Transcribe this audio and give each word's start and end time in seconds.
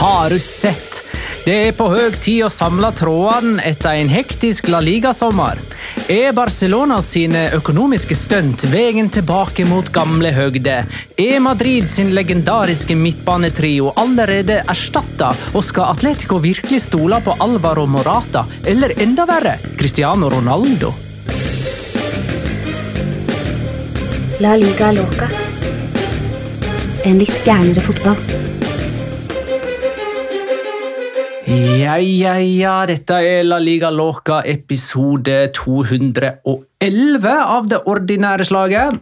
Har 0.00 0.30
du 0.30 0.38
sett? 0.38 1.04
Det 1.44 1.54
er 1.66 1.74
på 1.76 1.84
høy 1.92 2.14
tid 2.24 2.46
å 2.46 2.48
samle 2.48 2.88
trådene 2.96 3.60
etter 3.68 3.98
en 4.00 4.08
hektisk 4.08 4.70
La 4.72 4.78
Liga-sommer. 4.80 5.58
Er 6.08 6.32
Barcelona 6.32 7.02
sine 7.04 7.42
økonomiske 7.58 8.16
stunt 8.16 8.64
veien 8.72 9.10
tilbake 9.12 9.66
mot 9.68 9.90
gamle 9.92 10.30
høgder? 10.32 10.88
Er 11.20 11.42
Madrid 11.44 11.90
sin 11.92 12.14
legendariske 12.16 12.96
midtbanetrio 12.96 13.92
allerede 14.00 14.62
erstatta, 14.72 15.34
og 15.52 15.66
skal 15.68 15.92
Atletico 15.92 16.40
virkelig 16.40 16.80
stole 16.86 17.20
på 17.20 17.36
Alvaro 17.44 17.84
Morata, 17.84 18.46
eller 18.64 18.96
enda 19.04 19.28
verre, 19.28 19.58
Cristiano 19.76 20.32
Ronaldo? 20.32 20.94
La 24.40 24.56
liga 24.56 24.94
loca. 24.96 25.28
En 27.04 27.20
litt 27.20 27.44
gærnere 27.44 27.84
fotball. 27.84 28.48
Ja, 31.50 31.96
ja, 31.98 32.36
ja, 32.38 32.74
dette 32.86 33.16
er 33.26 33.42
La 33.42 33.56
Liga 33.58 33.88
Loca 33.90 34.36
episode 34.46 35.48
211 35.56 37.32
av 37.42 37.66
det 37.72 37.80
ordinære 37.90 38.46
slaget. 38.46 39.00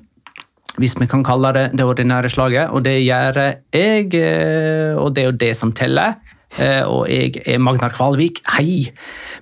Hvis 0.80 0.94
vi 0.96 1.08
kan 1.10 1.24
kalle 1.26 1.50
det 1.52 1.66
det 1.76 1.84
ordinære 1.84 2.30
slaget, 2.32 2.70
og 2.72 2.86
det 2.86 2.94
gjør 3.04 3.40
jeg, 3.74 4.14
eh, 4.16 4.96
og 4.96 5.12
det 5.14 5.22
er 5.22 5.28
jo 5.28 5.36
det 5.44 5.52
som 5.58 5.72
teller. 5.76 6.16
Eh, 6.56 6.80
Og 6.88 7.04
jeg 7.10 7.36
er 7.44 7.58
Magnar 7.58 7.92
Kvalvik, 7.92 8.40
hei. 8.56 8.88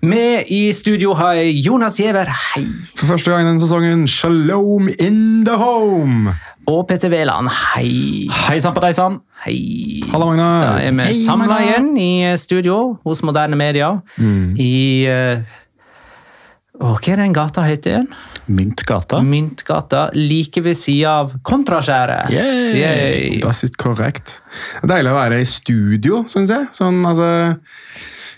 Med 0.03 0.51
i 0.51 0.73
studio 0.73 1.15
har 1.15 1.33
jeg 1.39 1.55
Jonas 1.63 2.01
Giæver, 2.01 2.27
hei. 2.57 2.67
For 2.99 3.07
første 3.07 3.31
gang 3.31 3.47
denne 3.47 3.61
sesongen, 3.63 4.09
shalom 4.09 4.89
in 4.99 5.45
the 5.45 5.55
home! 5.55 6.35
Og 6.67 6.83
Petter 6.89 7.13
Wæland, 7.13 7.47
hei. 7.75 8.27
Hei 8.49 8.57
sann 8.63 8.75
på 8.75 8.83
deg 8.83 8.95
sann! 8.97 9.21
Hei. 9.45 10.01
Halla, 10.11 10.33
Da 10.35 10.73
er 10.83 10.95
vi 10.97 11.05
Hei, 11.13 11.19
samla 11.23 11.61
igjen 11.63 11.93
i 12.03 12.09
studio 12.43 12.97
hos 13.07 13.23
Moderne 13.23 13.59
Media. 13.59 13.93
I 14.19 15.07
uh, 15.07 15.45
Hva 16.83 16.97
er 17.13 17.23
den 17.23 17.37
gata 17.37 17.63
heter 17.67 17.93
igjen? 17.95 18.09
Myntgata. 18.51 19.21
Myntgata, 19.23 20.09
like 20.15 20.63
ved 20.63 20.79
sida 20.79 21.15
av 21.23 21.37
Kontraskjæret. 21.47 22.35
Korrekt. 23.79 24.41
Det 24.83 24.89
er 24.89 24.93
deilig 24.97 25.15
å 25.15 25.17
være 25.21 25.41
i 25.43 25.49
studio, 25.51 26.25
syns 26.31 26.51
jeg. 26.51 26.67
Sånn, 26.75 26.99
altså, 27.07 27.31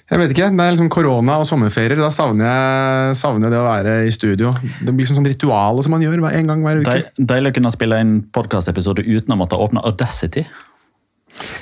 jeg 0.08 0.20
vet 0.22 0.30
ikke, 0.32 0.46
Det 0.56 0.64
er 0.64 0.72
liksom 0.72 0.88
korona 0.92 1.34
og 1.42 1.46
sommerferier. 1.48 2.00
Da 2.00 2.08
savner 2.14 2.48
jeg, 2.48 3.16
savner 3.20 3.48
jeg 3.48 3.52
det 3.52 3.58
å 3.60 3.66
være 3.66 3.96
i 4.08 4.14
studio. 4.14 4.52
Det 4.62 4.92
blir 4.92 5.04
liksom 5.04 5.19
sånn 5.20 5.28
ritual 5.28 5.82
som 5.84 5.92
man 5.92 6.04
gjør 6.04 6.22
en 6.30 6.48
gang 6.52 6.62
hver 6.64 6.80
uke. 6.80 6.96
Deilig 7.19 7.52
å 7.52 7.56
kunne 7.58 7.72
spille 7.74 7.98
en 8.00 8.14
podkastepisode 8.32 9.04
uten 9.04 9.34
å 9.34 9.38
måtte 9.41 9.58
åpne 9.60 9.84
Audacity. 9.84 10.46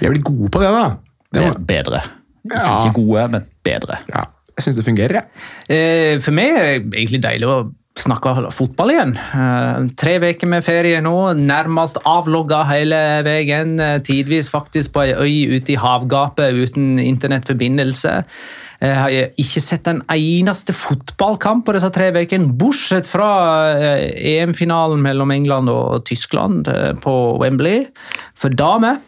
Jeg 0.01 0.13
blir 0.13 0.23
god 0.23 0.47
på 0.55 0.63
det, 0.63 0.71
da. 0.73 0.87
Det 1.33 1.43
Det 1.43 1.49
er 1.49 1.59
bedre. 1.73 2.03
Ja. 2.47 2.85
ikke 2.87 3.01
gode, 3.03 3.29
men 3.33 3.47
bedre. 3.67 3.99
ja, 4.09 4.23
jeg 4.57 4.63
syns 4.65 4.77
det 4.77 4.85
fungerer, 4.87 5.19
jeg. 5.19 5.27
Ja. 5.69 6.21
For 6.23 6.31
meg 6.37 6.53
er 6.55 6.63
det 6.79 6.95
egentlig 6.95 7.23
deilig 7.25 7.49
å 7.51 7.57
snakke 7.97 8.33
fotball 8.53 8.91
igjen. 8.93 9.15
Eh, 9.17 9.87
Tre 9.97 10.19
uker 10.21 10.47
med 10.51 10.65
ferie 10.67 11.01
nå, 11.05 11.15
nærmest 11.39 11.99
avlogga 12.05 12.63
hele 12.69 12.99
veien. 13.25 13.79
eh, 13.81 13.99
Tidvis 14.05 14.51
faktisk 14.53 14.93
på 14.93 15.05
ei 15.07 15.15
øy 15.15 15.57
ute 15.57 15.73
i 15.73 15.81
havgapet 15.81 16.53
uten 16.55 16.99
internettforbindelse. 16.99 18.25
Jeg 18.81 18.97
har 19.01 19.09
ikke 19.41 19.61
sett 19.65 19.87
en 19.89 20.03
eneste 20.13 20.75
fotballkamp 20.77 21.65
på 21.65 21.73
disse 21.73 21.89
tre 21.91 22.11
ukene, 22.13 22.53
bortsett 22.53 23.07
fra 23.09 23.31
eh, 23.73 24.11
EM-finalen 24.37 25.01
mellom 25.01 25.31
England 25.33 25.71
og 25.73 26.05
Tyskland 26.05 26.69
eh, 26.69 26.93
på 27.01 27.15
Wembley 27.41 27.87
for 28.37 28.51
damer. 28.53 28.99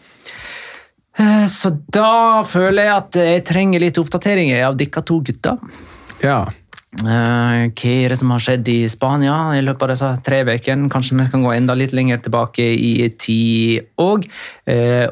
Eh, 1.18 1.44
Så 1.46 1.74
da 1.92 2.42
føler 2.48 2.82
jeg 2.88 2.96
at 2.96 3.20
jeg 3.20 3.44
trenger 3.44 3.80
litt 3.84 3.98
oppdateringer 4.00 4.64
av 4.64 4.78
dere 4.80 5.02
to 5.04 5.20
gutter. 5.20 5.58
Ja. 6.24 6.46
Eh, 7.04 7.68
Hva 7.68 7.92
er 7.92 8.12
det 8.12 8.18
som 8.18 8.32
har 8.34 8.42
skjedd 8.42 8.68
i 8.72 8.78
Spania 8.90 9.36
i 9.58 9.62
løpet 9.62 9.84
av 9.84 9.92
disse 9.92 10.10
tre 10.26 10.40
ukene? 10.48 10.88
Kanskje 10.92 11.18
vi 11.18 11.28
kan 11.32 11.44
gå 11.44 11.52
enda 11.54 11.76
litt 11.78 11.94
lenger 11.96 12.20
tilbake 12.24 12.64
i 12.64 13.08
tid 13.20 13.86
òg. 14.02 14.26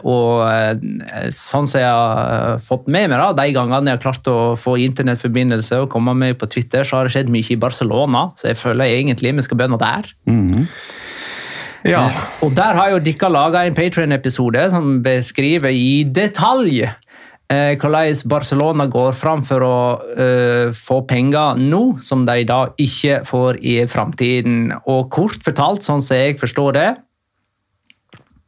Og 0.06 0.42
uh, 0.42 1.30
sånn 1.32 1.68
som 1.70 1.80
jeg 1.80 1.88
har 1.88 2.60
fått 2.64 2.90
med 2.90 3.10
meg 3.12 3.20
da, 3.20 3.30
de 3.38 3.54
gangene 3.56 3.92
jeg 3.92 3.98
har 3.98 4.04
klart 4.04 4.30
å 4.32 4.38
få 4.60 4.76
internettforbindelse 4.84 5.82
og 5.84 5.90
komme 5.92 6.14
meg 6.18 6.36
på 6.40 6.50
Twitter, 6.52 6.86
så 6.86 7.00
har 7.00 7.08
det 7.08 7.16
skjedd 7.16 7.32
mye 7.32 7.54
i 7.54 7.60
Barcelona, 7.60 8.28
så 8.36 8.50
jeg 8.50 8.60
føler 8.60 8.98
egentlig 8.98 9.34
vi 9.36 9.46
skal 9.46 9.60
begynne 9.60 9.80
der. 9.80 10.14
ja. 11.86 12.06
Og 12.42 12.54
der 12.56 12.78
har 12.78 12.92
jo 12.94 13.02
dere 13.02 13.30
laga 13.30 13.64
en 13.66 13.76
Patrion-episode 13.76 14.64
som 14.72 15.00
beskriver 15.04 15.74
i 15.74 16.02
detalj 16.04 16.86
eh, 17.50 17.76
hvordan 17.78 18.22
Barcelona 18.28 18.86
går 18.90 19.12
fram 19.14 19.42
for 19.46 19.62
å 19.66 19.76
eh, 20.18 20.72
få 20.74 21.00
penger 21.08 21.56
nå, 21.62 21.98
som 22.02 22.24
de 22.26 22.44
da 22.48 22.66
ikke 22.82 23.20
får 23.28 23.60
i 23.62 23.78
framtiden. 23.90 24.72
Og 24.86 25.10
kort 25.14 25.38
fortalt, 25.46 25.82
sånn 25.86 26.02
som 26.02 26.16
jeg 26.16 26.38
forstår 26.40 26.72
det, 26.80 26.88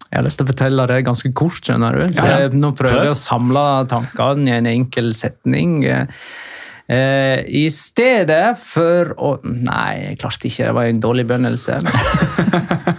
Jeg 0.08 0.16
har 0.22 0.24
lyst 0.24 0.38
til 0.40 0.46
å 0.46 0.48
fortelle 0.48 0.84
det 0.88 1.02
ganske 1.04 1.28
kort, 1.36 1.58
skjønner 1.60 1.92
du. 1.92 2.04
Så 2.14 2.24
Ja, 2.24 2.28
ja. 2.30 2.38
jeg- 2.48 2.54
Nå 2.62 2.70
prøver 2.74 3.02
jeg 3.04 3.12
å 3.12 3.18
samle 3.20 3.86
tankene 3.90 4.48
i 4.48 4.56
en 4.56 4.64
enkel 4.66 5.12
setning. 5.12 5.84
Eh, 6.88 7.44
I 7.44 7.68
stedet 7.68 8.56
for 8.56 9.12
å 9.20 9.34
Nei, 9.44 9.98
jeg 10.08 10.18
klarte 10.22 10.48
ikke, 10.48 10.64
det 10.64 10.74
var 10.74 10.84
en 10.88 11.00
dårlig 11.00 11.26
begynnelse. 11.28 11.76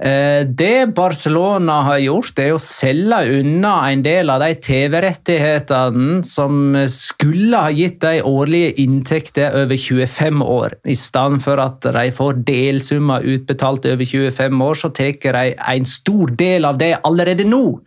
Eh, 0.00 0.46
Det 0.46 0.94
Barcelona 0.96 1.82
har 1.84 1.98
gjort, 2.00 2.38
er 2.40 2.54
å 2.54 2.60
selge 2.62 3.40
unna 3.40 3.74
en 3.90 4.02
del 4.02 4.30
av 4.32 4.40
de 4.40 4.54
TV-rettighetene 4.56 6.22
som 6.24 6.72
skulle 6.88 7.60
ha 7.60 7.68
gitt 7.68 7.98
de 8.00 8.22
årlige 8.24 8.72
inntekter 8.80 9.52
over 9.60 9.76
25 9.76 10.40
år. 10.40 10.78
I 10.88 10.96
stedet 10.96 11.42
for 11.44 11.60
at 11.60 11.84
de 11.84 12.06
får 12.16 12.40
delsummer 12.48 13.26
utbetalt 13.28 13.84
over 13.92 14.08
25 14.08 14.64
år, 14.64 14.80
så 14.80 14.88
tar 14.88 15.20
de 15.20 15.52
en 15.58 15.84
stor 15.84 16.32
del 16.32 16.64
av 16.64 16.80
det 16.80 16.94
allerede 17.04 17.44
nå. 17.44 17.80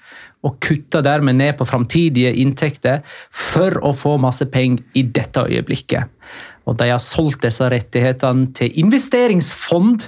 Og 0.43 0.57
kutter 0.63 1.03
dermed 1.05 1.37
ned 1.39 1.55
på 1.59 1.67
framtidige 1.67 2.33
inntekter 2.41 3.03
for 3.31 3.77
å 3.79 3.93
få 3.95 4.17
masse 4.21 4.47
penger 4.51 4.83
i 4.99 5.05
dette 5.07 5.45
øyeblikket. 5.47 6.11
Og 6.67 6.77
de 6.79 6.89
har 6.91 7.01
solgt 7.03 7.43
disse 7.43 7.67
rettighetene 7.71 8.49
til 8.55 8.75
investeringsfond, 8.83 10.07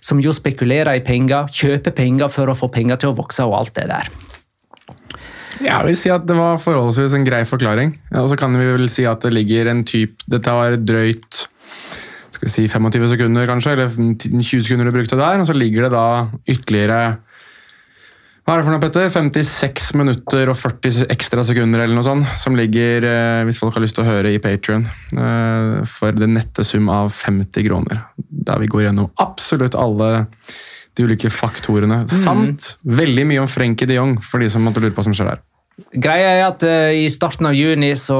som 0.00 0.20
jo 0.24 0.32
spekulerer 0.36 0.96
i 0.96 1.04
penger, 1.04 1.48
kjøper 1.52 1.96
penger 1.96 2.32
for 2.32 2.48
å 2.48 2.56
få 2.56 2.68
penger 2.72 3.00
til 3.00 3.12
å 3.12 3.18
vokse 3.18 3.44
og 3.48 3.58
alt 3.60 3.74
det 3.76 3.88
der. 3.92 4.12
Jeg 5.62 5.86
vil 5.86 5.96
si 5.98 6.10
at 6.10 6.24
det 6.26 6.34
var 6.34 6.60
forholdsvis 6.60 7.14
en 7.14 7.26
grei 7.26 7.42
forklaring. 7.46 7.92
Og 8.18 8.30
så 8.32 8.38
kan 8.40 8.56
vi 8.58 8.66
vel 8.66 8.88
si 8.90 9.04
at 9.06 9.22
det 9.22 9.34
ligger 9.36 9.70
en 9.70 9.84
type 9.86 10.24
Dette 10.32 10.54
var 10.56 10.78
drøyt 10.80 11.46
skal 12.32 12.48
vi 12.48 12.52
si 12.52 12.64
25 12.66 13.10
sekunder, 13.12 13.46
kanskje, 13.46 13.74
eller 13.76 13.90
20 13.92 14.64
sekunder 14.64 14.88
du 14.88 14.94
brukte 14.96 15.18
der. 15.20 15.38
Og 15.38 15.46
så 15.46 15.54
ligger 15.54 15.86
det 15.86 15.92
da 15.94 16.06
ytterligere 16.48 17.00
hva 18.42 18.56
er 18.56 18.58
det 18.58 18.66
for 18.66 18.74
noe, 18.74 18.82
Petter? 18.82 19.10
56 19.14 19.92
minutter 20.00 20.50
og 20.50 20.56
40 20.58 21.04
ekstra 21.14 21.44
sekunder 21.46 21.84
eller 21.84 21.94
noe 21.94 22.06
sånt, 22.06 22.26
som 22.42 22.56
ligger, 22.58 23.06
eh, 23.06 23.42
hvis 23.46 23.60
folk 23.62 23.76
har 23.78 23.84
lyst 23.84 23.94
til 23.94 24.02
å 24.02 24.08
høre, 24.08 24.32
i 24.34 24.40
Patrion. 24.42 24.82
Eh, 25.14 25.84
for 25.86 26.10
den 26.10 26.34
nette 26.34 26.66
sum 26.66 26.90
av 26.90 27.12
50 27.14 27.62
kroner. 27.68 28.02
Der 28.18 28.58
vi 28.58 28.66
går 28.66 28.88
gjennom 28.88 29.12
absolutt 29.22 29.78
alle 29.78 30.26
de 30.98 31.06
ulike 31.06 31.30
faktorene. 31.30 32.02
Samt 32.10 32.76
veldig 32.82 33.28
mye 33.30 33.44
om 33.44 33.48
Frenkie 33.48 33.86
de 33.86 34.00
Jong, 34.00 34.18
for 34.20 34.42
de 34.42 34.50
som 34.50 34.66
måtte 34.66 34.82
lure 34.82 34.90
på 34.90 35.04
hva 35.04 35.06
som 35.06 35.14
skjer 35.14 35.30
der. 35.36 35.44
Greia 35.96 36.32
er 36.36 36.42
at 36.50 36.64
uh, 36.68 36.92
I 36.92 37.06
starten 37.12 37.48
av 37.48 37.54
juni 37.56 37.94
så 37.96 38.18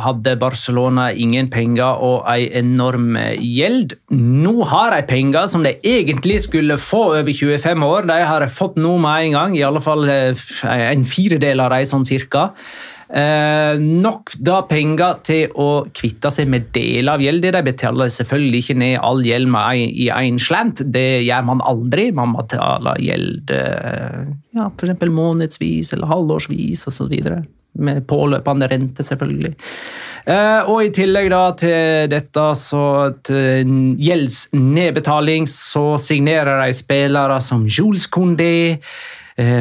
hadde 0.00 0.38
Barcelona 0.40 1.10
ingen 1.12 1.50
penger 1.52 2.00
og 2.00 2.24
en 2.32 2.56
enorm 2.62 3.18
eh, 3.20 3.36
gjeld. 3.36 3.92
Nå 4.14 4.54
har 4.70 4.94
de 4.94 5.02
penger 5.08 5.50
som 5.52 5.66
de 5.66 5.74
egentlig 5.84 6.40
skulle 6.46 6.78
få 6.80 7.02
over 7.18 7.28
25 7.28 7.84
år. 7.86 8.08
De 8.08 8.18
har 8.24 8.46
fått 8.48 8.80
nå 8.80 8.96
med 9.02 9.28
en 9.28 9.36
gang, 9.38 9.56
i 9.58 9.66
alle 9.66 9.84
fall 9.84 10.08
uh, 10.08 10.48
en 10.64 11.04
firedel 11.04 11.60
av 11.60 11.74
dem, 11.76 11.84
sånn 11.92 12.08
cirka. 12.08 12.48
Eh, 13.08 13.78
nok 13.80 14.32
da 14.40 14.60
penger 14.68 15.18
til 15.26 15.52
å 15.60 15.84
kvitte 15.94 16.30
seg 16.32 16.48
med 16.50 16.70
deler 16.74 17.16
av 17.16 17.24
gjelden. 17.24 17.54
De 17.56 17.64
betaler 17.66 18.12
selvfølgelig 18.12 18.62
ikke 18.64 18.78
ned 18.80 18.94
all 19.04 19.24
gjeld 19.26 19.50
med 19.52 19.82
i 19.84 20.08
én 20.12 20.38
slant. 20.40 20.84
Det 20.94 21.24
gjør 21.26 21.44
man 21.50 21.64
aldri. 21.68 22.08
Man 22.16 22.32
må 22.32 22.44
betale 22.44 22.96
gjeld 23.02 23.52
eh, 23.54 24.24
ja, 24.56 24.70
f.eks. 24.70 25.04
månedsvis 25.10 25.92
eller 25.96 26.10
halvårsvis 26.10 26.86
osv. 26.90 27.12
Med 27.74 28.04
påløpende 28.06 28.68
rente, 28.70 29.02
selvfølgelig. 29.02 29.52
Eh, 30.30 30.70
og 30.70 30.86
i 30.86 30.92
tillegg 30.94 31.28
da 31.32 31.42
til 31.58 32.06
dette, 32.12 32.46
så 32.56 32.84
til 33.26 33.74
gjeldsnedbetaling, 34.00 35.48
så 35.50 35.98
signerer 36.00 36.62
de 36.62 36.78
spillere 36.78 37.40
som 37.42 37.66
Jules 37.66 38.06
Condé 38.08 38.78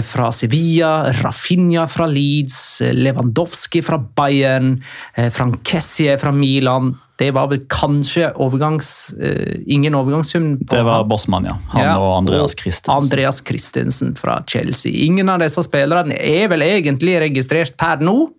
fra 0.06 0.31
Sevilla, 0.31 1.12
Rafinha 1.24 1.88
fra 1.88 2.06
Leeds, 2.06 2.81
eh, 2.81 2.94
Lewandowski 2.94 3.81
fra 3.81 3.98
Bayern, 3.98 4.84
eh, 5.16 5.30
Frankessie 5.30 6.18
fra 6.18 6.31
Milan. 6.31 6.94
Det 7.16 7.31
var 7.31 7.48
vel 7.48 7.60
kanskje 7.70 8.31
overgangs, 8.42 9.14
eh, 9.22 9.60
ingen 9.68 9.96
overgangssum 9.96 10.58
Det 10.58 10.84
var. 10.84 11.04
Bossmann, 11.04 11.46
ja. 11.46 11.58
Han 11.68 11.81
Ja, 11.81 11.98
og 11.98 12.18
Andreas 12.18 12.56
Christensen. 12.56 13.04
Andreas 13.04 13.42
Christensen 13.46 14.16
fra 14.16 14.44
Chelsea. 14.48 14.92
Ingen 15.06 15.30
av 15.30 15.40
disse 15.40 15.64
spillerne 15.64 16.18
er 16.20 16.48
vel 16.48 16.62
egentlig 16.62 17.20
registrert 17.22 17.78
per 17.78 17.98
nå, 17.98 18.30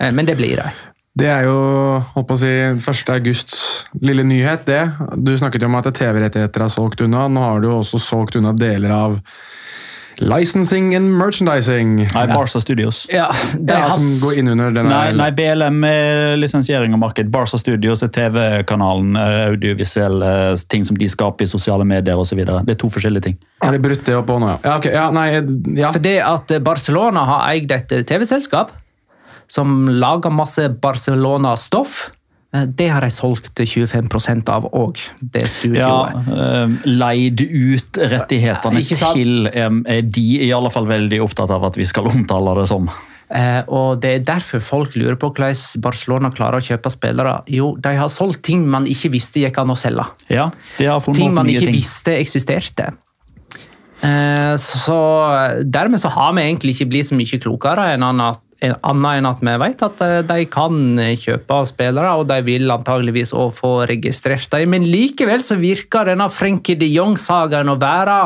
eh, 0.00 0.10
men 0.10 0.26
det 0.26 0.36
blir 0.36 0.56
de. 0.56 0.70
Det 1.16 1.26
er 1.26 1.44
jo 1.44 2.02
holdt 2.14 2.26
på 2.26 2.34
å 2.34 2.38
si, 2.38 2.54
1. 2.74 3.12
augusts 3.14 3.84
lille 4.02 4.24
nyhet, 4.24 4.64
det. 4.64 4.92
Du 5.22 5.36
snakket 5.38 5.60
jo 5.60 5.66
om 5.66 5.76
at 5.76 5.84
TV-rettigheter 5.84 6.64
er 6.64 6.72
solgt 6.72 7.00
unna. 7.00 7.28
Nå 7.28 7.40
har 7.40 7.60
du 7.60 7.68
også 7.68 8.00
solgt 8.02 8.34
unna 8.36 8.52
deler 8.52 8.90
av 8.90 9.20
licensing 10.18 10.94
and 10.94 11.10
merchandising. 11.18 11.96
Nei, 12.14 12.26
Barca 12.30 12.60
Studios. 12.60 13.06
Ja, 13.12 13.28
det 13.54 13.74
er 13.74 13.90
som 13.94 14.06
går 14.22 14.40
inn 14.40 14.52
under 14.52 14.70
denne 14.74 14.90
Nei, 14.90 15.14
nei, 15.16 15.30
BLM 15.34 15.80
er 15.88 16.36
lisensiering 16.38 16.94
og 16.96 17.02
marked. 17.02 17.30
Barca 17.34 17.58
Studios 17.60 18.04
er 18.06 18.12
TV-kanalen, 18.14 19.16
eh, 19.18 19.40
audiovisuelle 19.50 20.30
ting 20.70 20.86
som 20.86 20.98
de 21.00 21.08
skaper 21.10 21.46
i 21.46 21.50
sosiale 21.50 21.86
medier 21.88 22.20
osv. 22.20 22.44
Det 22.44 22.76
er 22.76 22.80
to 22.80 22.90
forskjellige 22.92 23.28
ting. 23.30 23.38
Har 23.64 23.74
de 23.74 23.82
brutt 23.82 24.06
det 24.06 24.16
opp 24.18 24.30
òg 24.34 24.42
nå, 24.44 24.54
ja? 24.54 24.58
ja, 24.64 24.78
okay. 24.78 24.94
ja 24.94 25.10
nei, 25.14 25.28
ja. 25.80 25.92
Fordi 25.94 26.16
at 26.22 26.56
Barcelona 26.64 27.26
har 27.28 27.46
eid 27.52 27.74
et 27.74 27.98
TV-selskap 28.08 28.74
som 29.50 29.88
lager 29.88 30.32
masse 30.32 30.68
Barcelona-stoff, 30.80 32.10
eh, 32.10 32.13
det 32.70 32.86
har 32.92 33.02
de 33.02 33.10
solgt 33.10 33.58
25% 33.58 34.50
av 34.54 34.68
òg, 34.78 35.00
det 35.20 35.42
studioet. 35.50 36.28
Ja, 36.28 36.66
Leid 36.86 37.40
ut 37.42 37.98
rettighetene 37.98 38.82
til 38.86 39.48
eh, 39.50 39.80
er 39.96 40.06
de 40.06 40.26
i 40.46 40.52
alle 40.54 40.70
fall 40.70 40.86
veldig 40.86 41.18
opptatt 41.24 41.50
av 41.50 41.66
at 41.66 41.76
vi 41.80 41.86
skal 41.88 42.06
omtale 42.12 42.54
det 42.60 42.68
som. 42.70 42.86
Eh, 43.34 43.62
og 43.72 43.98
Det 44.02 44.10
er 44.14 44.26
derfor 44.28 44.60
folk 44.62 44.94
lurer 45.00 45.16
på 45.18 45.32
hvordan 45.32 45.80
Barcelona 45.82 46.30
klarer 46.30 46.60
å 46.60 46.66
kjøpe 46.66 46.92
spillere. 46.92 47.38
Jo, 47.50 47.72
de 47.80 47.94
har 47.98 48.12
solgt 48.12 48.44
ting 48.46 48.66
man 48.70 48.86
ikke 48.86 49.10
visste 49.16 49.42
gikk 49.42 49.58
an 49.62 49.72
å 49.74 49.78
selge. 49.78 50.04
Ja, 50.30 50.50
de 50.78 50.86
har 50.92 51.00
funnet 51.02 51.18
Ting 51.22 51.34
man 51.34 51.50
ikke 51.50 51.66
ting. 51.66 51.74
visste 51.74 52.14
eksisterte. 52.20 52.92
Eh, 54.04 54.54
så 54.60 54.98
Dermed 55.64 56.02
så 56.02 56.10
har 56.12 56.34
vi 56.36 56.42
egentlig 56.44 56.74
ikke 56.76 56.90
blitt 56.92 57.08
så 57.08 57.16
mye 57.16 57.40
klokere 57.40 57.86
enn 57.94 58.04
enn 58.04 58.20
annet 58.62 59.18
enn 59.18 59.28
at 59.28 59.42
vi 59.44 59.54
vet 59.64 59.84
at 59.86 60.02
eh, 60.04 60.20
de 60.26 60.46
kan 60.50 61.00
kjøpe 61.20 61.60
spillere, 61.70 62.14
og 62.18 62.28
de 62.30 62.40
vil 62.46 62.70
antageligvis 62.70 63.34
også 63.34 63.58
få 63.60 63.72
registrert 63.90 64.50
dem. 64.54 64.74
Men 64.76 64.88
likevel 64.88 65.44
så 65.44 65.58
virker 65.60 66.10
denne 66.10 66.30
Frenkie 66.32 66.78
de 66.80 66.88
Jong-sagaen 66.94 67.72
å 67.72 67.78
være 67.80 68.18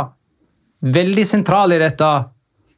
veldig 0.95 1.27
sentral 1.27 1.75
i 1.75 1.81
dette 1.83 2.11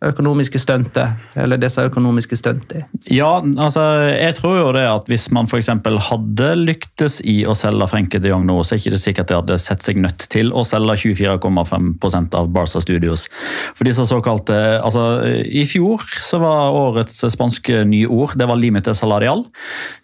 økonomiske 0.05 0.61
stuntet. 0.61 1.19
Eller 1.37 1.61
disse 1.61 1.83
økonomiske 1.85 2.39
stuntene? 2.39 2.87
Ja, 3.13 3.41
altså, 3.41 3.83
jeg 4.09 4.37
tror 4.39 4.57
jo 4.57 4.69
det 4.77 4.87
at 4.89 5.09
hvis 5.11 5.29
man 5.35 5.49
f.eks. 5.51 5.69
hadde 6.09 6.49
lyktes 6.57 7.21
i 7.29 7.43
å 7.49 7.57
selge 7.59 7.89
Frenke 7.91 8.21
de 8.23 8.33
Jong 8.33 8.47
nå, 8.49 8.57
så 8.65 8.75
er 8.75 8.83
ikke 8.83 8.95
det 8.95 9.03
sikkert 9.03 9.31
de 9.31 9.39
hadde 9.39 9.59
sett 9.61 9.85
seg 9.85 10.01
nødt 10.01 10.25
til 10.33 10.53
å 10.57 10.65
selge 10.67 10.97
24,5% 11.05 12.37
av 12.39 12.49
Barca 12.55 12.81
Studios. 12.83 13.27
For 13.77 13.89
disse 13.89 14.07
såkalte 14.09 14.57
altså, 14.81 15.05
I 15.45 15.67
fjor 15.69 16.05
så 16.21 16.41
var 16.43 16.77
årets 16.77 17.21
spanske 17.35 17.83
nye 17.89 18.09
ord 18.09 18.37
det 18.41 18.49
var 18.49 18.61
limite 18.61 18.95
salarial. 18.97 19.45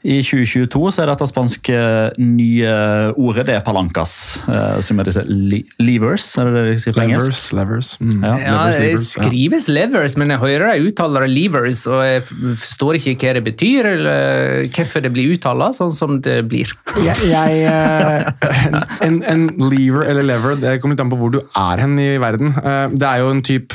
I 0.04 0.21
2022 0.25 0.92
så 0.92 1.04
er 1.04 1.12
dette 1.12 1.30
spanske 1.30 1.80
nye 2.21 2.75
ordet 3.16 3.47
det 3.49 3.56
er 3.56 3.64
palancas, 3.64 4.37
eh, 4.50 4.78
som 4.85 5.00
er 5.00 5.09
disse 5.09 5.25
li 5.26 5.62
levers, 5.80 6.26
er 6.40 6.50
det 6.50 6.54
det 6.56 6.64
de 6.68 6.78
sier 6.82 6.97
på 6.97 7.04
engelsk? 7.04 7.30
Levers, 7.30 7.44
levers. 7.56 7.92
Mm. 8.02 8.25
Ja. 8.25 8.35
Ja, 8.37 8.56
Levers, 8.66 8.80
levers, 8.80 9.06
ja. 9.16 9.26
skrives 9.26 9.68
levers, 9.71 9.86
men 10.19 10.31
jeg 10.35 10.40
hører 10.43 10.73
de 10.75 10.87
uttaler 10.90 11.26
det 11.26 11.31
levers, 11.35 11.83
og 11.90 12.02
jeg 12.07 12.23
forstår 12.26 12.99
ikke 13.00 13.14
hva 13.23 13.35
det 13.38 13.45
betyr, 13.47 13.88
eller 13.95 14.69
hvorfor 14.75 15.05
det 15.05 15.12
blir 15.14 15.35
uttala 15.37 15.71
sånn 15.76 15.93
som 15.95 16.21
det 16.25 16.38
blir. 16.50 16.73
Jeg, 17.05 17.16
jeg, 17.31 17.64
eh, 17.71 18.76
en, 19.07 19.21
en 19.28 19.47
lever 19.71 20.07
eller 20.11 20.26
lever, 20.33 20.57
det 20.62 20.76
kommer 20.83 20.97
litt 20.97 21.05
an 21.05 21.12
på 21.12 21.19
hvor 21.21 21.35
du 21.37 21.40
er 21.43 21.83
hen 21.85 21.99
i 22.02 22.11
verden. 22.23 22.55
Eh, 22.62 22.87
Det 22.97 23.07
er 23.11 23.23
jo 23.25 23.31
en 23.35 23.43
type 23.47 23.75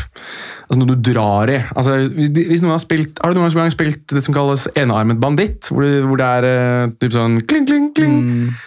altså 0.72 0.80
noe 0.80 0.96
du 0.96 1.12
drar 1.12 1.52
i. 1.52 1.58
Altså, 1.76 1.98
hvis, 2.16 2.30
hvis 2.48 2.62
noen 2.64 2.72
har, 2.72 2.80
spilt, 2.80 3.20
har 3.20 3.34
du 3.36 3.40
noen 3.42 3.52
gang 3.54 3.74
spilt 3.74 4.06
det 4.16 4.22
som 4.24 4.34
kalles 4.34 4.70
enarmet 4.80 5.20
banditt? 5.20 5.68
Hvor, 5.68 5.84
det- 5.84 6.06
hvor 6.08 6.18
det 6.22 6.30
er 6.40 6.48
eh, 6.48 6.94
typ 7.02 7.12
sånn 7.18 7.42
kling, 7.46 7.68
kling, 7.68 7.90
kling. 7.98 8.18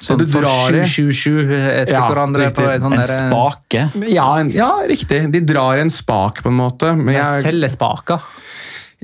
Sånn 0.05 0.21
du 0.21 0.27
drar 0.29 0.77
i. 0.77 0.85
7-7-7 0.85 1.49
etter 1.49 1.95
Ja, 1.97 2.05
hverandre 2.13 2.45
riktig. 2.51 2.61
på 2.61 2.69
en 2.75 2.85
sånn 2.85 2.93
En 2.93 3.01
derre- 3.01 3.31
spake. 3.33 3.87
Ja, 4.13 4.29
en, 4.43 4.51
ja, 4.53 4.71
riktig. 4.87 5.25
De 5.33 5.41
drar 5.41 5.79
i 5.81 5.87
en 5.87 5.91
spak, 5.91 6.43
på 6.45 6.53
en 6.53 6.61
måte. 6.61 6.93
Men 6.95 7.15
De 7.15 7.19
jeg, 7.23 7.43
selger 7.49 7.73
spaker. 7.73 8.21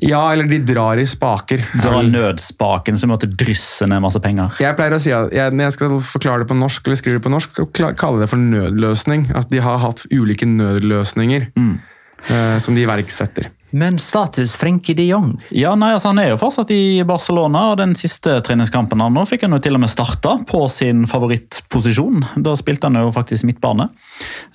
ja, 0.01 0.21
eller 0.33 0.45
de 0.49 0.59
drar 0.65 0.97
i 1.01 1.05
spaker. 1.09 1.61
Dra 1.83 2.01
nødspaken 2.07 2.97
som 3.01 3.11
måtte 3.13 3.29
drysse 3.29 3.85
ned 3.89 4.01
masse 4.05 4.21
penger. 4.23 4.53
Jeg 4.61 4.77
pleier 4.79 4.95
å 4.97 5.01
si 5.03 5.11
at 5.13 5.33
jeg, 5.33 5.53
Når 5.53 5.67
jeg 5.67 5.73
skal 5.77 5.97
forklare 6.01 6.45
det 6.45 6.49
på 6.53 6.57
norsk, 6.57 6.87
eller 6.87 6.97
skrive 7.01 7.19
det 7.21 7.25
på 7.27 7.33
norsk, 7.33 7.53
kalle 7.77 7.95
kaller 7.97 8.21
jeg 8.23 8.29
det 8.29 8.31
for 8.31 8.45
nødløsning. 8.45 9.27
At 9.37 9.49
de 9.51 9.59
har 9.61 9.79
hatt 9.83 10.05
ulike 10.13 10.47
nødløsninger 10.49 11.51
Mm. 11.57 11.81
Eh, 12.29 12.59
som 12.61 12.77
de 12.77 12.85
iverksetter. 12.85 13.51
Men 13.71 13.99
status 14.03 14.57
Frenkie 14.59 14.97
de 14.99 15.07
Jong? 15.07 15.37
Ja, 15.55 15.77
nei, 15.79 15.93
altså 15.95 16.11
Han 16.11 16.19
er 16.19 16.33
jo 16.33 16.41
fortsatt 16.41 16.73
i 16.75 17.03
Barcelona, 17.07 17.69
og 17.71 17.79
den 17.79 17.95
siste 17.99 18.41
treningskampen 18.47 19.03
han 19.03 19.15
nå 19.15 19.23
fikk 19.31 19.47
han 19.47 19.55
jo 19.55 19.61
til 19.63 19.79
og 19.79 19.85
med 19.85 19.93
starta 19.93 20.37
på 20.49 20.65
sin 20.73 21.05
favorittposisjon. 21.11 22.25
Da 22.43 22.57
spilte 22.59 22.91
han 22.91 22.99
jo 22.99 23.15
faktisk 23.15 23.47
midtbane, 23.47 23.87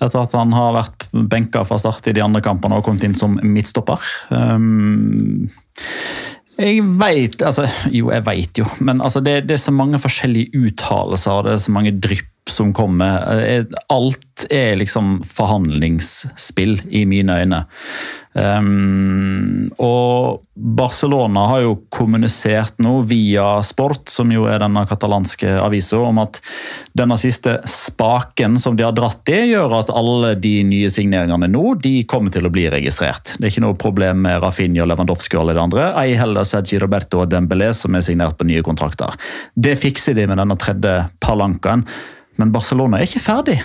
etter 0.03 0.21
at 0.21 0.35
han 0.35 0.51
har 0.55 0.75
vært 0.75 1.07
benka 1.31 1.63
fra 1.67 1.79
start 1.79 2.11
i 2.11 2.15
de 2.17 2.23
andre 2.25 2.43
kampene 2.43 2.79
og 2.79 2.87
kommet 2.87 3.07
inn 3.07 3.15
som 3.17 3.39
midtstopper. 3.39 4.03
Um, 4.29 5.47
jeg 6.55 6.83
veit 6.99 7.41
altså, 7.43 7.65
Jo, 7.91 8.11
jeg 8.13 8.23
veit 8.27 8.59
jo, 8.61 8.67
men 8.79 9.01
altså, 9.03 9.19
det, 9.23 9.41
det, 9.49 9.57
er 9.57 9.65
så 9.65 9.73
mange 9.75 9.99
forskjellige 9.99 10.55
uttalelser 10.55 11.33
og 11.33 11.47
det 11.47 11.55
er 11.55 11.65
så 11.65 11.73
mange 11.75 11.91
drypp 11.99 12.31
som 12.49 12.73
kommer. 12.73 13.39
Eh, 13.39 13.65
alt 13.89 14.45
er 14.49 14.75
liksom 14.75 15.23
forhandlingsspill 15.25 16.81
i 16.89 17.05
mine 17.09 17.39
øyne. 17.41 17.65
Um, 18.35 19.69
og 19.79 20.41
Barcelona 20.55 21.45
har 21.53 21.61
jo 21.63 21.75
kommunisert 21.93 22.81
nå 22.83 22.97
via 23.07 23.61
Sport, 23.63 24.09
som 24.11 24.31
jo 24.33 24.43
er 24.51 24.59
denne 24.59 24.83
katalanske 24.89 25.53
avisa, 25.63 26.01
om 26.03 26.19
at 26.19 26.41
denne 26.97 27.15
siste 27.19 27.57
spaken 27.69 28.57
som 28.59 28.75
de 28.75 28.83
har 28.83 28.95
dratt 28.97 29.31
i, 29.31 29.39
gjør 29.53 29.77
at 29.79 29.93
alle 29.95 30.33
de 30.41 30.57
nye 30.67 30.91
signeringene 30.91 31.47
nå 31.53 31.77
de 31.83 31.93
kommer 32.11 32.33
til 32.35 32.47
å 32.47 32.51
bli 32.51 32.67
registrert. 32.73 33.37
Det 33.37 33.47
er 33.47 33.53
ikke 33.53 33.65
noe 33.67 33.79
problem 33.79 34.25
med 34.27 34.41
Rafinha, 34.43 34.87
Lewandowski 34.87 35.39
og 35.39 35.45
alle 35.45 35.55
de 35.55 35.63
andre. 35.63 35.87
Ei 36.03 36.17
heller 36.19 36.47
Sergi 36.47 36.81
Roberto 36.83 37.23
og 37.23 37.31
Dembélé, 37.31 37.71
som 37.77 37.95
er 37.95 38.03
signert 38.03 38.39
på 38.39 38.49
nye 38.49 38.65
kontrakter. 38.67 39.15
Det 39.55 39.77
fikser 39.79 40.17
de 40.17 40.27
med 40.27 40.43
denne 40.43 40.59
tredje 40.59 40.97
palankaen. 41.23 41.87
Men 42.35 42.51
Barcelona 42.51 42.99
er 42.99 43.07
ikke 43.07 43.23
ferdig. 43.23 43.61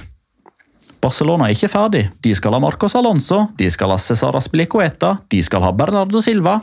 Barcelona 1.01 1.49
er 1.49 1.57
ikke 1.57 1.71
ferdig. 1.73 2.03
De 2.21 2.33
skal 2.37 2.55
ha 2.55 2.61
Marcos 2.61 2.95
Alonso, 2.99 3.47
de 3.57 3.71
skal 3.73 3.93
ha 3.95 3.99
Cesar 4.01 4.37
Aspilicueta, 4.37 5.15
de 5.33 5.41
skal 5.45 5.65
ha 5.65 5.73
Bernardo 5.73 6.21
Silva. 6.25 6.59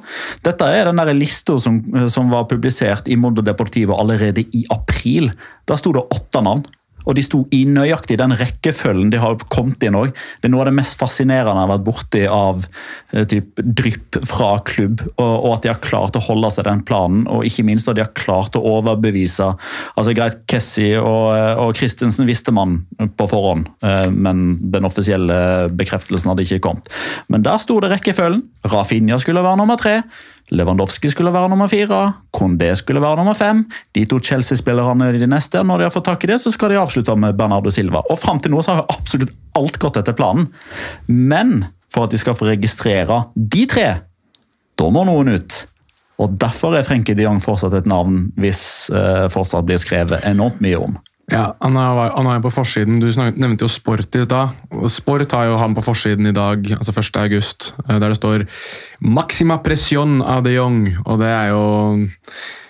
Dette 0.46 0.68
er 0.70 0.92
den 0.92 1.02
lista 1.18 1.58
som, 1.62 1.80
som, 2.14 2.30
var 2.30 2.46
publisert 2.50 3.10
i 3.10 3.18
Mondo 3.18 3.42
Deportivo 3.42 3.98
allerede 3.98 4.46
i 4.54 4.66
april. 4.74 5.32
Da 5.66 5.78
sto 5.80 5.96
det 5.96 6.06
åtte 6.14 6.44
navn. 6.46 6.66
Og 7.08 7.16
de 7.18 7.24
sto 7.26 7.44
i 7.56 7.64
nøyaktig 7.70 8.20
den 8.20 8.36
rekkefølgen 8.38 9.12
de 9.14 9.22
har 9.22 9.38
kommet 9.54 9.84
inn 9.88 9.98
òg. 9.98 10.14
Det 10.42 10.50
er 10.50 10.54
noe 10.54 10.66
av 10.66 10.70
det 10.72 10.78
mest 10.78 10.98
fascinerende 11.00 11.56
jeg 11.56 11.64
har 11.64 11.72
vært 11.72 11.86
borti 11.88 12.24
av 12.28 12.66
eh, 13.14 13.26
typ, 13.30 13.62
drypp 13.80 14.20
fra 14.28 14.52
klubb. 14.68 15.04
Og, 15.16 15.34
og, 15.34 15.50
at 15.56 15.66
de 15.66 15.72
har 15.72 15.82
klart 15.84 16.20
å 16.20 16.24
holde 16.28 16.52
seg 16.54 16.68
den 16.68 16.84
planen, 16.88 17.26
og 17.32 17.48
ikke 17.48 17.66
minst 17.68 17.90
at 17.90 17.98
de 17.98 18.04
har 18.04 18.14
klart 18.18 18.58
å 18.60 18.64
overbevise 18.78 19.48
altså 19.98 20.16
Greit, 20.18 20.42
Kessie 20.52 21.00
og, 21.00 21.32
eh, 21.36 21.64
og 21.64 21.76
Christensen 21.80 22.28
visste 22.30 22.54
man 22.56 22.82
på 22.98 23.30
forhånd, 23.30 23.70
eh, 23.86 24.08
men 24.14 24.58
den 24.74 24.88
offisielle 24.88 25.40
bekreftelsen 25.78 26.34
hadde 26.34 26.48
ikke 26.48 26.64
kommet. 26.70 26.92
Men 27.32 27.46
der 27.46 27.62
sto 27.64 27.80
det 27.84 27.94
rekkefølgen. 27.94 28.44
Rafinha 28.68 29.20
skulle 29.22 29.46
være 29.46 29.62
nummer 29.62 29.80
tre. 29.80 30.02
Lewandowski 30.56 31.10
skulle 31.12 31.34
være 31.36 31.50
nummer 31.52 31.68
fire, 31.68 32.14
Condé 32.36 32.70
skulle 32.80 33.02
være 33.04 33.20
nummer 33.20 33.36
fem. 33.36 33.66
De 33.96 34.06
to 34.08 34.20
Chelsea-spillerne 34.24 35.10
de 35.12 35.28
neste, 35.28 35.60
når 35.64 35.82
de 35.82 35.88
har 35.88 35.96
fått 35.96 36.08
tak 36.08 36.24
i 36.24 36.32
det, 36.32 36.40
så 36.40 36.54
skal 36.54 36.72
de 36.72 36.80
avslutte 36.80 37.16
med 37.20 37.36
Bernardo 37.36 37.74
Silva. 37.74 38.04
Og 38.08 38.20
Fram 38.22 38.40
til 38.40 38.54
nå 38.56 38.64
så 38.64 38.76
har 38.76 38.84
jo 38.84 38.96
absolutt 38.96 39.34
alt 39.60 39.80
gått 39.84 40.00
etter 40.00 40.16
planen. 40.16 40.48
Men 41.08 41.66
for 41.92 42.08
at 42.08 42.16
de 42.16 42.20
skal 42.22 42.38
få 42.38 42.48
registrere 42.52 43.26
de 43.36 43.66
tre, 43.68 43.90
da 44.78 44.90
må 44.94 45.04
noen 45.08 45.36
ut. 45.36 45.60
Og 46.18 46.40
Derfor 46.42 46.78
er 46.78 46.88
Frenkie 46.88 47.18
de 47.18 47.28
Jong 47.28 47.42
fortsatt 47.44 47.76
et 47.78 47.90
navn 47.90 48.30
hvis 48.40 48.62
eh, 48.90 49.28
fortsatt 49.34 49.68
blir 49.68 49.82
skrevet 49.82 50.24
enormt 50.26 50.64
mye 50.64 50.80
om. 50.80 50.98
Ja, 51.28 51.58
Han 51.60 51.76
er, 51.76 51.98
er 52.08 52.44
på 52.44 52.52
forsiden. 52.56 53.02
Du 53.04 53.08
nevnte 53.12 53.66
jo 53.66 53.72
Sport 53.72 54.16
i 54.16 54.24
stad. 54.24 54.56
Sport 54.88 55.34
har 55.36 55.50
jo 55.50 55.58
han 55.60 55.76
på 55.76 55.84
forsiden 55.84 56.30
i 56.30 56.36
dag, 56.36 56.70
altså 56.78 56.94
1. 56.96 57.20
august, 57.20 57.74
eh, 57.84 58.00
der 58.00 58.08
det 58.08 58.16
står 58.16 58.48
'Maxima 59.02 59.60
presión 59.60 60.24
av 60.24 60.44
de 60.44 60.56
Jong'. 60.56 61.04
Og 61.06 61.20
det 61.20 61.28
er 61.28 61.48
jo 61.52 62.08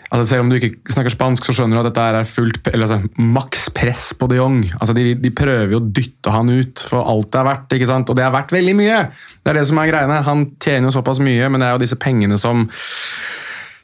altså 0.09 0.25
Selv 0.25 0.39
om 0.41 0.49
du 0.49 0.55
ikke 0.55 0.75
snakker 0.89 1.11
spansk, 1.11 1.43
så 1.43 1.53
skjønner 1.53 1.77
du 1.77 1.79
at 1.83 1.93
dette 1.93 2.01
er 2.01 2.23
fullt, 2.23 2.67
eller 2.73 2.87
altså, 2.87 3.09
maks 3.19 3.69
press 3.69 4.13
på 4.13 4.27
de 4.27 4.37
Jong. 4.37 4.71
Altså, 4.79 4.93
de, 4.93 5.13
de, 5.13 5.29
prøver 5.29 5.71
jo 5.71 5.81
å 5.81 5.91
dytte 5.91 6.31
han 6.31 6.49
ut 6.49 6.79
for 6.79 7.03
alt 7.03 7.31
det 7.31 7.39
er 7.39 7.49
verdt, 7.49 7.73
ikke 7.73 7.87
sant? 7.87 8.09
og 8.09 8.15
det 8.15 8.23
er 8.23 8.31
verdt 8.31 8.51
veldig 8.51 8.75
mye! 8.75 9.11
Det 9.43 9.51
er 9.51 9.59
det 9.59 9.67
som 9.67 9.77
er 9.77 9.91
greiene. 9.91 10.23
Han 10.23 10.55
tjener 10.59 10.87
jo 10.87 10.95
såpass 10.95 11.19
mye, 11.19 11.49
men 11.49 11.59
det 11.59 11.67
er 11.67 11.75
jo 11.75 11.83
disse 11.83 11.99
pengene 11.99 12.37
som 12.39 12.69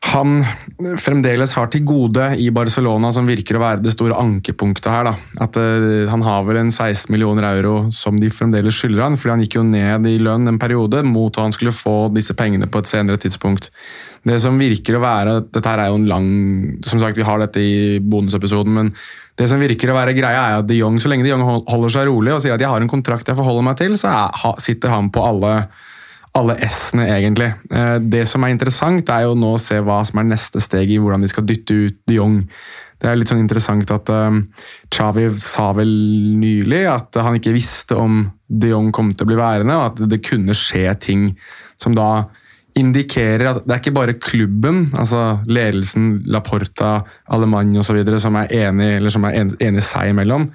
han 0.04 0.44
fremdeles 1.00 1.54
har 1.56 1.70
til 1.72 1.86
gode 1.88 2.26
i 2.42 2.50
Barcelona, 2.54 3.10
som 3.16 3.28
virker 3.30 3.56
å 3.58 3.62
være 3.64 3.84
det 3.86 3.94
store 3.96 4.18
ankepunktet 4.20 4.90
her. 4.92 5.08
Da. 5.08 5.14
At 5.46 5.58
uh, 5.58 6.10
Han 6.12 6.26
har 6.26 6.44
vel 6.48 6.60
en 6.60 6.72
16 6.74 7.08
millioner 7.14 7.48
euro 7.54 7.88
som 7.96 8.20
de 8.20 8.30
fremdeles 8.34 8.76
skylder 8.76 9.06
han, 9.06 9.18
fordi 9.18 9.34
han 9.34 9.46
gikk 9.46 9.58
jo 9.58 9.66
ned 9.68 10.10
i 10.12 10.18
lønn 10.22 10.52
en 10.52 10.60
periode 10.62 11.06
mot 11.08 11.32
at 11.32 11.48
han 11.48 11.56
skulle 11.56 11.76
få 11.76 12.12
disse 12.14 12.36
pengene 12.38 12.68
på 12.68 12.84
et 12.84 12.92
senere 12.92 13.22
tidspunkt. 13.22 13.72
Det 14.28 14.38
som 14.44 14.60
virker 14.60 14.96
å 14.98 15.04
være 15.04 15.40
Dette 15.52 15.68
her 15.68 15.82
er 15.84 15.90
jo 15.92 15.98
en 16.00 16.06
lang 16.08 16.28
Som 16.88 17.02
sagt, 17.02 17.18
vi 17.20 17.26
har 17.28 17.42
dette 17.42 17.60
i 17.60 18.00
bonusepisoden, 18.00 18.72
men 18.72 18.92
det 19.36 19.50
som 19.52 19.60
virker 19.60 19.92
å 19.92 19.98
være 19.98 20.14
greia 20.16 20.44
er 20.46 20.62
at 20.62 20.68
de 20.70 20.78
Jong, 20.78 21.00
så 21.02 21.10
lenge 21.12 21.26
de 21.26 21.34
Jong 21.34 21.44
holder 21.44 21.92
seg 21.92 22.08
rolig 22.08 22.36
og 22.36 22.44
sier 22.44 22.54
at 22.56 22.62
jeg 22.62 22.70
har 22.72 22.84
en 22.84 22.92
kontrakt 22.92 23.28
jeg 23.28 23.40
forholder 23.40 23.66
meg 23.66 23.80
til, 23.82 23.98
så 24.00 24.14
er, 24.14 24.54
sitter 24.64 24.94
han 24.94 25.10
på 25.12 25.24
alle 25.26 25.56
alle 26.38 26.56
S-ene, 26.66 27.08
egentlig. 27.14 27.52
Eh, 27.70 27.98
det 28.02 28.24
som 28.30 28.44
er 28.44 28.54
interessant, 28.54 29.10
er 29.14 29.28
jo 29.28 29.36
nå 29.38 29.54
å 29.54 29.62
se 29.62 29.78
hva 29.86 30.00
som 30.08 30.22
er 30.22 30.32
neste 30.32 30.62
steg 30.64 30.92
i 30.92 31.00
hvordan 31.02 31.22
de 31.22 31.30
skal 31.30 31.46
dytte 31.46 31.78
ut 31.86 32.00
de 32.10 32.18
Jong. 32.18 32.40
Det 33.04 33.10
er 33.10 33.20
litt 33.20 33.30
sånn 33.30 33.44
interessant 33.44 33.90
at 33.92 34.10
um, 34.16 34.46
sa 34.88 35.68
vel 35.76 35.92
nylig 36.40 36.86
at 36.88 37.20
han 37.20 37.36
ikke 37.36 37.54
visste 37.54 37.98
om 38.00 38.24
de 38.48 38.72
Jong 38.72 38.94
kom 38.96 39.12
til 39.12 39.28
å 39.28 39.30
bli 39.30 39.38
værende, 39.38 39.76
og 39.76 39.90
at 39.92 40.10
det 40.10 40.24
kunne 40.24 40.56
skje 40.58 40.88
ting 41.04 41.26
som 41.76 41.98
da 41.98 42.30
indikerer 42.80 43.52
at 43.52 43.66
det 43.68 43.76
er 43.76 43.82
ikke 43.84 43.98
bare 44.00 44.16
klubben, 44.18 44.88
altså 44.98 45.44
ledelsen, 45.46 46.24
Laporta, 46.32 47.04
Alemany 47.30 47.78
osv., 47.82 48.00
som 48.24 48.40
er 48.40 48.56
enig, 48.64 48.96
eller 48.98 49.14
som 49.14 49.28
er 49.30 49.44
enig 49.44 49.84
seg 49.86 50.14
imellom. 50.14 50.48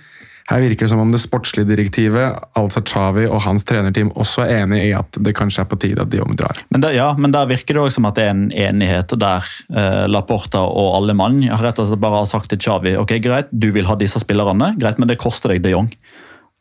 Her 0.48 0.62
virker 0.64 0.86
det 0.86 0.92
som 0.94 1.02
om 1.02 1.10
det 1.12 1.20
sportslige 1.20 1.68
direktivet, 1.68 2.38
altså 2.56 2.80
Chavi 2.88 3.26
og 3.28 3.42
hans 3.44 3.66
trenerteam, 3.68 4.08
også 4.16 4.46
er 4.46 4.62
enig 4.62 4.80
i 4.86 4.92
at 4.96 5.18
det 5.20 5.34
kanskje 5.36 5.60
er 5.60 5.68
på 5.68 5.76
tide 5.80 6.00
at 6.00 6.12
de 6.12 6.22
omdrar. 6.24 6.62
Men 6.72 6.84
der, 6.84 6.94
ja, 6.96 7.10
men 7.20 7.34
der 7.34 7.50
virker 7.50 7.76
det 7.76 7.82
også 7.82 7.98
som 7.98 8.08
at 8.08 8.16
det 8.16 8.24
er 8.24 8.32
en 8.32 8.46
enighet 8.48 9.12
der 9.20 9.44
eh, 9.68 10.06
Laporta 10.08 10.62
og 10.64 10.94
alle 10.96 11.16
mann 11.18 11.42
har 11.50 11.60
rett 11.66 11.82
og 11.82 11.90
slett 11.90 12.00
bare 12.00 12.24
sagt 12.30 12.48
til 12.52 12.62
Chavi 12.64 12.96
ok, 12.96 13.18
greit, 13.24 13.52
du 13.52 13.68
vil 13.76 13.88
ha 13.90 13.98
disse 14.00 14.22
spillerne, 14.24 14.72
greit, 14.80 14.96
men 14.96 15.10
det 15.10 15.20
koster 15.20 15.52
deg 15.52 15.60
de 15.66 15.76
Jong. 15.76 15.92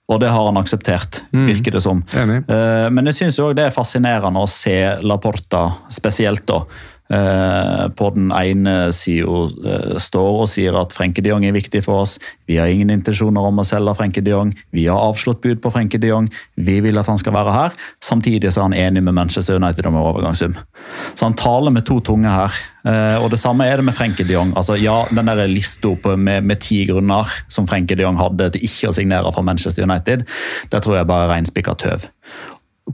Og 0.07 0.21
det 0.23 0.29
har 0.31 0.45
han 0.47 0.59
akseptert, 0.59 1.21
mm. 1.35 1.47
virker 1.49 1.75
det 1.75 1.83
som. 1.83 2.03
Enig. 2.15 2.41
Eh, 2.51 2.89
men 2.91 3.07
jeg 3.07 3.21
syns 3.21 3.39
òg 3.43 3.55
det 3.55 3.69
er 3.69 3.75
fascinerende 3.75 4.43
å 4.43 4.51
se 4.51 4.77
Laporta 5.03 5.63
spesielt, 5.91 6.43
da 6.47 6.65
på 7.09 8.09
den 8.15 8.31
ene 8.35 8.91
sida 8.95 9.43
eh, 9.63 9.95
står 10.01 10.41
og 10.43 10.49
sier 10.51 10.75
at 10.79 10.95
Frenke 10.95 11.23
de 11.23 11.31
Jong 11.31 11.45
er 11.47 11.55
viktig 11.55 11.83
for 11.85 12.03
oss. 12.03 12.17
Vi 12.49 12.57
har 12.59 12.71
ingen 12.71 12.91
intensjoner 12.93 13.47
om 13.47 13.61
å 13.61 13.65
selge 13.67 13.95
Frenke 13.97 14.23
de 14.23 14.33
Jong. 14.33 14.53
Vi 14.75 14.87
har 14.91 14.99
avslått 14.99 15.41
bud 15.45 15.61
på 15.63 15.71
Frenke 15.73 16.01
de 16.01 16.11
Jong. 16.11 16.27
Vi 16.55 16.79
vil 16.83 16.99
at 16.99 17.07
han 17.07 17.19
skal 17.21 17.35
være 17.37 17.55
her. 17.55 17.77
Samtidig 18.03 18.51
så 18.51 18.63
er 18.63 18.69
han 18.69 18.79
enig 18.87 19.05
med 19.07 19.15
Manchester 19.15 19.59
United 19.61 19.87
om 19.87 19.99
overgangssum. 20.01 20.57
Så 21.15 21.29
han 21.29 21.37
taler 21.39 21.73
med 21.73 21.87
to 21.87 21.99
tunger 22.03 22.33
her. 22.33 22.59
Eh, 22.87 23.17
og 23.23 23.31
Det 23.31 23.39
samme 23.39 23.67
er 23.67 23.77
det 23.77 23.87
med 23.87 23.95
Frenke 23.95 24.27
de 24.27 24.35
Jong. 24.35 24.53
Altså, 24.57 24.75
ja, 24.79 25.05
den 25.11 25.27
der 25.27 25.47
lista 25.47 25.95
med, 26.15 26.43
med, 26.43 26.59
ti 26.59 26.85
grunner 26.85 27.27
som 27.47 27.67
Frenke 27.67 27.95
de 27.95 28.03
Jong 28.03 28.17
hadde 28.19 28.51
til 28.51 28.63
ikke 28.67 28.91
å 28.91 28.95
signere 28.95 29.31
for 29.33 29.45
Manchester 29.45 29.83
United, 29.83 30.25
det 30.71 30.83
tror 30.83 30.97
jeg 30.97 31.07
bare 31.07 31.27
er 31.27 31.35
reinspikka 31.35 31.75
tøv. 31.79 32.09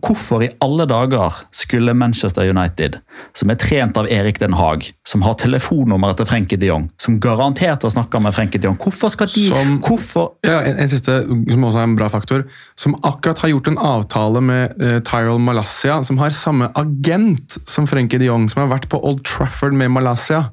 Hvorfor 0.01 0.41
i 0.41 0.49
alle 0.63 0.87
dager 0.89 1.35
skulle 1.53 1.93
Manchester 1.93 2.47
United, 2.49 2.95
som 3.37 3.51
er 3.53 3.59
trent 3.61 3.97
av 3.99 4.07
Erik 4.09 4.39
Den 4.41 4.55
Haag, 4.57 4.87
som 5.05 5.21
har 5.21 5.35
telefonnummeret 5.37 6.17
til 6.17 6.27
Frenkie 6.29 6.57
de 6.57 6.71
Jong, 6.71 6.87
som 6.97 7.19
garantert 7.21 7.85
har 7.85 7.93
snakka 7.93 8.21
med 8.23 8.33
Frenkie 8.33 8.61
de 8.61 8.71
Jong 8.71 8.79
Hvorfor 8.81 9.13
skal 9.13 9.29
de 9.29 9.43
som, 9.51 9.75
hvorfor? 9.85 10.31
Ja, 10.47 10.63
en, 10.65 10.79
en, 10.81 10.89
siste, 10.89 11.19
som 11.27 11.67
også 11.67 11.83
er 11.83 11.85
en 11.91 11.95
bra 11.99 12.07
faktor. 12.09 12.47
Som 12.79 12.97
akkurat 13.05 13.43
har 13.43 13.53
gjort 13.53 13.69
en 13.69 13.77
avtale 13.77 14.41
med 14.41 14.81
uh, 14.81 14.97
Tyrell 15.05 15.37
Malaysia, 15.37 15.99
som 16.03 16.17
har 16.23 16.33
samme 16.33 16.71
agent 16.79 17.59
som 17.69 17.85
Frenkie 17.89 18.21
de 18.21 18.31
Jong, 18.31 18.49
som 18.49 18.63
har 18.63 18.73
vært 18.73 18.89
på 18.89 18.97
Old 18.97 19.21
Trafford 19.29 19.77
med 19.77 19.93
Malaysia. 19.93 20.47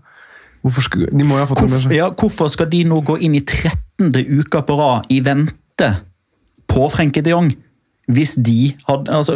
Hvorfor 0.61 0.85
skal, 0.85 1.09
de 1.09 1.25
må 1.25 1.39
jo 1.39 1.47
ha 1.47 1.49
fått 1.49 1.65
hvorfor, 1.65 1.97
ja, 1.97 2.11
hvorfor 2.13 2.53
skal 2.53 2.69
de 2.69 2.85
nå 2.85 3.01
gå 3.09 3.17
inn 3.25 3.41
i 3.41 3.41
13. 3.41 4.13
uka 4.13 4.61
på 4.69 4.77
rad 4.77 5.09
i 5.09 5.23
vente 5.25 5.91
på 6.69 6.87
Frenkie 6.93 7.25
de 7.25 7.33
Jong? 7.33 7.53
Hvis 8.17 8.37
de 8.41 8.73
hadde 8.89 9.13
altså, 9.15 9.35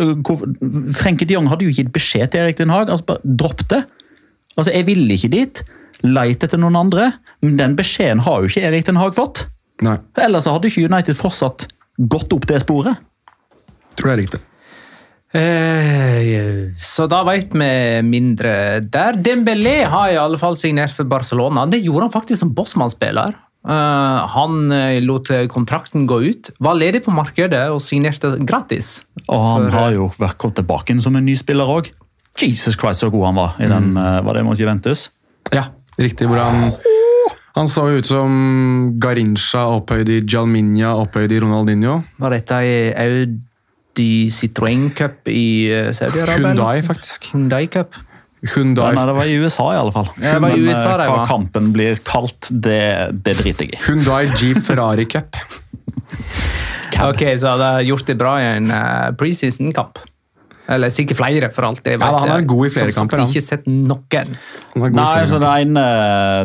Frenke 0.98 1.26
de 1.28 1.36
Jong 1.36 1.48
hadde 1.52 1.66
jo 1.66 1.74
gitt 1.74 1.92
beskjed 1.94 2.32
til 2.32 2.44
Erik 2.44 2.58
Den 2.60 2.72
Haag. 2.72 2.90
altså 2.90 3.06
bare 3.12 3.36
Dropp 3.42 3.64
det. 3.70 3.84
Altså, 4.56 4.70
Jeg 4.72 4.86
ville 4.86 5.16
ikke 5.16 5.32
dit. 5.32 5.62
Leit 6.04 6.44
etter 6.44 6.60
noen 6.60 6.76
andre. 6.76 7.12
Men 7.42 7.58
den 7.60 7.76
beskjeden 7.78 8.24
har 8.26 8.42
jo 8.42 8.50
ikke 8.50 8.66
Erik 8.68 8.86
Den 8.86 9.00
Haag 9.00 9.16
fått. 9.16 9.46
Nei. 9.84 9.98
Ellers 10.22 10.46
hadde 10.50 10.70
ikke 10.70 10.86
United 10.86 11.18
fortsatt 11.18 11.68
gått 12.10 12.32
opp 12.34 12.46
det 12.50 12.60
sporet. 12.62 12.98
Tror 13.94 14.10
det 14.10 14.14
er 14.14 14.22
riktig. 14.22 14.42
Eh, 15.34 16.70
så 16.78 17.08
da 17.10 17.24
veit 17.26 17.54
vi 17.54 17.70
mindre 18.06 18.80
der. 18.86 19.18
Dembélé 19.18 19.80
har 19.90 20.12
i 20.12 20.20
alle 20.20 20.38
fall 20.38 20.54
signert 20.58 20.94
for 20.94 21.08
Barcelona. 21.10 21.66
Det 21.66 21.82
gjorde 21.82 22.06
han 22.06 22.14
faktisk 22.14 22.44
som 22.44 22.52
bossmannsspiller. 22.54 23.34
Uh, 23.64 24.24
han 24.28 24.68
uh, 24.68 25.00
lot 25.00 25.30
kontrakten 25.48 26.04
gå 26.10 26.20
ut, 26.28 26.50
var 26.60 26.76
ledig 26.76 27.04
på 27.06 27.14
markedet 27.16 27.66
og 27.72 27.80
signerte 27.80 28.34
gratis. 28.44 28.98
Og 29.24 29.40
han 29.40 29.70
har 29.72 29.94
jo 29.96 30.10
vært 30.20 30.36
kommet 30.40 30.60
tilbake 30.60 30.96
som 31.00 31.16
en 31.16 31.24
ny 31.24 31.36
spiller 31.38 31.70
òg. 31.70 31.94
Jesus 32.42 32.76
Christ, 32.76 33.00
så 33.00 33.10
god 33.10 33.26
han 33.28 33.38
var 33.38 33.54
i 33.62 33.68
den, 33.70 33.96
eh, 33.96 34.20
var 34.24 34.34
det 34.34 34.44
mot 34.44 34.58
Juventus. 34.58 35.10
Ja, 35.52 35.68
riktig. 35.98 36.26
Hvor 36.26 36.36
han, 36.36 36.72
han 37.54 37.68
så 37.68 37.86
ut 37.94 38.06
som 38.06 38.98
Garincha 38.98 39.66
opphøyd 39.76 40.08
i 40.10 40.20
Jalminia 40.26 40.96
opphøyd 40.98 41.32
i 41.32 41.40
Ronaldinho. 41.40 42.02
Var 42.18 42.34
dette 42.34 42.60
i 42.66 42.74
Audi 43.04 44.30
Citroën 44.30 44.90
Cup 44.96 45.30
i 45.30 45.70
eh, 45.70 45.92
Saudi-Arabia? 45.92 46.50
Hundai, 46.50 46.56
Hyundai, 46.56 46.82
faktisk. 46.82 47.30
Hyundai 47.32 47.66
Cup. 47.68 47.94
Hyundai, 48.44 48.90
Nei, 48.92 49.04
det 49.08 49.14
var 49.16 49.28
i 49.30 49.36
USA, 49.40 49.66
i 49.72 49.78
alle 49.80 49.92
fall. 49.94 50.08
Ja, 50.20 50.34
det 50.36 50.40
var 50.44 50.52
i 50.52 50.60
Men 50.60 50.68
USA 50.68 50.90
eh, 50.92 50.98
hva 51.08 51.18
var. 51.22 51.28
kampen 51.30 51.70
blir 51.72 52.00
kalt, 52.04 52.50
det, 52.50 52.80
det 53.24 53.36
driter 53.40 53.64
jeg 53.64 53.78
i. 53.78 53.82
Hyundai 53.86 54.26
Jeep 54.36 54.60
Ferrari 54.66 55.06
Cup. 55.08 55.38
Ok, 57.04 57.24
Så 57.40 57.50
hadde 57.50 57.68
jeg 57.80 57.88
gjort 57.90 58.06
det 58.06 58.14
bra 58.20 58.32
i 58.38 58.44
en 58.54 58.68
eh, 58.70 59.08
preseason-kamp. 59.18 59.98
Eller 60.70 60.92
sikkert 60.94 61.18
flere, 61.18 61.48
for 61.52 61.66
alt 61.68 61.84
jeg 61.84 61.98
vet. 62.00 62.06
Ja, 62.06 62.20
han 62.22 62.30
er 62.38 62.46
god 62.48 62.68
i 62.68 62.70
flere 62.72 62.92
Som 62.94 63.04
kamper, 63.08 63.20
han. 63.20 63.28
ikke 63.28 63.42
sett 63.44 63.66
noen. 63.68 64.30
Han 64.72 64.84
god 64.84 64.96
Nei, 64.96 65.24
så. 65.28 65.40
Den 65.42 65.48
ene, 65.50 65.86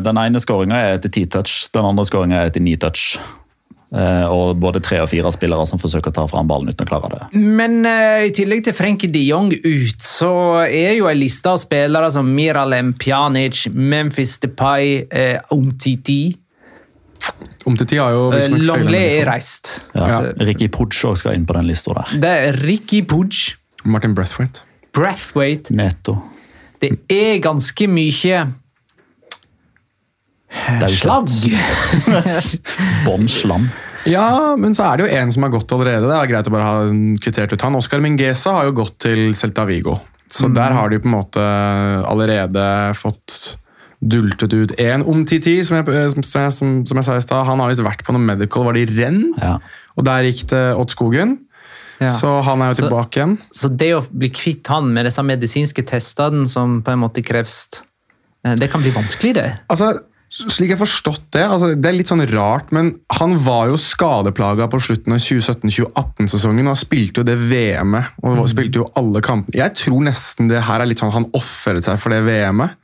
den 0.04 0.20
ene 0.20 0.42
skåringa 0.44 0.80
er 0.88 0.98
etter 0.98 1.14
ti 1.16 1.24
touch, 1.32 1.70
den 1.76 1.88
andre 1.88 2.04
skåringa 2.10 2.42
er 2.42 2.50
etter 2.52 2.66
ni 2.66 2.74
touch. 2.82 3.14
Eh, 3.90 4.26
og 4.30 4.60
både 4.62 4.82
tre 4.86 5.00
og 5.02 5.08
fire 5.10 5.32
spillere 5.34 5.66
som 5.66 5.80
forsøker 5.82 6.12
å 6.12 6.18
ta 6.20 6.26
fram 6.30 6.50
ballen 6.50 6.70
uten 6.70 6.86
å 6.86 6.90
klare 6.90 7.10
det. 7.16 7.42
Men 7.42 7.80
uh, 7.88 8.22
i 8.28 8.34
tillegg 8.36 8.62
til 8.68 8.76
Frenkie 8.78 9.10
de 9.10 9.24
Jong 9.26 9.50
ut, 9.56 10.04
så 10.04 10.34
er 10.68 10.94
jo 11.00 11.10
en 11.10 11.18
liste 11.18 11.50
av 11.50 11.58
spillere 11.62 12.12
som 12.14 12.30
Miralem 12.30 12.94
Pjanic, 13.02 13.66
Memphis 13.74 14.38
Depay, 14.46 15.08
eh, 15.10 15.42
Umtiti 15.56 16.36
Omtiti 17.68 17.98
har 18.00 18.14
jo 18.16 18.30
Longley 18.64 19.20
er 19.20 19.28
reist. 19.28 19.72
Ja. 19.98 20.22
Ricky 20.40 20.70
Pucci 20.72 21.04
òg 21.10 21.18
skal 21.20 21.36
inn 21.36 21.46
på 21.50 21.58
den 21.58 21.68
lista 21.68 21.94
der. 21.98 22.14
Det 22.24 22.32
er 22.48 22.60
Ricky 22.64 23.02
Pudge, 23.06 23.58
Martin 23.84 24.16
Breathwaite. 24.18 24.64
Brathwaite. 24.96 25.74
Neto. 25.76 26.16
Det 26.80 26.94
er 27.12 27.42
ganske 27.44 27.90
mye 27.92 28.46
slagg. 30.90 31.30
Bånn 33.06 33.28
slam. 33.30 33.70
Ja, 34.08 34.56
men 34.58 34.74
så 34.78 34.86
er 34.88 34.98
det 35.02 35.08
jo 35.10 35.18
en 35.20 35.32
som 35.36 35.44
har 35.46 35.52
gått 35.54 35.72
allerede. 35.76 36.08
Det 36.08 36.16
er 36.18 36.30
greit 36.32 36.48
å 36.48 36.54
bare 36.54 36.68
ha 36.68 36.84
kvittert 37.22 37.54
ut 37.54 37.66
han. 37.66 37.76
Oscar 37.76 38.00
Mingesa 38.04 38.54
har 38.60 38.70
jo 38.70 38.78
gått 38.80 38.96
til 39.04 39.34
Celta 39.38 39.66
Vigo. 39.70 39.98
Så 40.30 40.48
der 40.54 40.76
har 40.78 40.92
de 40.94 41.00
på 41.02 41.10
en 41.10 41.16
måte 41.18 41.42
allerede 42.08 42.64
fått 42.98 43.58
dultet 44.00 44.54
ut 44.56 44.72
én. 44.80 45.02
Omtiti, 45.04 45.58
som 45.68 45.82
som, 45.84 45.92
jeg- 45.92 46.54
som, 46.56 46.86
som 46.88 46.98
jeg 47.02 47.06
sa 47.06 47.18
i 47.18 47.22
stad, 47.26 47.46
han 47.50 47.60
har 47.60 47.68
visst 47.74 47.84
vært 47.84 48.06
på 48.08 48.14
noe 48.16 48.24
medical, 48.24 48.64
var 48.64 48.78
det 48.78 48.86
i 48.88 48.94
renn? 49.02 49.34
Ja. 49.42 49.58
Og 49.98 50.06
der 50.08 50.24
gikk 50.30 50.46
det 50.54 50.64
åt 50.80 50.94
skogen. 50.96 51.40
Ja. 52.00 52.08
Så 52.16 52.38
han 52.48 52.62
er 52.64 52.70
jo 52.72 52.78
Så- 52.80 52.86
tilbake 52.88 53.20
igjen. 53.20 53.38
Så 53.52 53.68
det 53.76 53.90
å 53.98 54.06
bli 54.08 54.30
kvitt 54.32 54.68
han 54.72 54.94
med 54.96 55.06
disse 55.10 55.20
medisinske 55.26 55.84
testene 55.84 56.48
som 56.48 56.80
på 56.82 56.94
en 56.94 57.00
måte 57.02 57.22
kreves, 57.26 57.66
eh, 58.46 58.56
det 58.56 58.70
kan 58.72 58.80
bli 58.82 58.92
vanskelig, 58.96 59.34
det. 59.36 59.50
Altså, 59.68 59.92
slik 60.30 60.74
jeg 60.74 60.80
forstått 60.80 61.24
det, 61.34 61.44
altså, 61.46 61.72
det 61.74 61.90
er 61.90 61.96
litt 61.98 62.12
sånn 62.12 62.22
rart, 62.30 62.70
men 62.76 62.92
han 63.18 63.34
var 63.42 63.72
jo 63.72 63.80
skadeplaga 63.82 64.68
på 64.70 64.80
slutten 64.86 65.16
av 65.16 65.24
2017-2018-sesongen 65.26 66.70
og 66.70 66.78
spilte 66.80 67.24
jo 67.24 67.28
det 67.28 67.38
VM-et. 67.50 68.14
og 68.22 68.46
spilte 68.52 68.84
jo 68.84 68.90
alle 69.00 69.24
kampene. 69.26 69.58
Jeg 69.58 69.76
tror 69.82 70.06
nesten 70.06 70.52
det 70.52 70.62
her 70.68 70.84
er 70.84 70.90
litt 70.90 71.02
sånn 71.02 71.16
han 71.16 71.28
ofret 71.38 71.88
seg 71.88 71.98
for 72.02 72.14
det 72.14 72.22
VM-et. 72.28 72.78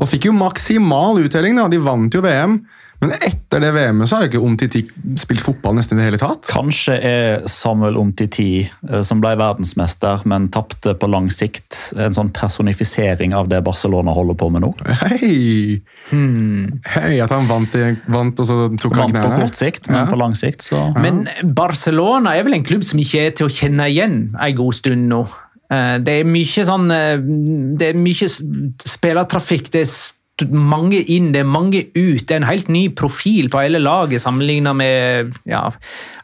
Og 0.00 0.08
fikk 0.08 0.28
jo 0.30 0.36
maksimal 0.36 1.20
uttelling, 1.20 1.58
da. 1.58 1.68
De 1.68 1.80
vant 1.82 2.14
jo 2.14 2.22
VM. 2.24 2.60
Men 3.02 3.12
etter 3.18 3.58
det 3.60 3.72
VM-et 3.74 4.06
så 4.08 4.16
har 4.16 4.24
jo 4.24 4.30
ikke 4.30 4.42
Omtiti 4.46 4.80
spilt 5.18 5.42
fotball 5.42 5.74
nesten 5.74 5.98
i 5.98 6.00
det 6.00 6.06
hele 6.12 6.20
tatt. 6.22 6.46
Kanskje 6.52 6.94
er 7.02 7.42
Samuel 7.50 7.96
Umtiti, 7.98 8.62
eh, 8.88 9.00
som 9.02 9.18
ble 9.20 9.32
verdensmester, 9.40 10.22
men 10.30 10.46
tapte 10.54 10.94
på 10.94 11.08
lang 11.10 11.26
sikt, 11.34 11.90
en 11.98 12.14
sånn 12.14 12.30
personifisering 12.36 13.34
av 13.34 13.50
det 13.50 13.58
Barcelona 13.66 14.14
holder 14.14 14.38
på 14.38 14.48
med 14.54 14.62
nå. 14.62 14.70
Hei! 15.02 15.82
Hei, 16.12 17.12
At 17.24 17.34
han 17.34 17.48
vant, 17.50 17.74
i, 17.74 17.92
vant 18.12 18.38
og 18.38 18.48
så 18.48 18.58
tok 18.78 18.96
han 19.00 19.10
knærne? 19.10 19.22
Vant 19.26 19.34
på 19.34 19.44
kort 19.48 19.58
sikt, 19.58 19.90
men 19.90 20.04
Ja. 20.04 20.06
på 20.10 20.18
lang 20.22 20.34
sikt 20.38 20.62
så 20.62 20.92
Men 21.02 21.26
Barcelona 21.42 22.36
er 22.38 22.44
vel 22.44 22.54
en 22.54 22.64
klubb 22.64 22.84
som 22.84 23.00
ikke 23.02 23.26
er 23.26 23.30
til 23.30 23.46
å 23.46 23.52
kjenne 23.52 23.90
igjen 23.90 24.34
en 24.38 24.56
god 24.56 24.74
stund 24.78 25.08
nå. 25.10 25.26
Eh, 25.70 25.98
Det 25.98 26.20
er 26.20 26.24
mye 26.24 26.64
sånn 26.68 26.90
eh, 26.92 27.16
Det 27.18 27.88
er 27.92 27.98
mye 27.98 28.28
spillertrafikk. 28.86 29.70
Det 29.72 29.80
er 29.86 29.90
mange 30.50 31.02
inn, 31.12 31.30
det 31.34 31.42
er 31.42 31.48
mange 31.48 31.84
ut. 31.94 32.22
Det 32.26 32.34
er 32.34 32.40
en 32.40 32.48
helt 32.48 32.70
ny 32.72 32.86
profil 32.96 33.50
på 33.52 33.60
hele 33.62 33.80
laget 33.82 34.22
sammenlignet 34.22 34.76
med 34.76 35.32
ja, 35.48 35.64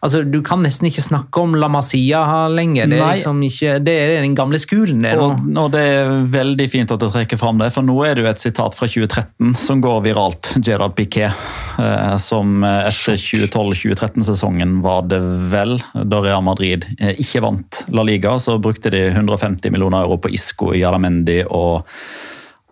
altså 0.04 0.22
Du 0.26 0.40
kan 0.46 0.62
nesten 0.64 0.88
ikke 0.90 1.04
snakke 1.04 1.42
om 1.42 1.56
La 1.58 1.68
Masia 1.72 2.22
lenger. 2.52 2.88
Det 2.90 2.98
er, 2.98 3.18
liksom 3.18 3.42
ikke, 3.46 3.76
det 3.84 3.94
er 3.94 4.14
den 4.22 4.36
gamle 4.38 4.60
skolen. 4.62 5.02
det. 5.04 5.14
Og, 5.18 5.42
og 5.58 5.72
det 5.74 5.84
er 5.94 6.12
veldig 6.32 6.68
fint 6.70 6.94
at 6.94 7.02
du 7.02 7.08
trekker 7.12 7.40
fram 7.40 7.60
det, 7.62 7.70
for 7.74 7.86
nå 7.86 7.96
er 8.06 8.16
det 8.16 8.24
jo 8.24 8.30
et 8.30 8.42
sitat 8.42 8.76
fra 8.78 8.88
2013 8.88 9.54
som 9.58 9.82
går 9.84 10.02
viralt. 10.06 10.54
Gerard 10.64 10.96
Piquet, 10.98 11.32
eh, 11.78 12.16
som 12.22 12.64
eh, 12.66 12.88
etter 12.88 13.18
2012-2013-sesongen 13.18 14.80
var 14.84 15.06
det 15.10 15.20
vel, 15.52 15.78
da 15.94 16.22
Real 16.24 16.44
Madrid 16.46 16.88
eh, 16.98 17.14
ikke 17.18 17.44
vant 17.44 17.84
La 17.94 18.04
Liga, 18.06 18.36
så 18.42 18.58
brukte 18.62 18.92
de 18.94 19.08
150 19.12 19.72
millioner 19.74 20.06
euro 20.06 20.18
på 20.22 20.32
Isco, 20.34 20.72
Jaramendi 20.76 21.42
og 21.44 21.86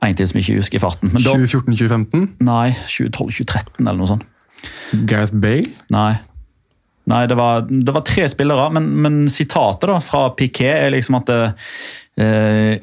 en 0.04 0.16
til 0.16 0.28
som 0.28 0.38
jeg 0.38 0.46
ikke 0.46 0.60
husker 0.60 0.78
i 0.78 0.82
farten. 0.82 1.12
2014-2015. 1.16 2.26
nei, 2.44 2.70
2012-2013 2.84 3.84
eller 3.84 4.00
noe 4.00 4.10
sånt. 4.10 4.26
Gareth 5.08 5.34
Bale. 5.34 5.72
Nei. 5.92 6.14
Nei, 7.06 7.22
det 7.30 7.36
var, 7.38 7.62
det 7.70 7.92
var 7.94 8.02
tre 8.02 8.24
spillere, 8.26 8.64
men, 8.74 8.88
men 9.04 9.18
sitatet 9.30 9.86
da 9.86 10.00
fra 10.02 10.24
Piquet 10.34 10.72
er 10.88 10.90
liksom 10.90 11.20
at 11.20 11.30
eh, 11.30 12.82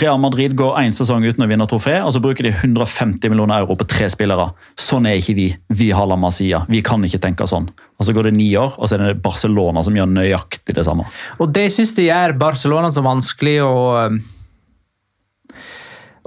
Real 0.00 0.18
Madrid 0.18 0.56
går 0.58 0.80
én 0.80 0.94
sesong 0.94 1.22
uten 1.22 1.44
å 1.44 1.46
vinne 1.46 1.68
trofé, 1.70 2.00
og 2.02 2.10
så 2.10 2.22
bruker 2.24 2.48
de 2.48 2.50
150 2.50 3.30
millioner 3.30 3.62
euro 3.62 3.76
på 3.78 3.86
tre 3.86 4.08
spillere. 4.10 4.48
Sånn 4.74 5.06
er 5.06 5.20
ikke 5.20 5.36
vi. 5.38 5.46
Vi 5.78 5.92
har 5.94 6.10
La 6.10 6.18
Masia. 6.18 6.64
Vi 6.66 6.82
kan 6.86 7.06
ikke 7.06 7.22
tenke 7.22 7.46
sånn. 7.46 7.70
Og 7.70 8.08
Så 8.08 8.16
går 8.16 8.32
det 8.32 8.34
ni 8.40 8.48
år, 8.58 8.74
og 8.80 8.90
så 8.90 8.98
er 8.98 9.12
det 9.12 9.22
Barcelona 9.22 9.86
som 9.86 9.94
gjør 9.94 10.10
nøyaktig 10.10 10.74
det 10.74 10.84
samme. 10.88 11.06
Og 11.38 11.54
det 11.54 11.68
syns 11.76 11.94
de 11.94 12.10
gjør 12.10 12.34
Barcelona 12.40 12.90
så 12.90 13.06
vanskelig 13.06 13.60
å 13.62 13.76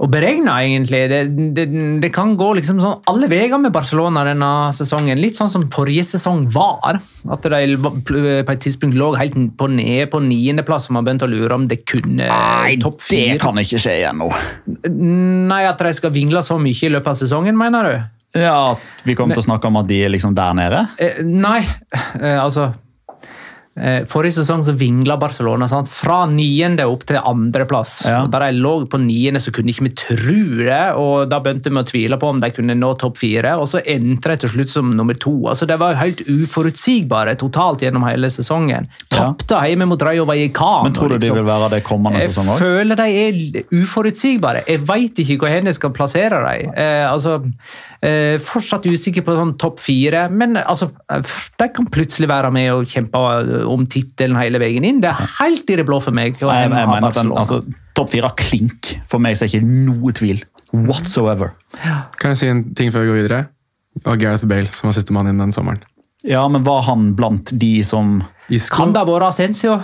å 0.00 0.08
beregna, 0.08 0.54
egentlig. 0.64 1.02
Det, 1.10 1.18
det, 1.56 1.64
det 2.00 2.10
kan 2.14 2.32
gå 2.38 2.54
liksom 2.56 2.78
sånn 2.80 3.02
alle 3.10 3.28
veier 3.28 3.60
med 3.60 3.72
Barcelona 3.74 4.22
denne 4.24 4.50
sesongen. 4.76 5.20
Litt 5.20 5.36
sånn 5.36 5.50
som 5.52 5.66
forrige 5.72 6.06
sesong 6.14 6.46
var. 6.54 7.00
At 7.28 7.48
de 7.52 7.76
på 7.76 8.40
et 8.40 8.62
tidspunkt 8.64 8.96
lå 8.96 9.12
helt 9.20 9.36
på 9.60 9.68
ned 9.68 10.08
på 10.12 10.22
niendeplass, 10.24 10.88
og 10.88 10.96
man 10.96 11.08
begynte 11.08 11.28
å 11.28 11.32
lure 11.32 11.58
om 11.58 11.68
det 11.68 11.82
kunne 11.84 12.30
topp 12.80 13.04
fire. 13.04 13.36
ikke 13.36 13.82
skje 13.82 13.98
igjen 14.00 14.22
nå. 14.22 14.30
Nei, 15.50 15.62
at 15.68 15.84
de 15.84 15.92
skal 15.96 16.14
vingle 16.16 16.42
så 16.46 16.56
mye 16.60 16.88
i 16.88 16.94
løpet 16.96 17.12
av 17.12 17.20
sesongen, 17.20 17.58
mener 17.58 17.90
du? 17.90 17.94
Ja, 18.40 18.76
at 18.76 19.04
Vi 19.04 19.16
kommer 19.18 19.36
til 19.36 19.42
å 19.42 19.48
snakke 19.50 19.68
om 19.68 19.80
at 19.80 19.88
de 19.90 20.04
er 20.06 20.12
liksom 20.12 20.36
der 20.38 20.54
nede? 20.56 20.84
Eh, 21.02 21.20
nei, 21.26 21.60
eh, 22.20 22.38
altså 22.38 22.70
Forrige 24.10 24.40
sesong 24.40 24.64
så 24.66 24.74
vingla 24.76 25.16
Barcelona 25.20 25.68
sant? 25.70 25.88
fra 25.90 26.22
niende 26.28 26.84
opp 26.88 27.04
til 27.08 27.18
andreplass. 27.18 28.00
Ja. 28.08 28.22
Da 28.30 28.42
de 28.44 28.50
lå 28.58 28.72
på 28.90 29.00
niende, 29.02 29.40
så 29.42 29.52
kunne 29.54 29.72
ikke 29.72 29.86
vi 29.88 29.92
tro 30.02 30.42
det, 30.60 30.82
og 31.00 31.30
da 31.30 31.40
begynte 31.42 31.72
vi 31.72 31.80
å 31.80 31.86
tvile 31.86 32.18
på 32.20 32.30
om 32.30 32.40
de 32.42 32.50
kunne 32.54 32.76
nå 32.78 32.92
topp 33.00 33.20
fire. 33.20 33.56
Og 33.60 33.68
så 33.70 33.82
endte 33.84 34.32
de 34.32 34.42
til 34.44 34.54
slutt 34.54 34.72
som 34.72 34.90
nummer 34.96 35.16
to. 35.18 35.34
Altså, 35.50 35.68
De 35.70 35.78
var 35.80 35.98
helt 36.00 36.22
uforutsigbare 36.28 37.36
totalt 37.40 37.84
gjennom 37.84 38.04
hele 38.08 38.30
sesongen. 38.32 38.88
Tapte 39.12 39.60
hjemme 39.66 39.88
mot 39.90 40.02
Rayo 40.02 40.26
Vallecano. 40.28 40.84
Men 40.86 40.96
tror 40.96 41.14
du 41.14 41.16
de 41.16 41.26
liksom. 41.26 41.40
vil 41.40 41.48
være 41.48 41.70
det 41.76 41.82
kommende 41.86 42.22
sesong 42.24 42.52
òg? 42.54 42.60
føler 42.60 42.98
de 42.98 43.06
er 43.24 43.64
uforutsigbare. 43.80 44.64
Jeg 44.68 44.82
veit 44.88 45.22
ikke 45.22 45.38
hvor 45.40 45.54
jeg 45.54 45.76
skal 45.76 45.94
plassere 45.96 46.40
dem. 46.44 46.74
Eh, 46.76 47.04
altså, 47.08 47.38
eh, 48.04 48.36
fortsatt 48.42 48.86
usikker 48.90 49.24
på 49.26 49.36
sånn 49.38 49.56
topp 49.60 49.80
fire, 49.82 50.26
men 50.32 50.58
altså, 50.60 50.90
eh, 51.12 51.34
de 51.60 51.68
kan 51.74 51.88
plutselig 51.92 52.30
være 52.30 52.52
med 52.54 52.70
og 52.74 52.90
kjempe 52.90 53.20
om 53.72 53.86
tittelen 53.90 54.38
hele 54.40 54.60
veien 54.62 54.84
inn. 54.86 55.00
Det 55.02 55.10
er 55.10 55.20
helt 55.38 55.70
i 55.70 55.78
det 55.80 55.86
blå 55.88 56.00
for 56.02 56.14
meg. 56.16 56.38
Jeg, 56.40 56.48
jeg 56.48 56.90
mener 56.90 57.10
at 57.10 57.20
den, 57.20 57.32
altså, 57.32 57.62
Topp 57.96 58.12
fire 58.12 58.30
klink. 58.38 58.94
For 59.10 59.22
meg 59.22 59.36
så 59.36 59.44
er 59.44 59.50
det 59.50 59.60
ikke 59.60 59.70
noe 59.88 60.12
tvil. 60.16 60.42
Whatsoever. 60.72 61.54
Kan 62.20 62.34
jeg 62.34 62.40
si 62.40 62.50
en 62.50 62.64
ting 62.78 62.92
før 62.94 63.06
vi 63.06 63.10
går 63.10 63.20
videre? 63.22 63.40
Og 64.06 64.20
Gareth 64.22 64.46
Bale, 64.46 64.70
som 64.74 64.88
var 64.88 64.94
sistemann 64.96 65.28
inn 65.30 65.40
den 65.42 65.52
sommeren. 65.54 65.82
Ja, 66.26 66.44
men 66.52 66.62
var 66.66 66.84
han 66.86 67.10
blant 67.18 67.50
de 67.58 67.80
som 67.86 68.20
Isco, 68.52 68.76
Kan 68.76 68.92
det 68.94 69.02
ha 69.02 69.08
vært 69.08 69.30
Ascencio? 69.30 69.78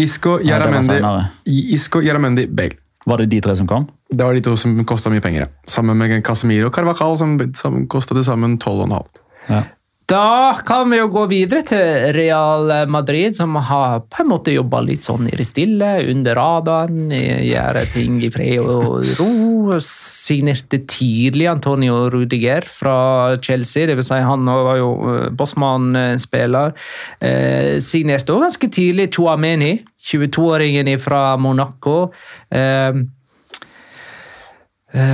Isco, 0.00 0.38
Jaramendi, 0.42 2.46
Bale. 2.48 2.78
Var 3.04 3.22
det 3.22 3.28
de 3.32 3.40
tre 3.44 3.54
som 3.58 3.66
kom? 3.66 3.88
Det 4.12 4.24
var 4.24 4.36
de 4.36 4.42
to 4.44 4.54
som 4.56 4.76
kosta 4.88 5.10
mye 5.10 5.22
penger. 5.24 5.46
ja. 5.46 5.50
Sammen 5.68 5.98
med 5.98 6.22
Casemiro 6.24 6.70
og 6.70 6.74
Carvacal, 6.74 7.16
som, 7.18 7.36
som 7.58 7.86
kosta 7.90 8.14
til 8.14 8.24
sammen 8.26 8.58
12,5. 8.58 9.06
Ja. 9.48 9.62
Da 10.10 10.52
kan 10.66 10.90
vi 10.90 10.98
jo 10.98 11.06
gå 11.12 11.22
videre 11.30 11.62
til 11.66 12.12
Real 12.16 12.70
Madrid, 12.90 13.36
som 13.38 13.54
har 13.54 14.02
på 14.10 14.24
en 14.24 14.30
måte 14.32 14.54
jobba 14.54 14.80
litt 14.84 15.06
sånn 15.06 15.28
i 15.30 15.36
det 15.38 15.46
stille, 15.46 15.92
under 16.10 16.36
radaren, 16.36 17.12
gjør 17.12 17.78
ting 17.92 18.18
i 18.26 18.30
fred 18.34 18.66
og 18.66 19.06
ro. 19.20 19.78
Signerte 19.86 20.82
tidlig 20.90 21.46
Antonio 21.52 22.08
Rudiger 22.12 22.66
fra 22.66 23.36
Chelsea, 23.38 23.86
dvs. 23.88 24.10
Si 24.10 24.20
han 24.26 24.50
var 24.50 24.80
jo 24.80 24.90
eh, 25.12 25.30
Bossmann-spiller. 25.38 26.74
Eh, 27.22 27.78
signerte 27.80 28.34
også 28.34 28.48
ganske 28.48 28.72
tidlig 28.74 29.08
Chouameni, 29.14 29.76
22-åringen 30.10 30.90
fra 31.00 31.24
Monaco. 31.40 32.10
Eh, 32.50 33.04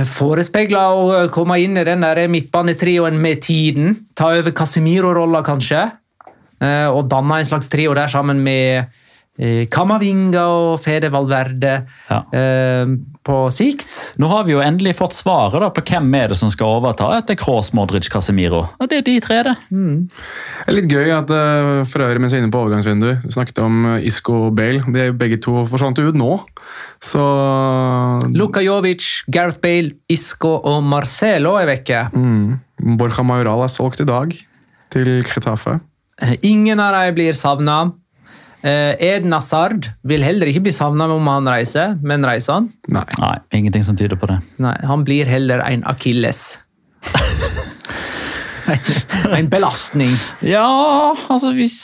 forespeila 0.07 0.81
å 0.91 1.19
komme 1.31 1.55
inn 1.63 1.79
i 1.79 1.85
den 1.87 2.03
midtbanetrioen 2.31 3.15
med 3.21 3.41
tiden. 3.45 3.93
Ta 4.15 4.33
over 4.35 4.51
Casemiro-rolla, 4.51 5.39
kanskje. 5.47 5.85
Eh, 6.59 6.87
og 6.91 7.07
danne 7.07 7.39
en 7.39 7.47
slags 7.47 7.71
trio 7.71 7.93
der 7.95 8.11
sammen 8.11 8.41
med 8.43 8.81
eh, 8.81 8.87
Kamavinga 9.71 10.41
og 10.51 10.79
Fede 10.83 11.09
Valverde 11.13 11.85
Ja. 12.09 12.23
eh, 12.35 12.85
på 13.29 13.37
sikt. 13.53 14.15
Nå 14.19 14.27
har 14.31 14.43
vi 14.47 14.53
jo 14.55 14.61
endelig 14.63 14.95
fått 14.97 15.13
svaret 15.13 15.59
da 15.61 15.69
på 15.69 15.83
hvem 15.85 16.07
er 16.17 16.27
det 16.31 16.37
som 16.39 16.49
skal 16.49 16.79
overta 16.79 17.07
etter 17.17 17.35
Kroos, 17.37 17.69
Modric, 17.77 18.07
Casemiro. 18.09 18.63
Og 18.79 18.89
det 18.89 18.97
er 18.99 19.05
de 19.05 19.19
tre, 19.21 19.37
det. 19.43 19.53
Det 19.69 20.67
er 20.67 20.73
litt 20.73 20.89
gøy 20.89 21.11
at 21.13 21.29
eh, 21.35 21.83
for 21.85 22.03
øvrig 22.07 22.19
mens 22.23 22.33
vi 22.33 22.39
er 22.39 22.43
inne 22.43 22.51
på 22.55 22.61
overgangsvinduet, 22.63 23.21
vi 23.27 23.31
snakket 23.35 23.61
om 23.63 23.85
eh, 23.95 24.07
Isco 24.09 24.47
og 24.47 24.55
Bale. 24.57 24.81
De 24.91 24.99
er 25.07 25.11
begge 25.13 25.37
to 25.45 25.63
forsvant 25.69 25.99
ut 26.01 26.17
nå. 26.17 26.31
Så 26.99 27.21
Luka 28.33 28.63
Jovic, 28.65 29.05
Gareth 29.31 29.59
Bale, 29.63 29.93
Isco 30.11 30.55
og 30.67 30.83
Marcelo 30.83 31.55
er 31.59 31.69
vekke. 31.69 32.09
mm, 32.13 32.97
Borja 32.97 33.23
Majoral 33.23 33.63
er 33.67 33.71
solgt 33.71 34.01
i 34.01 34.07
dag 34.09 34.33
til 34.91 35.23
Cretafe. 35.27 35.79
Eh, 36.21 36.35
Ingen 36.49 36.79
av 36.79 36.93
dem 36.97 37.15
blir 37.15 37.33
savna. 37.37 37.91
Eden 38.63 39.31
Hazard 39.31 39.87
vil 40.03 40.23
heller 40.25 40.49
ikke 40.51 40.65
bli 40.65 40.73
savna 40.75 41.07
om 41.13 41.27
han 41.31 41.47
reiser, 41.47 41.93
men 42.03 42.25
reiser 42.27 42.57
han? 42.57 42.69
Nei. 42.91 43.05
Nei, 43.21 43.35
ingenting 43.61 43.85
som 43.87 43.95
tyder 43.99 44.19
på 44.19 44.27
det. 44.31 44.39
Nei, 44.59 44.75
han 44.83 45.05
blir 45.07 45.29
heller 45.31 45.63
en 45.63 45.85
akilles. 45.87 46.59
en 49.37 49.49
belastning. 49.49 50.11
Ja, 50.45 50.67
altså 51.31 51.53
hvis 51.55 51.77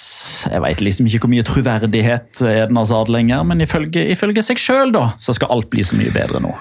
Jeg 0.49 0.61
veit 0.63 0.83
liksom 0.83 1.07
ikke 1.09 1.25
hvor 1.25 1.31
mye 1.31 1.45
troverdighet 1.47 2.41
Eden 2.45 2.79
Hazard 2.79 3.11
lenger, 3.13 3.43
men 3.47 3.63
ifølge, 3.65 4.03
ifølge 4.13 4.43
seg 4.45 4.61
sjøl 4.61 4.93
så 4.95 5.33
skal 5.33 5.51
alt 5.51 5.69
bli 5.71 5.83
så 5.85 5.97
mye 5.97 6.13
bedre 6.13 6.39
nå. 6.43 6.51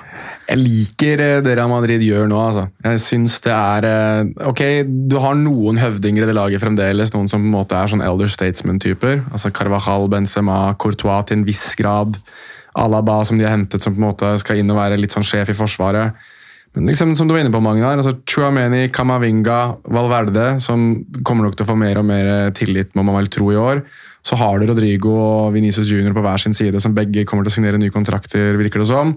Jeg 0.49 0.61
liker 0.61 1.23
eh, 1.25 1.39
det 1.45 1.55
Real 1.57 1.71
Madrid 1.73 2.03
gjør 2.05 2.29
nå. 2.29 2.39
altså. 2.41 2.67
Jeg 2.85 3.01
synes 3.05 3.39
det 3.45 3.53
er 3.55 3.87
eh, 3.89 4.49
Ok, 4.51 4.63
du 5.09 5.17
har 5.23 5.37
noen 5.41 5.81
høvdinger 5.81 6.25
i 6.25 6.29
det 6.29 6.37
laget 6.37 6.63
fremdeles. 6.63 7.15
Noen 7.15 7.31
som 7.31 7.43
på 7.43 7.49
en 7.49 7.57
måte 7.57 7.79
er 7.79 7.93
sånn 7.93 8.05
elder 8.05 8.31
statesman-typer. 8.33 9.23
altså 9.33 9.53
Carvajal, 9.55 10.09
Benzema, 10.13 10.59
Courtois 10.81 11.25
til 11.29 11.41
en 11.41 11.47
viss 11.49 11.67
grad. 11.81 12.21
Alaba 12.77 13.21
som 13.25 13.39
de 13.39 13.47
har 13.47 13.55
hentet 13.55 13.85
som 13.85 13.95
på 13.95 14.03
en 14.03 14.09
måte 14.09 14.35
skal 14.43 14.61
inn 14.61 14.73
og 14.73 14.81
være 14.81 14.99
litt 15.01 15.15
sånn 15.15 15.27
sjef 15.27 15.53
i 15.53 15.57
forsvaret. 15.57 16.27
Men 16.75 16.89
liksom, 16.91 17.13
som 17.15 17.29
du 17.29 17.35
var 17.37 17.45
inne 17.45 17.55
på, 17.55 17.63
Magnar, 17.63 18.01
altså 18.01 18.17
Chuameni, 18.27 18.89
Camavinga, 18.95 19.59
Valverde, 19.95 20.57
som 20.63 21.05
kommer 21.23 21.47
nok 21.47 21.55
til 21.55 21.67
å 21.67 21.69
få 21.71 21.77
mer 21.79 22.01
og 22.01 22.07
mer 22.09 22.31
eh, 22.33 22.53
tillit, 22.57 22.91
må 22.99 23.05
man 23.07 23.21
vel 23.21 23.31
tro, 23.31 23.53
i 23.55 23.59
år. 23.61 23.85
Så 24.27 24.39
har 24.41 24.59
du 24.59 24.67
Rodrigo 24.67 25.13
og 25.15 25.55
Vinicius 25.55 25.93
Junior 25.93 26.17
på 26.17 26.25
hver 26.25 26.43
sin 26.43 26.57
side, 26.57 26.81
som 26.83 26.97
begge 26.97 27.27
kommer 27.29 27.47
til 27.47 27.55
å 27.55 27.57
signere 27.61 27.79
nye 27.79 27.95
kontrakter, 27.95 28.59
virker 28.59 28.83
det 28.83 28.89
som. 28.91 29.15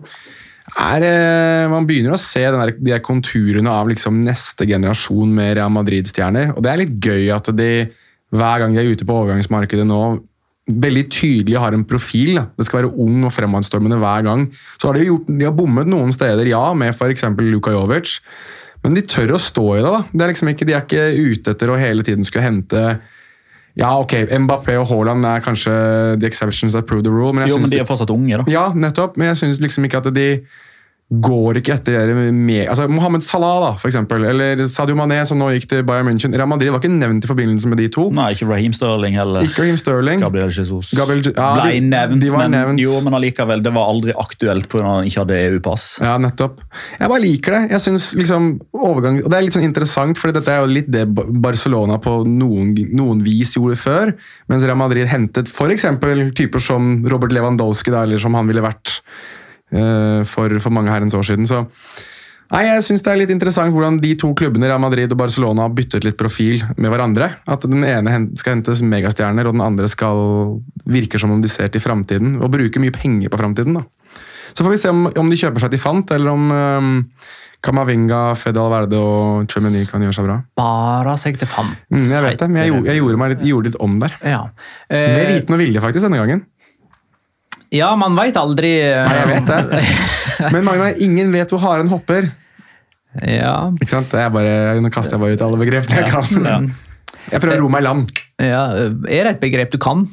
Er, 0.77 1.01
eh, 1.07 1.65
man 1.71 1.87
begynner 1.89 2.13
å 2.13 2.21
se 2.21 2.43
der, 2.45 2.75
de 2.77 3.01
konturene 3.01 3.73
av 3.73 3.89
liksom 3.89 4.19
neste 4.21 4.67
generasjon 4.69 5.33
med 5.33 5.55
Real 5.57 5.73
Madrid-stjerner. 5.73 6.53
Og 6.53 6.61
det 6.61 6.73
er 6.73 6.81
litt 6.83 6.97
gøy 7.01 7.31
at 7.33 7.49
de 7.57 7.71
hver 8.35 8.61
gang 8.61 8.75
de 8.75 8.83
er 8.83 8.91
ute 8.91 9.07
på 9.07 9.17
overgangsmarkedet 9.23 9.87
nå, 9.87 10.01
veldig 10.67 11.05
tydelig 11.13 11.57
har 11.61 11.73
en 11.73 11.85
profil. 11.87 12.39
Det 12.59 12.65
skal 12.67 12.81
være 12.83 12.93
ung 12.99 13.23
og 13.27 13.31
fremadstormende 13.31 13.97
hver 14.01 14.25
gang. 14.27 14.47
Så 14.81 14.89
har 14.89 14.97
de, 14.99 15.05
gjort, 15.07 15.27
de 15.31 15.45
har 15.47 15.55
bommet 15.55 15.87
noen 15.87 16.11
steder, 16.11 16.49
ja, 16.51 16.63
med 16.75 16.91
f.eks. 16.95 17.23
Luka 17.39 17.71
Jovic. 17.71 18.17
Men 18.83 18.93
de 18.97 19.01
tør 19.07 19.35
å 19.37 19.39
stå 19.41 19.63
i 19.77 19.81
det. 19.81 19.91
da. 19.91 20.01
Det 20.11 20.25
er 20.25 20.33
liksom 20.33 20.51
ikke, 20.51 20.67
de 20.67 20.75
er 20.75 20.83
ikke 20.83 21.05
ute 21.31 21.53
etter 21.55 21.71
å 21.73 21.77
hele 21.79 22.03
tiden 22.07 22.27
skulle 22.27 22.45
hente 22.47 22.83
ja, 23.77 23.91
ok, 24.01 24.13
Mbappé 24.41 24.73
og 24.81 24.87
Haaland 24.89 25.25
er 25.29 25.43
kanskje 25.45 25.71
the 26.17 26.25
exceptions 26.25 26.73
that 26.73 26.87
prove 26.89 27.03
the 27.05 27.11
rule. 27.13 27.29
Men 27.31 27.43
jeg 27.45 27.51
Jo, 27.53 27.57
men 27.61 27.69
de 27.69 27.75
de- 27.75 27.81
er 27.83 27.85
fortsatt 27.85 28.09
unge, 28.09 28.39
da. 28.41 28.45
ja, 28.49 28.63
nettopp. 28.73 29.17
Men 29.21 29.27
jeg 29.29 29.37
syns 29.43 29.59
liksom 29.61 29.85
ikke 29.85 29.99
at 30.01 30.07
de 30.15 30.23
går 31.07 31.61
ikke 31.61 31.71
etter 31.77 32.09
med, 32.35 32.65
altså 32.67 32.83
Mohammed 32.91 33.23
Salah, 33.23 33.61
da, 33.63 33.69
for 33.79 33.87
eksempel, 33.87 34.25
eller 34.27 34.59
Sadio 34.67 34.97
Mané, 34.99 35.21
som 35.27 35.39
nå 35.39 35.53
gikk 35.53 35.69
til 35.71 35.85
Bayern 35.87 36.09
München. 36.09 36.33
Real 36.35 36.49
Madrid 36.51 36.73
var 36.73 36.81
ikke 36.81 36.91
nevnt 36.91 37.23
i 37.23 37.29
forbindelse 37.29 37.69
med 37.71 37.79
de 37.79 37.85
to. 37.95 38.09
Nei, 38.11 38.33
ikke 38.35 38.49
Raheem 38.49 38.75
Sterling 38.75 39.15
heller. 39.15 39.47
Ikke 39.47 39.63
Raheem 39.63 39.79
Sterling. 39.79 40.19
Gabriel 40.19 40.51
Jesus 40.51 40.91
Gabriel 40.97 41.23
ja, 41.29 41.47
ble 41.61 41.79
nevnt, 41.85 42.19
de 42.25 42.33
var 42.33 42.43
men, 42.43 42.57
nevnt. 42.57 42.83
Jo, 42.83 42.97
men 43.05 43.15
allikevel, 43.21 43.63
det 43.63 43.73
var 43.77 43.93
aldri 43.93 44.17
aktuelt 44.19 44.67
pga. 44.67 44.83
han 44.83 45.07
ikke 45.07 45.23
hadde 45.23 45.39
EU-pass. 45.45 45.87
Ja, 46.03 46.17
nettopp. 46.19 46.59
Jeg 46.97 47.13
bare 47.13 47.23
liker 47.23 47.55
det. 47.55 47.63
Jeg 47.77 47.85
synes 47.87 48.09
liksom 48.19 48.51
overgang, 48.75 49.21
og 49.23 49.31
Det 49.31 49.39
er 49.39 49.47
litt 49.47 49.55
sånn 49.55 49.69
interessant, 49.69 50.19
for 50.19 50.35
dette 50.35 50.51
er 50.51 50.65
jo 50.65 50.75
litt 50.75 50.91
det 50.91 51.05
Barcelona 51.07 52.01
på 52.03 52.19
noen, 52.27 52.75
noen 52.91 53.23
vis 53.23 53.55
gjorde 53.55 53.79
før. 53.79 54.11
Mens 54.51 54.67
Real 54.67 54.79
Madrid 54.83 55.07
hentet 55.07 55.47
f.eks. 55.47 55.87
typer 56.35 56.67
som 56.67 56.97
Robert 57.07 57.31
Lewandowski, 57.31 57.95
da, 57.95 58.03
eller 58.03 58.19
som 58.19 58.35
han 58.35 58.51
ville 58.51 58.65
vært 58.65 58.97
for, 60.27 60.59
for 60.63 60.71
mange 60.73 60.91
herrens 60.93 61.13
år 61.17 61.25
siden. 61.27 61.47
Så 61.49 61.65
Nei, 62.47 62.61
jeg 62.63 62.83
synes 62.85 63.01
Det 63.03 63.11
er 63.11 63.17
litt 63.19 63.31
interessant 63.33 63.73
hvordan 63.75 63.97
de 63.99 64.13
to 64.15 64.29
klubbene 64.33 64.69
Real 64.69 64.79
Madrid 64.79 65.11
og 65.11 65.17
Barcelona 65.19 65.65
har 65.65 65.73
byttet 65.75 66.05
litt 66.07 66.15
profil 66.15 66.61
med 66.77 66.87
hverandre. 66.93 67.27
At 67.45 67.65
Den 67.67 67.83
ene 67.83 68.29
skal 68.39 68.55
hentes 68.55 68.79
megastjerner, 68.87 69.49
og 69.49 69.57
den 69.57 69.65
andre 69.65 69.89
skal 69.91 70.61
virker 70.87 71.19
som 71.19 71.33
om 71.35 71.41
de 71.43 71.51
ser 71.51 71.67
til 71.73 71.83
framtiden. 71.83 72.37
Og 72.39 72.47
bruker 72.53 72.79
mye 72.79 72.95
penger 72.95 73.27
på 73.33 73.41
framtiden. 73.41 73.75
Så 74.55 74.63
får 74.63 74.71
vi 74.71 74.79
se 74.79 74.93
om, 74.95 75.09
om 75.19 75.27
de 75.29 75.35
kjøper 75.41 75.59
seg 75.65 75.75
til 75.75 75.83
fant, 75.83 76.13
eller 76.15 76.31
om 76.31 76.47
um, 76.55 76.93
Kamavinga, 77.67 78.21
Fede 78.39 78.61
Alverde 78.63 78.95
og 79.01 79.51
Chumeny 79.51 79.83
kan 79.91 80.07
gjøre 80.07 80.15
seg 80.15 80.27
bra. 80.29 80.37
Spara 80.55 81.15
seg 81.19 81.39
til 81.41 81.49
fant. 81.51 81.75
Mm, 81.91 81.99
jeg 82.13 82.23
vet 82.29 82.39
det, 82.39 82.47
men 82.53 82.61
jeg, 82.63 82.71
gjorde- 82.71 82.87
jeg 82.93 83.01
gjorde, 83.03 83.29
litt, 83.33 83.43
gjorde 83.51 83.67
litt 83.73 83.79
om 83.83 83.99
der. 83.99 84.15
Ja. 84.23 84.43
Med 84.87 85.19
Eh, 85.19 85.33
viten 85.35 85.57
og 85.57 85.59
vilje, 85.65 85.81
faktisk, 85.83 86.07
denne 86.07 86.21
gangen. 86.23 86.45
Ja, 87.73 87.89
man 87.99 88.15
veit 88.17 88.37
aldri 88.39 88.73
eh, 88.91 88.97
Nei, 89.01 89.15
jeg 89.21 89.29
vet 89.33 89.49
det. 89.51 89.81
Men 90.53 90.67
Magna, 90.67 90.91
ingen 91.03 91.31
vet 91.33 91.51
hvor 91.51 91.63
haren 91.63 91.89
hopper. 91.91 92.29
Ja, 93.23 93.71
Ikke 93.81 93.89
sant? 93.89 94.11
Bare, 94.13 94.77
nå 94.83 94.91
kaster 94.93 95.17
jeg 95.17 95.23
bare 95.23 95.37
ut 95.37 95.43
alle 95.47 95.59
begrepene 95.63 96.03
jeg 96.03 96.11
kan. 96.11 96.67
Jeg 97.31 97.41
prøver 97.43 97.57
å 97.57 97.63
ro 97.65 97.71
meg 97.73 97.81
i 97.81 97.87
land. 97.87 98.11
Ja, 98.37 98.63
Er 99.09 99.25
det 99.25 99.31
et 99.35 99.39
begrep 99.41 99.71
du 99.73 99.79
kan? 99.81 100.03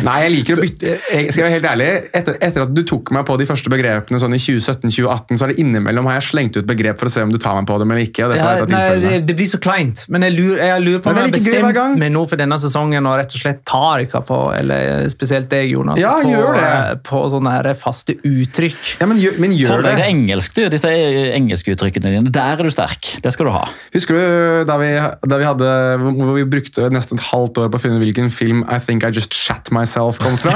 Nei, 0.00 0.14
jeg 0.24 0.30
liker 0.32 0.56
å 0.56 0.62
bytte 0.62 0.92
jeg 1.12 1.32
Skal 1.34 1.44
være 1.44 1.54
helt 1.58 1.66
ærlig, 1.68 1.88
etter, 2.16 2.36
etter 2.44 2.62
at 2.64 2.70
du 2.72 2.80
tok 2.88 3.10
meg 3.12 3.26
på 3.28 3.34
de 3.40 3.44
første 3.48 3.68
begrepene 3.72 4.20
sånn 4.22 4.32
i 4.32 4.40
2017-2018, 4.40 5.36
så 5.36 5.44
er 5.44 5.52
det 5.52 5.58
innimellom 5.60 6.08
har 6.08 6.16
jeg 6.18 6.26
slengt 6.30 6.56
ut 6.56 6.68
begrep 6.68 6.96
for 7.00 7.10
å 7.10 7.12
se 7.12 7.24
om 7.26 7.32
du 7.34 7.36
tar 7.42 7.58
meg 7.58 7.66
på 7.68 7.76
dem 7.82 7.92
eller 7.92 8.06
ikke. 8.06 8.24
og 8.24 8.32
dette 8.32 8.46
Ja, 8.46 8.68
nei, 8.72 9.00
det, 9.02 9.12
det 9.28 9.36
blir 9.36 9.50
så 9.50 9.60
kleint. 9.60 10.06
Men 10.12 10.24
jeg 10.24 10.36
lurer, 10.38 10.62
jeg 10.70 10.84
lurer 10.86 11.02
på 11.04 11.12
om 11.12 11.18
jeg 11.20 11.26
har 11.28 11.34
bestemt 11.34 12.00
meg 12.00 12.12
nå 12.14 12.22
for 12.30 12.40
denne 12.40 12.58
sesongen 12.62 13.08
og 13.10 13.18
rett 13.20 13.36
og 13.36 13.42
slett 13.42 13.60
tar 13.68 14.04
dere 14.06 14.22
på, 14.30 14.38
eller 14.56 15.04
spesielt 15.12 15.50
deg, 15.52 15.74
Jonas, 15.74 16.00
Ja, 16.00 16.14
på, 16.22 16.32
gjør 16.32 16.56
det. 16.56 16.64
eh, 16.70 16.90
på 17.10 17.22
sånne 17.34 17.52
her 17.58 17.70
faste 17.78 18.16
uttrykk. 18.24 18.80
Ja, 19.02 19.10
men 19.10 19.20
gjør, 19.20 19.36
men 19.44 19.56
gjør 19.58 19.74
Hold 19.76 19.84
det. 19.84 19.92
deg 19.92 20.00
til 20.00 20.14
engelsk, 20.14 20.56
du. 20.56 20.64
Disse 20.78 20.94
engelske 21.36 21.76
uttrykkene 21.76 22.14
dine. 22.16 22.32
Der 22.38 22.56
er 22.56 22.64
du 22.64 22.72
sterk. 22.72 23.12
Det 23.24 23.34
skal 23.36 23.50
du 23.50 23.54
ha. 23.58 23.66
Husker 23.92 24.16
du 24.16 24.64
da 24.72 24.80
vi, 24.80 24.90
da 25.28 25.42
vi 25.44 25.48
hadde 25.50 25.70
hvor 26.08 26.34
vi 26.38 26.48
brukte 26.48 26.77
nesten 26.94 27.18
et 27.18 27.24
halvt 27.32 27.58
år 27.64 27.70
på 27.72 27.78
å 27.80 27.82
finne 27.82 27.98
hvilken 28.02 28.30
film 28.34 28.62
I 28.70 28.78
Think 28.82 29.04
I 29.06 29.10
Just 29.14 29.34
Shat 29.36 29.70
Myself 29.74 30.20
kom 30.22 30.36
fra? 30.40 30.54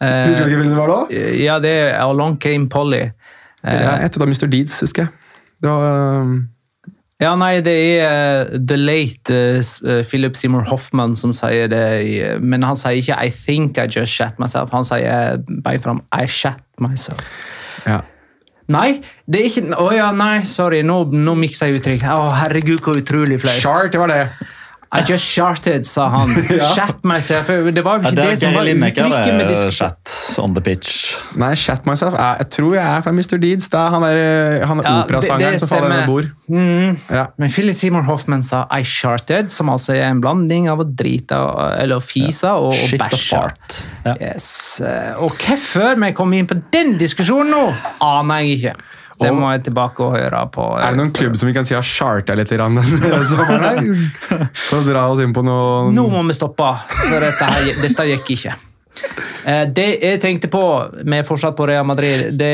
Eh, 0.00 0.26
Husker 0.30 0.46
du 0.46 0.50
hvilken 0.50 0.62
film 0.64 0.70
det 0.74 0.78
var 0.80 0.92
da? 0.94 1.00
ja, 1.40 1.58
det 1.62 1.72
er 1.82 1.98
Along 2.04 2.38
Came 2.40 2.68
Polly. 2.72 3.02
Ja, 3.64 3.98
et 4.00 4.16
av 4.16 4.24
Mr. 4.24 4.46
Deeds, 4.48 4.78
husker 4.80 5.04
jeg. 5.04 5.12
Det 5.60 5.68
var, 5.68 6.22
um, 6.24 6.38
Ja, 7.20 7.34
nei, 7.36 7.58
det 7.60 7.74
er 8.00 8.46
uh, 8.46 8.54
The 8.64 8.78
Late 8.80 9.34
uh, 9.36 9.58
eh, 9.92 9.98
Philip 10.08 10.38
Seymour 10.40 10.64
Hoffman 10.70 11.12
som 11.20 11.34
sier 11.36 11.68
det, 11.68 11.82
i- 12.08 12.38
men 12.40 12.64
han 12.64 12.78
sier 12.80 12.96
ikke 13.02 13.18
I 13.20 13.28
think 13.28 13.76
I 13.76 13.84
just 13.92 14.14
shat 14.16 14.38
myself. 14.40 14.72
Han 14.72 14.86
sier 14.88 15.36
bare 15.60 15.82
fram 15.84 16.00
I 16.16 16.24
shat 16.26 16.62
myself. 16.80 17.20
ja. 17.84 18.00
Nei, 18.70 19.00
det 19.26 19.40
er 19.40 19.46
ikke 19.50 19.74
Å 19.82 19.88
ja, 19.90 20.08
nei, 20.14 20.44
sorry. 20.46 20.78
Nå, 20.86 21.00
nå 21.10 21.32
miksa 21.34 21.66
jeg 21.66 21.80
uttrykk. 21.80 22.04
Å, 22.06 22.28
herregud, 22.38 22.78
hvor 22.86 22.94
utrolig 23.00 23.40
flaut. 23.42 23.58
Chart, 23.58 23.90
det 23.90 23.98
var 23.98 24.12
det. 24.12 24.20
I 24.92 25.04
just 25.06 25.22
sharted, 25.24 25.84
sa 25.86 26.08
han. 26.10 26.32
Shat 26.74 27.04
myself. 27.06 27.46
Det 27.46 27.82
var 27.86 28.00
jo 28.00 28.02
Ja, 28.02 28.10
ikke 28.10 28.16
det 28.16 28.24
det 28.24 28.32
er 28.32 28.38
som 28.40 28.54
var 28.56 28.66
uttrykket 28.66 29.36
med 29.38 29.46
det 29.46 29.58
er 29.62 29.70
chat 29.70 30.14
on 30.42 30.54
the 30.56 30.62
pitch. 30.66 30.94
Nei, 31.38 31.52
Shat 31.54 31.86
Myself 31.86 32.14
Jeg 32.18 32.48
tror 32.50 32.74
jeg 32.74 32.82
er 32.82 33.04
fra 33.04 33.12
Mr. 33.14 33.36
Deeds. 33.38 33.68
Det 33.70 33.78
er 33.78 33.94
han, 33.94 34.02
der, 34.02 34.64
han 34.66 34.80
er 34.82 34.88
Ja, 34.88 34.94
det- 34.96 35.04
operasangeren 35.04 35.52
det 35.54 35.60
som 35.62 35.68
faller 35.70 35.94
over 35.94 36.06
bord. 36.10 36.30
Mm. 36.50 36.96
Ja. 37.10 37.24
Men 37.38 37.50
Philip 37.54 37.76
Seymour 37.78 38.02
Hoffman 38.10 38.42
sa 38.42 38.64
I 38.74 38.82
sharted, 38.82 39.50
som 39.54 39.70
altså 39.70 39.94
er 39.94 40.08
en 40.10 40.20
blanding 40.24 40.66
av 40.72 40.82
å 40.82 40.88
drite 40.90 41.38
og- 41.38 41.78
eller 41.78 41.96
å 42.02 42.02
fise 42.02 42.50
og, 42.50 42.74
og 42.74 42.98
bæsje. 43.04 43.44
Ja. 44.06 44.14
Yes. 44.20 44.80
eh, 44.80 45.14
Og 45.22 45.30
hvorfor 45.38 45.94
vi 46.02 46.12
kom 46.18 46.32
inn 46.34 46.46
på 46.50 46.58
den 46.74 46.96
diskusjonen 46.98 47.50
nå, 47.54 47.66
aner 48.00 48.42
jeg 48.42 48.58
ikke. 48.58 48.74
Det 49.20 49.32
må 49.36 49.50
jeg 49.52 49.62
tilbake 49.68 50.04
og 50.06 50.14
høre 50.16 50.40
på. 50.54 50.64
Er 50.80 50.90
det 50.94 51.00
noen 51.00 51.12
klubb 51.16 51.36
som 51.36 51.48
vi 51.50 51.54
kan 51.56 51.64
si 51.68 51.74
har 51.76 51.82
charta 51.86 52.34
litt 52.38 52.50
grann 52.54 52.78
denne 52.80 53.20
sommeren? 53.30 53.92
For 54.68 54.80
å 54.80 54.86
dra 54.86 55.06
oss 55.12 55.20
inn 55.24 55.34
på 55.36 55.44
noe 55.46 55.90
Nå 55.92 56.08
må 56.12 56.24
vi 56.28 56.36
stoppe, 56.38 56.72
for 56.96 57.20
dette, 57.22 57.52
her, 57.54 57.70
dette 57.84 58.08
gikk 58.14 58.34
ikke. 58.38 58.56
Eh, 59.44 59.64
Det 59.76 59.88
jeg 60.02 60.20
tenkte 60.24 60.50
på, 60.52 60.64
med 61.04 61.24
fortsatt 61.28 61.56
på 61.56 61.68
Real 61.70 61.86
Madrid, 61.88 62.30
det 62.38 62.52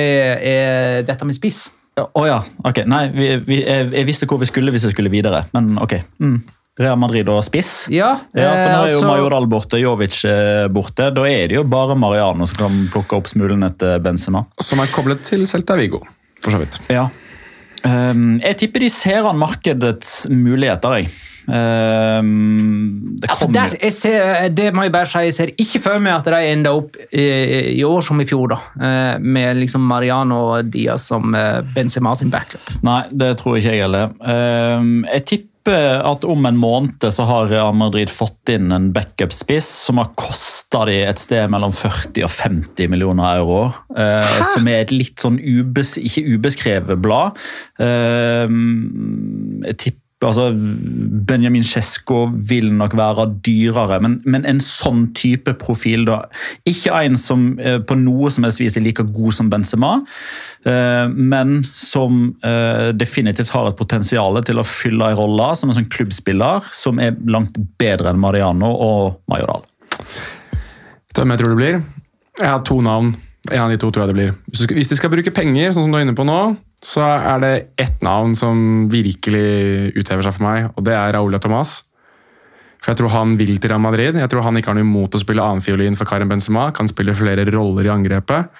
er 0.52 1.02
dette 1.08 1.24
med 1.26 1.34
spiss. 1.38 1.66
Å 1.96 2.26
ja. 2.28 2.42
Ok. 2.68 2.82
Nei, 2.84 3.06
vi, 3.14 3.30
vi, 3.46 3.62
jeg, 3.64 3.88
jeg 3.96 4.04
visste 4.10 4.26
hvor 4.28 4.36
vi 4.42 4.46
skulle 4.50 4.74
hvis 4.74 4.84
jeg 4.84 4.92
skulle 4.92 5.08
videre, 5.12 5.46
men 5.56 5.78
ok. 5.80 5.94
Mm. 6.20 6.36
Real 6.76 6.98
Madrid 7.00 7.24
og 7.32 7.38
spiss. 7.46 7.86
Ja, 7.88 8.10
Ja, 8.36 8.50
for 8.52 8.68
nå 8.68 8.80
er 8.84 8.90
jo 8.92 8.98
altså- 8.98 9.08
Majoral 9.08 9.46
borte, 9.48 9.78
Jovic 9.80 10.18
eh, 10.28 10.66
borte. 10.68 11.06
Da 11.16 11.22
er 11.24 11.48
det 11.48 11.56
jo 11.56 11.62
bare 11.64 11.96
Mariano 11.96 12.44
som 12.44 12.58
kan 12.66 12.82
plukke 12.92 13.16
opp 13.16 13.30
smulene 13.32 13.70
etter 13.72 13.96
Benzema. 14.04 14.42
Som 14.60 14.82
er 14.84 14.92
koblet 14.92 15.24
til 15.24 15.46
Celta 15.48 15.72
Vigo, 15.80 16.02
for 16.46 16.54
så 16.56 16.62
vidt. 16.62 16.80
Ja. 16.92 17.08
Ehm, 17.86 18.36
jeg 18.42 18.56
tipper 18.62 18.86
de 18.86 18.90
ser 18.90 19.26
an 19.28 19.38
markedets 19.42 20.24
muligheter, 20.32 21.00
jeg. 21.02 21.10
Ehm, 21.46 23.16
det 23.20 23.28
Ja, 23.30 23.46
der, 23.54 23.74
jeg 23.82 23.92
ser, 23.94 24.48
det 24.50 24.72
må 24.74 24.82
jeg 24.86 24.92
bare 24.94 25.06
si, 25.10 25.18
jeg 25.28 25.34
ser 25.36 25.52
ikke 25.56 25.80
for 25.84 26.02
meg 26.02 26.16
at 26.18 26.30
de 26.32 26.40
ender 26.52 26.78
opp 26.80 26.96
i, 27.12 27.26
i 27.76 27.82
år 27.86 28.02
som 28.06 28.20
i 28.22 28.26
fjor, 28.28 28.48
da. 28.54 28.58
eh, 28.80 29.18
Med 29.22 29.60
liksom 29.60 29.84
Mariano 29.86 30.40
og 30.56 30.70
Diaz 30.74 31.06
som 31.12 31.34
eh, 31.38 31.60
Benzema 31.76 32.14
sin 32.18 32.32
backup. 32.34 32.72
Nei, 32.86 33.02
det 33.12 33.36
tror 33.40 33.58
ikke 33.60 33.76
jeg 33.76 33.84
heller. 33.86 34.10
Ehm, 34.26 35.04
jeg 35.12 35.26
tipper 35.30 35.52
at 35.72 36.24
om 36.28 36.46
en 36.48 36.58
måned 36.60 37.06
så 37.12 37.26
har 37.28 37.50
Real 37.50 37.74
Madrid 37.76 38.10
fått 38.12 38.52
inn 38.52 38.70
en 38.74 38.90
backup-spiss 38.94 39.68
som 39.86 40.00
har 40.00 40.12
kosta 40.18 40.84
de 40.88 41.00
et 41.06 41.20
sted 41.20 41.50
mellom 41.52 41.74
40 41.74 42.24
og 42.26 42.32
50 42.32 42.90
millioner 42.92 43.42
euro. 43.42 43.60
eh, 43.96 44.40
som 44.54 44.68
er 44.68 44.84
et 44.84 44.94
litt 44.94 45.18
sånn 45.22 45.38
ubes, 45.40 45.96
ikke 45.98 46.26
ubeskrevet 46.36 47.02
blad. 47.02 47.38
Eh, 47.82 48.46
jeg 49.66 49.78
tipper 49.82 50.05
Altså, 50.24 50.46
Benjamin 51.28 51.64
Cesco 51.64 52.22
vil 52.48 52.70
nok 52.72 52.94
være 52.96 53.26
dyrere, 53.44 53.98
men, 54.00 54.14
men 54.24 54.46
en 54.48 54.62
sånn 54.64 55.10
type 55.16 55.52
profil, 55.60 56.06
da. 56.08 56.22
Ikke 56.64 56.94
en 57.04 57.18
som 57.20 57.50
eh, 57.60 57.76
på 57.84 57.98
noe 58.00 58.30
som 58.32 58.46
helst 58.46 58.62
vis 58.62 58.78
er 58.80 58.86
like 58.86 59.04
god 59.12 59.36
som 59.36 59.50
Benzema, 59.52 59.90
eh, 60.64 61.04
men 61.12 61.58
som 61.76 62.30
eh, 62.40 62.94
definitivt 62.96 63.52
har 63.52 63.68
et 63.68 63.76
potensial 63.76 64.40
til 64.48 64.62
å 64.62 64.64
fylle 64.64 65.12
en 65.12 65.20
rolle 65.20 65.50
som 65.60 65.68
en 65.68 65.76
sånn 65.82 65.92
klubbspiller 65.92 66.64
som 66.72 67.02
er 67.02 67.20
langt 67.28 67.60
bedre 67.76 68.08
enn 68.14 68.22
Mariano 68.22 68.72
og 68.72 69.20
Majoral. 69.28 69.68
Hvem 71.12 71.32
jeg 71.32 71.42
tror 71.42 71.52
det 71.52 71.60
blir? 71.60 71.80
Jeg 72.40 72.52
har 72.54 72.64
to 72.64 72.80
navn. 72.84 73.12
En 73.52 73.66
av 73.66 73.72
de 73.72 73.78
to 73.80 73.90
tror 73.90 74.04
jeg 74.04 74.12
det 74.12 74.16
blir. 74.16 74.32
Hvis, 74.74 74.90
de 74.90 74.98
skal 74.98 75.12
bruke 75.12 75.32
penger, 75.34 75.74
sånn 75.74 75.86
som 75.86 75.92
du 75.92 75.98
er 75.98 76.06
inne 76.06 76.16
på 76.16 76.26
nå, 76.26 76.40
så 76.82 77.04
er 77.04 77.42
det 77.42 77.52
ett 77.80 78.02
navn 78.04 78.34
som 78.38 78.86
virkelig 78.92 79.92
uthever 79.96 80.26
seg 80.26 80.36
for 80.36 80.46
meg, 80.46 80.70
og 80.74 80.86
det 80.86 80.96
er 80.96 81.14
Raúl 81.16 81.36
Tomàs. 81.42 81.78
For 82.82 82.92
jeg 82.92 83.00
tror 83.00 83.14
han 83.14 83.34
vil 83.38 83.56
til 83.58 83.72
Real 83.72 83.82
Madrid. 83.82 84.14
Jeg 84.20 84.30
tror 84.30 84.44
han 84.46 84.58
ikke 84.58 84.70
har 84.70 84.78
noe 84.78 84.86
imot 84.86 85.16
å 85.16 85.20
spille 85.20 85.42
annenfiolin 85.42 85.96
for 85.98 86.06
Karim 86.06 86.30
Benzema. 86.30 86.68
Kan 86.76 86.86
spille 86.86 87.16
flere 87.18 87.46
roller 87.50 87.88
i 87.88 87.90
angrepet. 87.90 88.52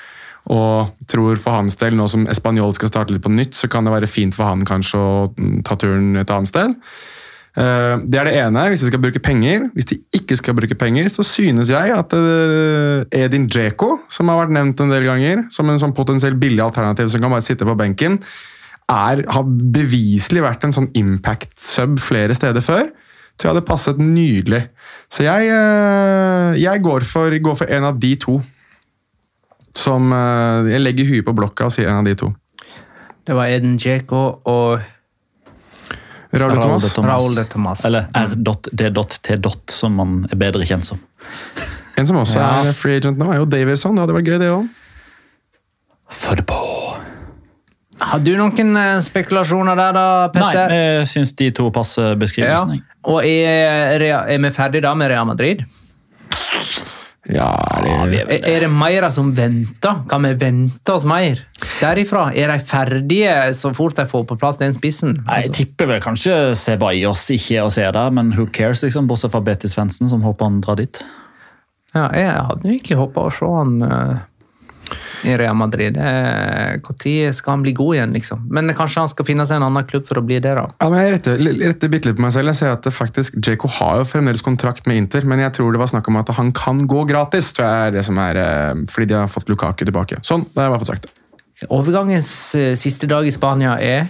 Og 0.51 0.95
tror 1.11 1.39
for 1.43 1.59
hans 1.59 1.77
del, 1.79 1.95
nå 1.99 2.07
som 2.11 2.27
Español 2.31 2.75
skal 2.75 2.91
starte 2.91 3.15
litt 3.15 3.23
på 3.23 3.31
nytt, 3.31 3.55
så 3.59 3.71
kan 3.71 3.87
det 3.87 3.95
være 3.95 4.11
fint 4.11 4.35
for 4.35 4.49
han 4.49 4.65
kanskje 4.67 4.99
å 4.99 5.13
ta 5.67 5.79
turen 5.79 6.19
et 6.19 6.33
annet 6.33 6.51
sted. 6.51 6.75
Eh, 7.57 7.97
Det 8.05 8.19
er 8.21 8.29
det 8.29 8.35
ene, 8.37 8.67
hvis 8.69 8.83
de 8.85 8.91
skal 8.91 9.01
bruke 9.01 9.21
penger. 9.23 9.71
Hvis 9.75 9.89
de 9.89 9.97
ikke 10.15 10.37
skal 10.37 10.55
bruke 10.55 10.77
penger, 10.77 11.09
så 11.13 11.25
synes 11.25 11.71
jeg 11.73 11.95
at 11.95 12.13
eh, 12.13 13.05
Edin 13.25 13.47
Djeko, 13.49 13.97
som 14.13 14.29
har 14.29 14.43
vært 14.45 14.53
nevnt 14.57 14.81
en 14.85 14.93
del 14.93 15.07
ganger, 15.09 15.47
som 15.51 15.71
en 15.73 15.81
sånn 15.81 15.95
potensielt 15.97 16.39
billig 16.41 16.61
alternativ 16.65 17.09
som 17.09 17.23
kan 17.25 17.33
bare 17.33 17.47
sitte 17.47 17.65
på 17.69 17.77
benken, 17.79 18.19
er, 18.93 19.25
har 19.33 19.47
beviselig 19.49 20.45
vært 20.45 20.65
en 20.69 20.75
sånn 20.77 20.91
impact-sub 20.95 21.97
flere 21.99 22.37
steder 22.37 22.63
før. 22.63 22.91
Så 23.37 23.45
jeg 23.47 23.53
hadde 23.55 23.67
passet 23.69 23.99
nydelig. 24.01 24.67
Så 25.13 25.25
jeg, 25.25 25.49
eh, 25.53 26.61
jeg 26.61 26.83
går, 26.85 27.05
for, 27.09 27.33
går 27.33 27.57
for 27.57 27.73
en 27.73 27.89
av 27.89 27.99
de 28.01 28.15
to. 28.21 28.39
Som 29.77 30.09
Jeg 30.09 30.81
legger 30.81 31.05
huet 31.05 31.25
på 31.27 31.35
blokka 31.37 31.67
og 31.67 31.73
sier 31.75 31.91
en 31.91 31.99
av 31.99 32.07
de 32.07 32.15
to. 32.17 32.31
Det 33.27 33.35
var 33.37 33.51
Eden 33.53 33.75
Djeko 33.77 34.41
og 34.49 34.81
Raúl 36.41 36.55
de 36.55 36.61
Tomas 36.63 36.95
Tomàs. 36.95 37.35
de 37.37 37.45
Tomàs. 37.53 37.85
Eller 37.89 38.07
R.D.T. 38.15 39.71
som 39.73 39.93
man 39.97 40.27
er 40.31 40.37
bedre 40.37 40.67
kjent 40.69 40.85
som. 40.85 40.99
En 41.97 42.07
som 42.07 42.17
også 42.21 42.39
Ja. 42.41 42.51
er 42.69 42.73
free 42.77 42.97
agent 43.01 43.19
nå, 43.19 43.31
er 43.33 43.39
jo 43.41 43.47
Davison, 43.47 43.95
Det 43.95 44.05
hadde 44.05 44.15
vært 44.15 44.27
gøy, 44.29 44.39
det 44.39 44.51
òg. 44.53 44.69
Det 46.37 46.47
på! 46.47 46.61
Har 48.01 48.19
du 48.21 48.37
noen 48.37 48.77
eh, 48.77 49.01
spekulasjoner 49.01 49.75
der, 49.79 49.93
da, 49.97 50.29
Petter? 50.29 50.69
Nei, 50.69 50.77
jeg 51.01 51.07
syns 51.09 51.33
de 51.39 51.51
to 51.57 51.71
passer 51.73 52.15
beskrivelsen. 52.21 52.75
Ja. 52.77 52.97
Og 53.09 53.25
er, 53.25 54.03
er 54.29 54.39
vi 54.39 54.51
ferdige 54.51 54.83
da 54.85 54.93
med 54.95 55.09
Real 55.09 55.25
Madrid? 55.27 55.65
Ja, 57.33 57.49
er 57.83 58.11
det 58.11 58.21
Er, 58.23 58.45
er 58.47 58.61
det 58.67 58.71
mer 58.71 59.09
som 59.11 59.33
venter? 59.35 60.05
Kan 60.11 60.23
vi 60.23 60.31
vente 60.39 60.95
oss 60.95 61.05
mer 61.09 61.41
derifra? 61.81 62.29
Er 62.39 62.53
de 62.53 62.59
ferdige 62.63 63.33
så 63.59 63.73
fort 63.75 63.97
de 63.99 64.05
får 64.07 64.27
på 64.31 64.37
plass 64.39 64.61
den 64.61 64.77
spissen? 64.77 65.17
Nei, 65.25 65.41
Jeg 65.41 65.49
Altså, 65.49 65.57
tipper 65.59 65.91
vel 65.91 66.01
kanskje 66.05 66.37
Sebajos 66.55 67.25
ikke 67.35 67.65
å 67.67 67.73
se 67.75 67.83
der, 67.83 68.11
men 68.15 68.31
who 68.37 68.47
cares, 68.47 68.85
liksom, 68.87 69.09
bortsett 69.11 69.35
fra 69.35 69.43
Betty 69.43 69.69
Svendsen, 69.73 70.09
som 70.13 70.23
håper 70.23 70.47
han 70.51 70.61
drar 70.63 70.79
dit. 70.79 71.03
ja, 71.97 72.07
jeg 72.15 72.31
hadde 72.31 72.69
virkelig 72.69 72.97
håpa 73.01 73.27
å 73.27 73.35
se 73.35 73.47
han 73.51 73.83
eh, 73.83 74.17
i 75.27 75.35
Real 75.39 75.57
Madrid. 75.59 75.97
Når 75.97 77.33
skal 77.37 77.57
han 77.57 77.65
bli 77.65 77.73
god 77.77 77.97
igjen, 77.97 78.15
liksom? 78.17 78.47
Men 78.53 78.73
kanskje 78.77 79.05
han 79.05 79.11
skal 79.13 79.29
finne 79.29 79.47
seg 79.49 79.59
en 79.59 79.67
annen 79.69 79.87
klubb 79.89 80.07
for 80.09 80.21
å 80.21 80.25
bli 80.27 80.39
det, 80.43 80.55
da. 80.59 80.67
Ja, 80.83 80.91
men 80.93 81.03
Jeg 81.03 81.15
retter, 81.17 81.41
retter 81.63 81.93
bitte 81.93 82.11
litt 82.11 82.19
på 82.19 82.25
meg 82.27 82.35
selv. 82.37 82.53
Jeg 82.53 82.61
ser 82.61 82.75
at 82.75 82.87
det 82.87 82.95
faktisk, 82.95 83.39
Djeko 83.41 83.71
har 83.79 84.03
jo 84.03 84.09
fremdeles 84.09 84.45
kontrakt 84.47 84.89
med 84.91 85.01
Inter, 85.01 85.27
men 85.29 85.43
jeg 85.43 85.57
tror 85.59 85.75
det 85.75 85.83
var 85.83 85.93
snakk 85.93 86.11
om 86.13 86.21
at 86.21 86.35
han 86.39 86.53
kan 86.57 86.85
gå 86.89 87.07
gratis. 87.09 87.53
tror 87.57 87.67
jeg 87.67 87.89
er 87.89 87.97
det 87.99 88.05
som 88.07 88.19
er, 88.19 88.37
eh, 88.37 88.75
Fordi 88.91 89.07
de 89.07 89.15
har 89.15 89.33
fått 89.33 89.49
Lukaku 89.49 89.85
tilbake. 89.85 90.21
Sånn, 90.23 90.47
da 90.55 90.63
har 90.63 90.71
jeg 90.71 90.75
bare 90.77 90.85
fått 90.85 90.95
sagt 90.95 91.09
det. 91.09 91.69
Overgangens 91.73 92.55
eh, 92.55 92.75
siste 92.77 93.09
dag 93.09 93.27
i 93.27 93.33
Spania 93.33 93.79
er 93.81 94.09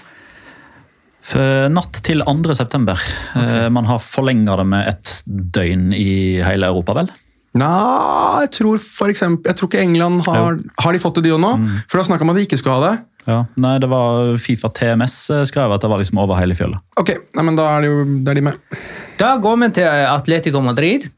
natt 1.26 1.96
til 2.06 2.22
2. 2.22 2.54
september. 2.54 2.94
Okay. 3.34 3.68
Man 3.68 3.84
har 3.84 3.98
forlenga 3.98 4.56
det 4.60 4.66
med 4.70 4.86
et 4.92 5.22
døgn 5.26 5.92
i 5.92 6.38
hele 6.46 6.68
Europa, 6.70 6.94
vel? 6.94 7.10
Nei, 7.56 8.44
jeg 8.44 8.52
tror 8.58 8.80
for 8.82 9.12
eksempel, 9.12 9.48
jeg 9.50 9.56
tror 9.58 9.70
ikke 9.70 9.82
England 9.84 10.24
har 10.26 10.58
Har 10.82 10.92
de 10.96 11.00
fått 11.02 11.18
det, 11.20 11.26
de 11.28 11.34
òg 11.36 11.40
nå? 11.42 11.52
For 11.88 11.98
da 12.00 12.06
snakka 12.08 12.26
man 12.26 12.34
om 12.34 12.36
at 12.36 12.42
de 12.42 12.46
ikke 12.48 12.58
skulle 12.60 12.76
ha 12.80 12.90
det. 12.90 12.96
Ja, 13.26 13.40
Nei, 13.58 13.74
det 13.82 13.88
var 13.90 14.36
Fifa 14.38 14.68
TMS 14.70 15.16
eh, 15.34 15.42
skrev 15.50 15.72
at 15.74 15.82
det 15.82 15.88
var 15.90 15.98
liksom 15.98 16.20
over 16.22 16.38
hele 16.38 16.54
fjøla. 16.54 16.78
Ok, 17.00 17.10
nei, 17.34 17.42
men 17.48 17.56
da 17.58 17.64
er 17.74 17.82
de, 17.82 17.88
jo, 17.90 18.04
det 18.22 18.30
er 18.34 18.38
de 18.38 18.44
med. 18.52 18.76
Da 19.18 19.32
går 19.42 19.56
vi 19.64 19.68
til 19.80 19.88
Atletico 20.12 20.60
Madrid. 20.62 21.08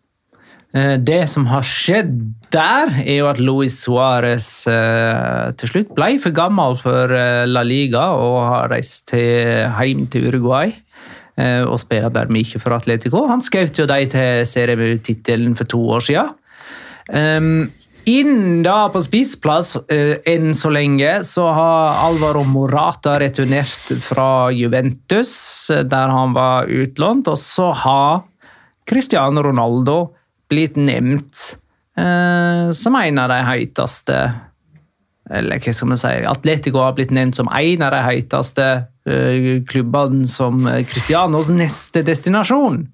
Eh, 0.72 0.94
Det 1.04 1.20
som 1.28 1.44
har 1.50 1.66
skjedd 1.68 2.14
der, 2.54 2.94
er 3.04 3.18
jo 3.18 3.28
at 3.28 3.42
Luis 3.44 3.76
Suárez 3.82 4.48
eh, 4.72 5.52
til 5.60 5.68
slutt 5.74 5.92
ble 5.98 6.14
for 6.22 6.32
gammel 6.32 6.78
for 6.80 7.12
La 7.50 7.60
Liga 7.66 8.06
og 8.16 8.38
har 8.54 8.72
reist 8.72 9.10
til, 9.12 9.68
hjem 9.68 10.06
til 10.08 10.30
Uruguay. 10.30 10.72
Eh, 11.38 11.62
Og 11.62 11.78
spiller 11.80 12.12
dermed 12.12 12.44
ikke 12.44 12.60
for 12.62 12.76
Atletico. 12.76 13.24
Han 13.30 13.42
skjøt 13.44 13.78
jo 13.78 13.86
dem 13.88 14.10
til 14.12 14.46
serietittelen 14.48 15.56
for 15.58 15.70
to 15.70 15.80
år 15.96 16.04
siden. 16.04 16.34
Um, 17.08 17.70
inn 18.08 18.60
da 18.64 18.88
på 18.92 19.00
spissplass 19.00 19.76
uh, 19.80 20.16
enn 20.28 20.52
så 20.56 20.72
lenge, 20.72 21.22
så 21.24 21.46
har 21.56 22.02
Alvaro 22.04 22.42
Morata 22.48 23.16
returnert 23.20 23.94
fra 24.04 24.50
Juventus, 24.52 25.32
eh, 25.72 25.86
der 25.88 26.12
han 26.12 26.36
var 26.36 26.68
utlånt. 26.68 27.30
Og 27.32 27.40
så 27.40 27.70
har 27.84 28.26
Cristiano 28.88 29.44
Ronaldo 29.44 29.98
blitt 30.48 30.76
nevnt 30.80 31.58
uh, 32.00 32.74
som 32.76 32.96
en 32.96 33.24
av 33.24 33.32
de 33.32 33.40
heiteste 33.48 34.20
Eller 35.30 35.60
hva 35.60 35.74
skal 35.74 35.90
man 35.92 36.00
si 36.00 36.14
Atletico 36.28 36.80
har 36.82 36.94
blitt 36.96 37.12
nevnt 37.14 37.36
som 37.36 37.50
en 37.52 37.84
av 37.84 37.92
de 37.94 38.00
heiteste 38.06 38.68
eh, 39.08 39.50
klubbene 39.68 40.28
som 40.28 40.62
Christianos 40.64 40.88
Cristianos 40.88 41.52
neste 41.52 42.02
destinasjon. 42.06 42.86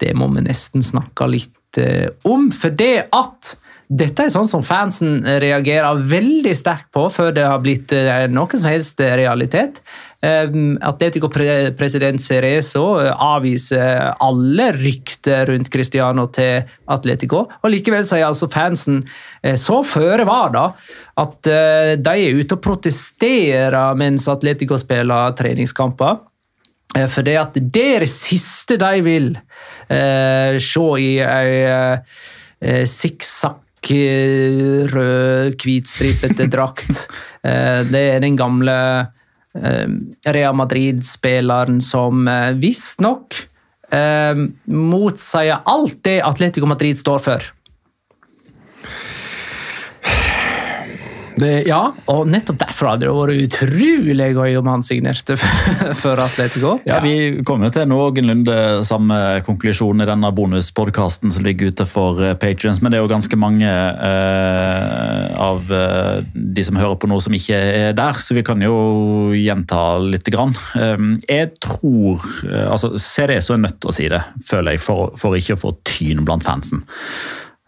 Det 0.00 0.12
må 0.16 0.28
vi 0.34 0.46
nesten 0.48 0.84
snakke 0.84 1.28
litt 1.30 1.80
eh, 1.80 2.08
om, 2.28 2.50
for 2.52 2.74
det 2.74 3.08
at 3.16 3.56
dette 3.86 4.24
er 4.24 4.32
sånn 4.34 4.48
som 4.50 4.64
fansen 4.66 5.20
reagerer 5.38 6.00
veldig 6.10 6.54
sterkt 6.58 6.88
på 6.94 7.04
før 7.12 7.30
det 7.36 7.44
har 7.46 7.60
blitt 7.62 7.92
noen 7.94 8.32
noe 8.34 8.58
som 8.58 8.72
helst 8.72 8.98
realitet. 8.98 9.78
Eh, 10.26 10.54
Atletico-president 10.82 12.22
Cerezo 12.22 12.84
eh, 13.00 13.12
avviser 13.12 14.14
alle 14.18 14.70
rykter 14.74 15.46
rundt 15.46 15.70
Cristiano 15.72 16.26
til 16.34 16.64
Atletico. 16.90 17.44
og 17.62 17.70
Likevel 17.70 18.06
så 18.06 18.18
er 18.18 18.26
altså 18.26 18.48
fansen 18.50 19.02
eh, 19.42 19.54
så 19.60 19.82
føre 19.86 20.26
var 20.26 20.54
da, 20.54 20.64
at 21.22 21.50
eh, 21.52 21.92
de 22.00 22.14
er 22.24 22.40
ute 22.40 22.56
og 22.56 22.64
protesterer 22.64 23.94
mens 23.98 24.26
Atletico 24.32 24.78
spiller 24.82 25.36
treningskamper. 25.38 26.18
Eh, 26.96 27.06
For 27.06 27.26
det, 27.26 27.36
at 27.38 27.60
det 27.60 27.86
er 27.96 28.06
det 28.06 28.10
siste 28.10 28.80
de 28.82 29.04
vil 29.06 29.30
eh, 29.36 30.56
se 30.58 30.88
i 31.02 31.12
ei 31.22 31.54
eh, 31.70 32.82
sikksakk 32.88 33.92
eh, 33.94 34.86
rød, 34.90 35.54
hvitstripete 35.62 36.50
drakt. 36.50 37.06
Eh, 37.46 37.84
det 37.86 38.00
er 38.10 38.24
den 38.24 38.34
gamle 38.34 38.72
eh, 39.62 40.32
Real 40.32 40.56
Madrid-spilleren 40.58 41.80
som 41.84 42.28
eh, 42.28 42.52
visstnok 42.60 43.38
eh, 43.90 44.34
motsier 44.64 45.62
alt 45.64 46.00
det 46.06 46.20
Atletico 46.22 46.66
Madrid 46.66 46.98
står 46.98 47.22
for. 47.28 47.52
Det, 51.36 51.50
ja. 51.68 51.80
Og 52.12 52.28
nettopp 52.30 52.58
derfor 52.62 52.90
hadde 52.92 53.06
det 53.06 53.12
vært 53.12 53.46
utrolig 53.46 54.28
gøy 54.36 54.56
om 54.60 54.70
han 54.70 54.84
signerte 54.86 55.36
for 56.02 56.20
Atletico. 56.22 56.76
Ja, 56.88 57.00
Vi 57.04 57.42
kommer 57.46 57.68
jo 57.68 57.76
til 57.76 57.90
noenlunde 57.90 58.56
samme 58.86 59.18
konklusjon 59.46 60.00
i 60.02 60.08
denne 60.08 60.30
bonuspodkasten 60.36 61.34
som 61.34 61.46
ligger 61.46 61.72
ute 61.72 61.86
for 61.88 62.22
eh, 62.24 62.36
patrions, 62.40 62.80
men 62.82 62.92
det 62.92 63.00
er 63.00 63.04
jo 63.04 63.12
ganske 63.12 63.40
mange 63.40 63.68
eh, 63.68 65.36
av 65.42 65.72
eh, 65.72 66.24
de 66.34 66.66
som 66.66 66.80
hører 66.80 66.96
på 67.00 67.10
nå 67.10 67.20
som 67.24 67.36
ikke 67.36 67.56
er 67.56 67.96
der, 67.96 68.20
så 68.20 68.36
vi 68.36 68.44
kan 68.46 68.62
jo 68.64 68.76
gjenta 69.36 69.96
litt. 70.02 70.26
Grann. 70.26 70.56
Eh, 70.74 71.02
jeg 71.28 71.52
tror 71.62 72.24
eh, 72.48 72.66
altså 72.66 72.94
CDS 72.98 73.52
er 73.52 73.60
nødt 73.62 73.78
til 73.82 73.92
å 73.92 73.94
si 73.94 74.08
det, 74.10 74.22
føler 74.48 74.74
jeg, 74.74 74.82
for, 74.82 75.12
for 75.20 75.36
ikke 75.38 75.54
å 75.54 75.62
få 75.68 75.76
tyn 75.86 76.24
blant 76.26 76.46
fansen. 76.46 76.82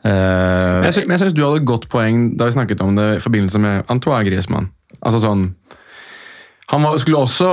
Eh, 0.05 0.83
Jeg 0.85 0.95
sy- 0.95 1.07
men 1.07 1.17
jeg 1.19 1.25
syns 1.27 1.35
du 1.35 1.43
hadde 1.43 1.63
et 1.63 1.67
godt 1.69 1.89
poeng 1.91 2.37
da 2.39 2.47
vi 2.47 2.55
snakket 2.55 2.81
om 2.85 2.95
det 2.95 3.09
i 3.17 3.23
forbindelse 3.25 3.59
med 3.63 3.85
Antoine 3.91 4.25
Griezmann. 4.29 4.69
Altså 5.03 5.21
sånn 5.23 5.55
Han 6.71 6.83
var, 6.85 6.99
skulle 7.01 7.17
også 7.25 7.47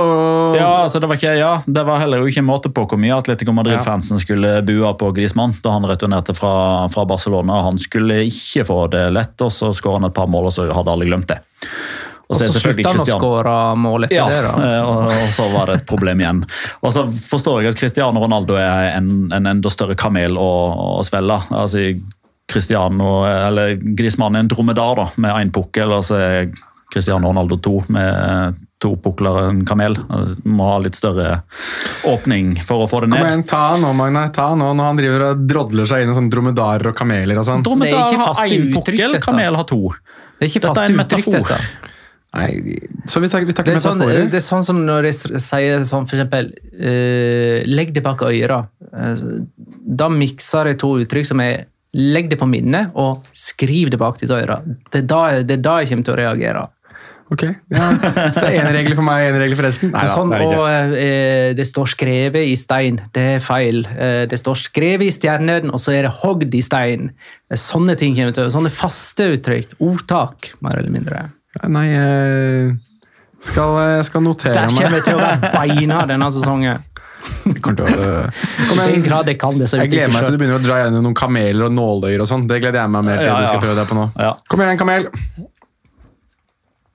Ja, 0.58 0.82
altså 0.84 1.00
det 1.00 1.08
var 1.08 1.16
ikke, 1.16 1.38
ja, 1.38 1.52
det 1.66 1.84
var 1.88 1.98
heller 2.02 2.20
ikke 2.28 2.42
en 2.42 2.50
måte 2.50 2.68
på 2.68 2.84
hvor 2.86 2.98
mye 3.00 3.16
Atletico 3.16 3.50
Madrid-fansen 3.56 4.18
skulle 4.20 4.60
bue 4.66 4.90
på 5.00 5.08
Griezmann 5.16 5.54
da 5.64 5.72
han 5.72 5.82
returnerte 5.88 6.34
fra, 6.36 6.86
fra 6.92 7.04
Barcelona. 7.08 7.62
Han 7.64 7.78
skulle 7.80 8.22
ikke 8.28 8.66
få 8.68 8.90
det 8.92 9.06
lett, 9.16 9.40
og 9.40 9.50
så 9.50 9.72
skåret 9.72 10.02
han 10.02 10.10
et 10.10 10.14
par 10.18 10.28
mål, 10.28 10.50
og 10.50 10.52
så 10.52 10.68
hadde 10.70 10.92
alle 10.92 11.08
glemt 11.08 11.26
det. 11.32 11.38
Og 12.28 12.34
så 12.36 12.48
slutta 12.50 12.90
han 12.90 13.00
å 13.00 13.06
skåre 13.06 13.56
mål 13.78 14.04
etter 14.08 14.16
Ja, 14.18 14.26
det. 14.28 14.42
da. 14.42 14.52
eh, 14.66 14.82
og, 14.84 15.04
og 15.14 15.28
så 15.32 15.44
var 15.52 15.66
det 15.70 15.74
et 15.80 15.86
problem 15.88 16.20
igjen. 16.20 16.40
Og 16.82 16.92
så 16.92 17.06
forstår 17.08 17.62
jeg 17.62 17.70
at 17.72 17.78
Cristiano 17.80 18.20
Ronaldo 18.20 18.56
er 18.58 18.96
en, 18.98 19.30
en 19.32 19.46
enda 19.46 19.70
større 19.70 19.94
kamel 19.96 20.34
å, 20.36 20.48
å 20.98 21.04
svelge. 21.06 21.38
Altså, 21.54 21.86
Cristiano, 22.50 23.24
eller 23.26 23.74
Griezmann 23.98 24.36
er 24.36 24.44
en 24.44 24.48
dromedar 24.52 24.96
da, 25.00 25.08
med 25.16 25.34
én 25.40 25.50
pukkel, 25.54 25.90
og 25.96 26.04
så 26.06 26.18
er 26.20 26.50
Cristiano 26.92 27.28
Ronaldo 27.32 27.56
to 27.58 27.80
med 27.90 28.54
to 28.78 28.92
pukler 29.00 29.32
og 29.40 29.48
en 29.50 29.64
kamel. 29.66 29.96
Altså, 30.12 30.36
Må 30.44 30.66
ha 30.68 30.76
litt 30.84 30.94
større 30.98 31.40
åpning 32.06 32.54
for 32.62 32.84
å 32.84 32.88
få 32.90 33.00
det 33.02 33.08
Kom 33.10 33.18
ned. 33.22 33.30
igjen, 33.32 33.42
ta 33.48 33.64
nå, 33.80 33.90
Magne. 33.96 34.26
Ta 34.36 34.50
nå 34.54 34.68
når 34.76 34.90
han 34.90 35.00
driver 35.00 35.24
og 35.30 35.42
drodler 35.48 35.88
seg 35.88 36.04
inn 36.04 36.12
i 36.12 36.16
sånn 36.18 36.28
dromedarer 36.30 36.92
og 36.92 36.96
kameler 36.98 37.40
og 37.40 37.48
sånn. 37.48 37.64
Det 37.64 37.72
er 37.72 37.72
Dromedar 37.72 38.20
har 38.22 38.42
én 38.46 38.70
pukkel, 38.74 39.02
dette. 39.16 39.24
kamel 39.24 39.56
har 39.58 39.66
to. 39.66 39.80
Det 40.38 40.46
er 40.46 40.50
ikke 40.52 40.62
Dette 40.62 40.68
fast 40.68 40.82
er 40.84 40.92
en 40.92 41.00
uttrykk, 41.02 41.30
dette. 41.38 41.92
Nei, 42.36 42.48
så 43.08 43.20
vi 43.22 43.28
tar, 43.32 43.46
vi 43.48 43.52
Det 43.54 43.64
er, 43.64 43.78
sånn, 43.80 43.98
metaforer. 44.02 44.26
det 44.30 44.36
er 44.36 44.44
sånn 44.44 44.64
som 44.66 44.80
når 44.84 45.08
jeg 45.08 45.40
sier 45.40 45.86
sånn, 45.88 46.04
for 46.06 46.18
eksempel 46.18 46.50
eh, 46.76 47.64
Legg 47.64 47.94
det 47.96 48.02
bak 48.04 48.20
øret. 48.28 48.68
Eh, 48.92 49.24
da 50.02 50.10
mikser 50.12 50.68
jeg 50.72 50.78
to 50.82 50.98
uttrykk 51.00 51.30
som 51.32 51.40
er 51.40 51.64
Legg 51.96 52.30
det 52.32 52.38
på 52.40 52.48
minnet 52.50 52.96
og 52.98 53.26
skriv 53.32 53.90
det 53.92 54.00
bak 54.00 54.18
ditt 54.20 54.32
øre. 54.34 54.60
Det 54.92 55.04
er 55.04 55.06
da, 55.10 55.20
det 55.42 55.58
er 55.58 55.62
da 55.64 55.78
jeg 55.80 55.92
kommer 55.92 56.08
til 56.08 56.16
å 56.16 56.20
reagere. 56.20 56.66
Ok, 57.26 57.42
ja. 57.42 57.86
Så 58.30 58.44
det 58.44 58.50
er 58.52 58.60
én 58.60 58.68
regel 58.70 58.94
for 58.94 59.02
meg 59.06 59.24
og 59.24 59.32
én 59.32 59.40
regel 59.42 59.58
for 59.58 59.66
resten? 59.66 59.90
Nei, 59.90 60.04
da, 60.06 60.12
sånn, 60.14 60.30
det 60.30 60.44
det 60.46 60.58
og 60.60 60.98
eh, 61.00 61.48
det 61.58 61.66
står 61.66 61.90
skrevet 61.96 62.46
i 62.46 62.54
stein. 62.60 63.00
Det 63.14 63.24
er 63.32 63.42
feil. 63.42 63.80
Eh, 63.96 64.22
det 64.30 64.38
står 64.38 64.60
skrevet 64.68 65.08
i 65.08 65.14
stjernen, 65.14 65.72
og 65.74 65.82
så 65.82 65.96
er 65.96 66.06
det 66.06 66.12
hogd 66.20 66.54
i 66.54 66.62
stein. 66.62 67.10
Eh, 67.50 67.58
Sånne 67.58 67.96
ting 67.98 68.14
kommer 68.14 68.36
til 68.36 68.52
Sånne 68.54 68.70
faste 68.70 69.26
uttrykk. 69.34 69.74
Ordtak, 69.82 70.52
mer 70.62 70.78
eller 70.78 70.94
mindre. 70.94 71.24
Nei, 71.66 71.86
jeg 71.90 72.76
skal, 73.42 73.74
jeg 73.96 74.06
skal 74.10 74.22
notere 74.22 74.54
Der 74.54 74.70
kommer 74.70 74.98
jeg 75.00 75.06
til 75.08 75.16
å 75.16 75.24
være 75.24 75.50
beina 75.56 76.04
denne 76.06 76.30
sesongen. 76.34 76.86
Jeg 77.50 77.62
kommer 77.64 77.80
til 77.80 78.02
å, 78.04 78.20
Kom 78.68 78.82
igjen. 78.84 79.04
grad 79.06 79.30
jeg 79.30 79.38
kan 79.40 79.58
disse 79.60 79.78
Jeg 79.80 79.92
gleder 79.92 80.12
meg 80.14 80.26
til 80.26 80.36
du 80.36 80.40
begynner 80.40 80.60
å 80.60 80.64
dra 80.64 80.80
gjennom 80.84 81.06
noen 81.08 81.16
kameler 81.18 81.68
og 81.68 81.74
nåløyer 81.76 82.22
og 82.24 82.30
sånn. 82.30 82.46
Det 82.50 82.60
gleder 82.62 82.82
jeg 82.82 82.92
meg 82.94 83.06
mer 83.08 83.22
til 83.22 83.30
Ja, 83.30 83.40
du 83.42 83.50
skal 83.50 83.64
prøve 83.64 83.78
deg 83.80 83.90
på 83.90 83.98
nå. 83.98 84.06
Ja. 84.20 84.32
Kom 84.50 84.62
igjen, 84.64 84.80
kamel! 84.80 85.10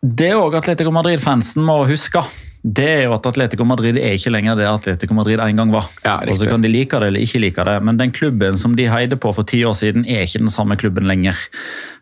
Det 0.01 0.31
òg 0.33 0.55
Atletico 0.57 0.93
Madrid-fansen 0.95 1.61
må 1.65 1.83
huske. 1.89 2.23
Det 2.61 2.85
er 2.85 3.03
jo 3.07 3.13
at 3.15 3.25
Atletico 3.25 3.65
Madrid 3.65 3.97
er 3.97 4.13
ikke 4.13 4.29
lenger 4.33 4.57
det 4.59 4.67
Atletico 4.69 5.15
Madrid 5.17 5.41
en 5.41 5.57
gang 5.57 5.71
var. 5.73 5.87
Ja, 6.05 6.19
og 6.21 6.37
så 6.37 6.45
kan 6.49 6.61
de 6.61 6.69
like 6.69 6.99
det 7.01 7.09
eller 7.09 7.23
ikke 7.25 7.41
like 7.41 7.65
det, 7.65 7.77
men 7.85 7.97
den 7.97 8.13
klubben 8.13 8.57
som 8.61 8.75
de 8.77 8.85
heide 8.89 9.17
på 9.17 9.31
for 9.33 9.47
ti 9.49 9.63
år 9.65 9.73
siden, 9.77 10.05
er 10.05 10.27
ikke 10.27 10.43
den 10.43 10.53
samme 10.53 10.77
klubben 10.77 11.09
lenger. 11.09 11.37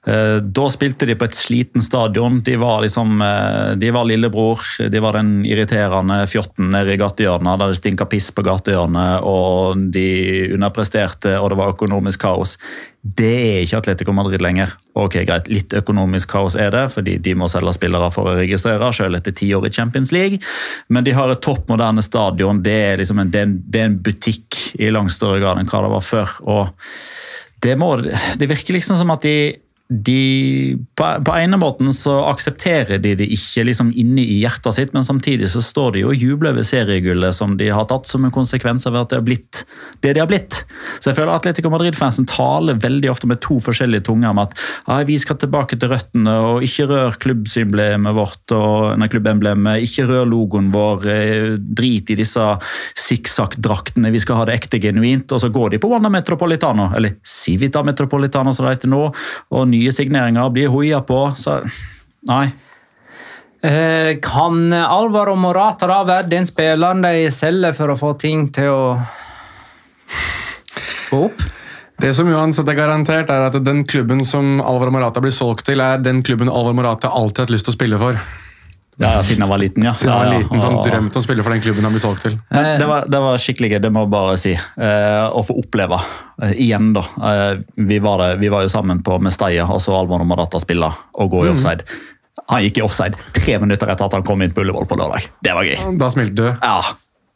Eh, 0.07 0.38
Da 0.41 0.69
spilte 0.71 1.05
de 1.05 1.15
på 1.15 1.27
et 1.27 1.35
sliten 1.35 1.83
stadion. 1.83 2.39
De 2.43 2.55
var 2.55 2.81
liksom, 2.81 3.21
eh, 3.21 3.75
de 3.75 3.91
var 3.91 4.05
lillebror. 4.05 4.59
De 4.89 4.99
var 4.99 5.13
den 5.13 5.43
irriterende 5.45 6.23
fjotten 6.27 6.71
nede 6.71 6.93
i 6.93 6.97
gatehjørnet 6.97 7.59
der 7.59 7.67
det 7.73 7.77
stinka 7.77 8.05
piss 8.05 8.31
på 8.31 8.43
gatehjørnet, 8.43 9.23
og 9.23 9.91
de 9.91 10.53
underpresterte, 10.55 11.35
og 11.39 11.49
det 11.49 11.57
var 11.57 11.73
økonomisk 11.73 12.21
kaos. 12.21 12.57
Det 13.03 13.23
er 13.25 13.62
ikke 13.63 13.77
Atletico 13.77 14.12
Madrid 14.12 14.41
lenger. 14.41 14.73
Ok, 14.95 15.23
greit, 15.25 15.47
Litt 15.47 15.73
økonomisk 15.73 16.29
kaos 16.29 16.55
er 16.55 16.71
det, 16.71 16.91
fordi 16.91 17.17
de 17.17 17.33
må 17.33 17.47
selge 17.47 17.73
spillere 17.73 18.12
for 18.12 18.27
å 18.27 18.35
registrere, 18.39 18.91
selv 18.93 19.15
etter 19.15 19.31
ti 19.31 19.53
år 19.55 19.67
i 19.67 19.71
Champions 19.71 20.12
League. 20.12 20.39
Men 20.89 21.03
de 21.03 21.12
har 21.12 21.31
et 21.31 21.41
topp 21.41 21.67
moderne 21.69 22.03
stadion. 22.03 22.62
Det 22.62 22.75
er, 22.75 22.97
liksom 22.97 23.19
en, 23.19 23.31
det 23.31 23.39
er 23.39 23.47
en, 23.47 23.63
det 23.65 23.79
er 23.81 23.85
en 23.85 23.99
butikk 24.03 24.79
i 24.79 24.91
langt 24.91 25.12
større 25.15 25.39
grad 25.39 25.59
enn 25.59 25.67
hva 25.67 25.83
det 25.85 25.91
var 25.95 26.01
før. 26.01 26.35
og 26.43 26.75
det, 27.62 27.75
må, 27.75 27.95
det 28.39 28.47
virker 28.47 28.73
liksom 28.73 28.95
som 28.95 29.12
at 29.12 29.23
de, 29.23 29.59
de 29.89 30.78
på, 30.95 31.06
på 31.25 31.34
ene 31.34 31.58
måten 31.58 31.89
så 31.97 32.19
aksepterer 32.30 32.99
de 33.02 33.15
det 33.17 33.25
ikke 33.34 33.63
liksom 33.65 33.89
inne 33.97 34.21
i 34.21 34.38
hjertet 34.43 34.75
sitt, 34.78 34.91
men 34.93 35.06
samtidig 35.06 35.49
så 35.49 35.63
står 35.65 35.95
de 35.95 36.04
og 36.06 36.13
jubler 36.13 36.54
over 36.54 36.67
seriegullet 36.67 37.34
som 37.34 37.56
de 37.58 37.71
har 37.73 37.88
tatt 37.89 38.06
som 38.06 38.28
en 38.28 38.34
konsekvens 38.34 38.86
av 38.86 38.99
at 38.99 39.10
det 39.10 39.17
har 39.17 39.25
blitt 39.25 39.63
det 40.06 40.13
de 40.13 40.21
har 40.21 40.30
blitt. 40.30 40.62
Så 41.02 41.10
jeg 41.10 41.17
føler 41.17 41.34
Atletico 41.34 41.71
Madrid-fansen 41.73 42.28
taler 42.30 42.78
veldig 42.80 43.10
ofte 43.10 43.30
med 43.32 43.41
to 43.41 43.58
forskjellige 43.63 44.06
tunger 44.12 44.30
om 44.30 44.43
at 44.43 44.54
«Ah, 44.86 45.02
vi 45.08 45.17
skal 45.19 45.39
tilbake 45.41 45.80
til 45.80 45.89
røttene 45.91 46.38
og 46.45 46.67
ikke 46.67 46.86
rør 46.91 47.17
klubbsymblemet 47.25 48.15
vårt 48.15 48.54
og 48.56 48.93
nei, 49.02 49.10
klubbemblemet, 49.12 49.88
ikke 49.88 50.06
rør 50.12 50.30
logoen 50.30 50.69
vår, 50.75 51.10
eh, 51.10 51.58
drit 51.58 52.13
i 52.13 52.19
disse 52.21 52.45
sikksakk-draktene, 53.10 54.13
vi 54.13 54.21
skal 54.21 54.41
ha 54.41 54.47
det 54.47 54.60
ekte 54.60 54.80
genuint. 54.86 55.34
Og 55.34 55.41
så 55.41 55.49
går 55.54 55.73
de 55.73 55.82
på 55.82 55.89
Wanda 55.89 56.13
Metropolitano, 56.13 56.91
eller 56.95 57.17
Civita 57.25 57.82
Metropolitano 57.84 58.54
som 58.54 58.69
det 58.69 58.78
heter 58.78 58.93
nå, 58.93 59.04
og 59.10 59.67
nye 59.79 59.93
signeringer 59.95 60.51
blir 60.53 60.71
hoia 60.73 60.99
på. 61.05 61.23
Så 61.39 61.61
nei. 62.29 62.49
Eh, 63.63 64.15
Kan 64.23 64.71
Alvaro 64.73 65.35
Morata 65.35 65.87
da 65.89 66.03
være 66.07 66.29
den 66.31 66.47
spilleren 66.47 67.03
de 67.03 67.27
selger 67.33 67.75
for 67.75 67.91
å 67.91 67.99
få 67.99 68.13
ting 68.19 68.47
til 68.55 68.71
å 68.71 68.83
gå 71.09 71.23
opp? 71.25 71.47
Det 71.99 72.13
som 72.15 72.29
uansett 72.31 72.69
er 72.71 72.77
garantert, 72.77 73.27
er 73.27 73.49
at 73.49 73.57
den 73.65 73.81
klubben 73.83 74.23
som 74.23 74.61
Alvaro 74.63 74.93
Morata 74.95 75.19
blir 75.19 75.35
solgt 75.35 75.65
til, 75.67 75.81
er 75.83 75.99
den 75.99 76.21
klubben 76.23 76.47
Alvaro 76.47 76.77
Morata 76.77 77.11
alltid 77.11 77.41
har 77.41 77.49
hatt 77.49 77.57
lyst 77.57 77.67
til 77.67 77.75
å 77.75 77.79
spille 77.79 77.99
for. 77.99 78.21
Ja, 78.99 79.21
siden 79.23 79.45
jeg 79.45 79.51
var 79.51 79.62
liten, 79.62 79.85
ja. 79.88 79.93
Siden 79.95 80.12
jeg 80.12 80.25
var 80.25 80.41
liten, 80.41 80.59
så 80.59 80.67
han 80.67 80.81
drømte 80.83 81.15
om 81.15 81.21
å 81.21 81.23
spille 81.23 81.43
for 81.45 81.55
den 81.55 81.63
klubben 81.63 81.88
han 81.88 81.95
blir 81.95 82.03
solgt 82.03 82.25
til. 82.27 82.35
Det 82.51 82.88
var, 82.89 83.07
det 83.07 83.21
var 83.23 83.39
skikkelig 83.39 83.71
gøy, 83.71 83.79
det 83.85 83.91
må 83.95 84.03
jeg 84.03 84.12
bare 84.12 84.35
si. 84.41 84.53
Eh, 84.59 85.25
å 85.39 85.43
få 85.47 85.55
oppleve 85.62 86.01
eh, 86.43 86.53
igjen, 86.67 86.91
da. 86.97 87.05
Eh, 87.29 87.62
vi, 87.79 88.01
var 88.03 88.19
det, 88.23 88.29
vi 88.43 88.51
var 88.51 88.65
jo 88.67 88.71
sammen 88.73 88.99
på 89.05 89.15
Mestaya, 89.23 89.69
og 89.71 89.79
så 89.83 89.95
Alvor 89.95 90.19
Nomadata 90.19 90.59
spille 90.59 90.91
og 91.15 91.31
gå 91.31 91.45
i 91.47 91.53
offside. 91.53 91.88
Han 92.49 92.65
gikk 92.65 92.81
i 92.81 92.83
offside 92.83 93.15
tre 93.35 93.59
minutter 93.62 93.88
etter 93.91 94.09
at 94.09 94.17
han 94.17 94.25
kom 94.27 94.43
inn 94.43 94.51
på 94.55 94.65
Ullevål 94.65 94.89
på 94.89 94.99
lørdag. 94.99 95.29
Det 95.47 95.55
var 95.55 95.67
gøy. 95.67 95.77
Da 96.01 96.12
smilte 96.12 96.35
du. 96.35 96.47
Ja. 96.51 96.79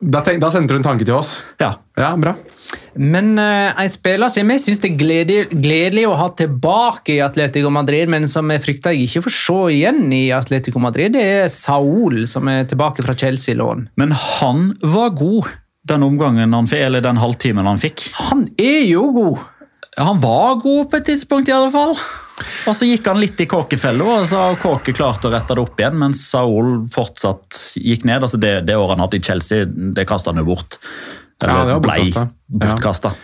Da, 0.04 0.20
tenk, 0.26 0.42
da 0.44 0.50
sendte 0.52 0.76
du 0.76 0.82
en 0.82 0.86
tanke 0.86 1.08
til 1.08 1.16
oss. 1.16 1.42
ja. 1.62 1.78
Ja, 1.94 2.16
bra. 2.18 2.34
Men 2.98 3.36
uh, 3.38 3.70
en 3.78 3.92
spiller 3.94 4.32
som 4.34 4.50
jeg 4.50 4.62
syns 4.64 4.80
det 4.82 4.90
er 4.90 4.96
gledelig, 4.98 5.44
gledelig 5.54 6.08
å 6.10 6.16
ha 6.18 6.26
tilbake 6.34 7.16
i 7.16 7.22
Atletico 7.22 7.70
Madrid, 7.74 8.10
men 8.10 8.26
som 8.30 8.50
jeg 8.50 8.64
frykter 8.64 8.96
jeg 8.96 9.06
ikke 9.06 9.28
får 9.28 9.36
se 9.38 9.58
igjen 9.76 10.08
i 10.14 10.24
Atletico 10.34 10.82
Madrid, 10.82 11.14
det 11.14 11.24
er 11.36 11.52
Saul, 11.54 12.24
som 12.30 12.50
er 12.50 12.66
tilbake 12.70 13.06
fra 13.06 13.14
Chelsea-lån. 13.18 13.92
Men 14.02 14.16
han 14.18 14.72
var 14.82 15.14
god 15.20 15.52
den 15.90 16.06
omgangen 16.06 16.56
han 16.56 16.70
fikk, 16.70 16.86
eller 16.88 17.04
den 17.04 17.20
halvtimen 17.20 17.68
han 17.68 17.82
fikk. 17.82 18.08
Han 18.30 18.48
er 18.58 18.86
jo 18.88 19.08
god! 19.16 19.50
Han 20.00 20.22
var 20.24 20.58
god 20.64 20.90
på 20.90 20.98
et 20.98 21.10
tidspunkt, 21.12 21.52
i 21.52 21.54
alle 21.54 21.70
fall. 21.74 21.94
Og 22.68 22.76
så 22.76 22.88
gikk 22.88 23.08
han 23.10 23.20
litt 23.22 23.40
i 23.44 23.48
kåkefella, 23.50 24.06
og 24.20 24.28
så 24.30 24.40
har 24.48 24.62
Kåke 24.62 24.96
klart 24.96 25.26
å 25.28 25.32
rette 25.34 25.56
det 25.56 25.64
opp 25.64 25.80
igjen, 25.80 26.00
mens 26.02 26.24
Saul 26.32 26.76
fortsatt 26.92 27.60
gikk 27.78 28.08
ned. 28.10 28.26
Altså 28.26 28.40
det, 28.42 28.56
det 28.68 28.78
året 28.80 28.96
han 28.96 29.06
hadde 29.06 29.20
i 29.20 29.26
Chelsea, 29.26 29.68
det 29.68 30.08
kasta 30.10 30.34
han 30.34 30.42
jo 30.42 30.50
bort. 30.50 30.80
Ja, 31.44 31.64
det 31.68 31.76
var 31.76 31.84
blei 31.84 32.04
bortkastet. 32.48 33.18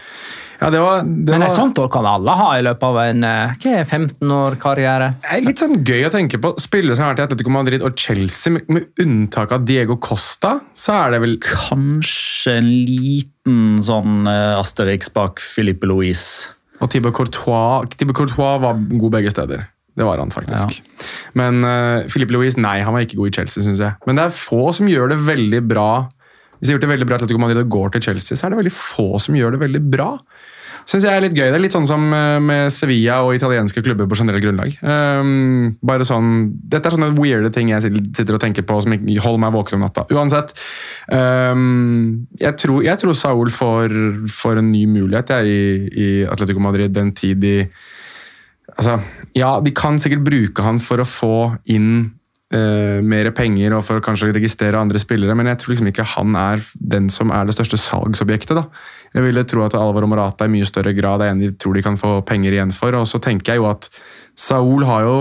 Ja. 0.59 0.69
det 0.73 0.81
var, 0.83 1.05
det 1.07 1.31
Men 1.37 1.45
et 1.45 1.55
sånt 1.55 1.77
år 1.79 1.87
kan 1.93 2.07
alle 2.09 2.33
ha 2.35 2.49
i 2.57 2.63
løpet 2.65 2.83
av 2.83 2.97
en 3.05 3.23
eh, 3.23 3.53
hva 3.63 3.75
er 3.79 3.85
15 3.87 4.33
år 4.35 4.57
karriere. 4.59 5.13
det 5.23 5.37
er 5.37 5.45
litt 5.45 5.63
sånn 5.63 5.77
gøy 5.87 6.03
å 6.09 6.11
tenke 6.11 6.41
på. 6.43 6.51
Spillere 6.59 6.97
som 6.97 7.07
har 7.07 7.13
vært 7.13 7.23
i 7.23 7.27
Atletico 7.29 7.53
Madrid 7.55 7.85
og 7.85 7.95
Chelsea, 7.99 8.57
med, 8.57 8.67
med 8.67 9.05
unntak 9.05 9.55
av 9.55 9.63
Diego 9.69 9.95
Costa, 10.03 10.57
så 10.75 10.97
er 10.99 11.15
det 11.15 11.23
vel 11.23 11.37
Kanskje 11.45 12.59
en 12.59 12.71
liten 12.91 13.79
sånn 13.81 14.27
eh, 14.27 14.59
Asterix 14.59 15.13
bak 15.15 15.39
Filippe 15.43 15.87
Louise. 15.87 16.51
Og 16.79 16.91
Thibaut 16.91 17.15
Courtois, 17.15 17.89
Courtois 18.15 18.61
var 18.63 18.79
god 18.89 19.11
begge 19.17 19.33
steder. 19.33 19.67
Det 19.99 20.05
var 20.07 20.21
han 20.21 20.31
faktisk. 20.31 20.79
Men 21.35 21.63
uh, 21.65 22.05
Philippe 22.07 22.33
Louise, 22.35 22.59
nei, 22.61 22.79
han 22.85 22.95
var 22.95 23.03
ikke 23.03 23.19
god 23.19 23.31
i 23.31 23.35
Chelsea, 23.39 23.65
syns 23.65 23.81
jeg. 23.83 23.97
Men 24.07 24.19
det 24.19 24.27
er 24.27 24.35
få 24.35 24.69
som 24.75 24.87
gjør 24.87 25.11
det 25.11 25.19
veldig 25.27 25.59
bra. 25.67 25.89
Hvis 26.59 26.67
de 26.67 26.71
har 26.71 26.77
gjort 26.77 26.85
det 26.85 26.93
veldig 26.93 27.07
bra 27.09 27.17
til 27.17 27.27
Atletico 27.27 27.41
Madrid 27.43 27.61
og 27.63 27.73
går 27.73 27.91
til 27.95 28.05
Chelsea, 28.07 28.37
så 28.37 28.47
er 28.47 28.53
det 28.53 28.61
veldig 28.61 28.75
få 28.75 29.09
som 29.23 29.35
gjør 29.35 29.55
det 29.55 29.61
veldig 29.65 29.81
bra. 29.91 30.09
Syns 30.87 31.05
jeg 31.05 31.11
er 31.11 31.23
litt 31.23 31.35
gøy. 31.35 31.47
Det 31.49 31.57
er 31.57 31.63
litt 31.63 31.75
sånn 31.75 31.87
som 31.89 32.05
eh, 32.15 32.37
med 32.43 32.73
Sevilla 32.73 33.19
og 33.25 33.35
italienske 33.37 33.83
klubber 33.85 34.09
på 34.09 34.17
generelt 34.19 34.43
grunnlag. 34.43 34.75
Um, 34.81 35.75
bare 35.85 36.07
sånn, 36.07 36.49
Dette 36.71 36.89
er 36.89 36.95
sånne 36.95 37.11
weirde 37.17 37.51
ting 37.55 37.71
jeg 37.73 37.91
sitter 38.15 38.37
og 38.37 38.43
tenker 38.43 38.65
på 38.67 38.79
som 38.83 38.95
holder 38.95 39.43
meg 39.43 39.55
våken 39.55 39.79
om 39.79 39.85
natta. 39.87 40.05
Uansett. 40.13 40.55
Um, 41.11 42.27
jeg, 42.39 42.55
tror, 42.61 42.83
jeg 42.85 43.01
tror 43.01 43.17
Saul 43.17 43.53
får, 43.53 43.95
får 44.33 44.61
en 44.61 44.71
ny 44.73 44.85
mulighet 44.89 45.35
jeg, 45.35 45.49
i, 45.49 45.63
i 45.89 46.09
Atletico 46.29 46.63
Madrid 46.63 46.95
den 46.95 47.15
tid 47.17 47.41
de 47.43 47.55
Altså, 48.79 48.99
ja, 49.33 49.55
de 49.65 49.71
kan 49.75 49.97
sikkert 49.99 50.21
bruke 50.23 50.63
han 50.63 50.77
for 50.79 51.01
å 51.01 51.07
få 51.09 51.35
inn 51.73 52.18
uh, 52.55 52.99
mer 53.05 53.31
penger 53.35 53.75
og 53.77 53.83
for 53.87 53.99
å 53.99 54.05
kanskje 54.05 54.31
registrere 54.35 54.79
andre 54.79 55.01
spillere, 55.01 55.35
men 55.37 55.51
jeg 55.51 55.61
tror 55.61 55.73
liksom 55.73 55.91
ikke 55.91 56.07
han 56.15 56.37
er 56.39 56.63
den 56.95 57.09
som 57.13 57.33
er 57.35 57.47
det 57.47 57.57
største 57.57 57.79
salgsobjektet. 57.81 58.57
da. 58.57 58.65
Jeg 59.15 59.25
ville 59.25 59.45
tro 59.49 59.65
at 59.65 59.77
Alvaro 59.77 60.09
Morata 60.09 60.45
i 60.45 60.53
mye 60.53 60.67
større 60.69 60.93
grad 60.97 61.23
er 61.25 61.33
en 61.33 61.43
de 61.43 61.51
tror 61.55 61.77
de 61.77 61.85
kan 61.85 61.97
få 61.97 62.19
penger 62.27 62.55
igjen 62.55 62.73
for. 62.75 62.95
Og 62.97 63.07
så 63.09 63.21
tenker 63.23 63.55
jeg 63.55 63.63
jo 63.63 63.69
at 63.69 63.89
Saul 64.37 64.85
har 64.87 65.05
jo 65.07 65.15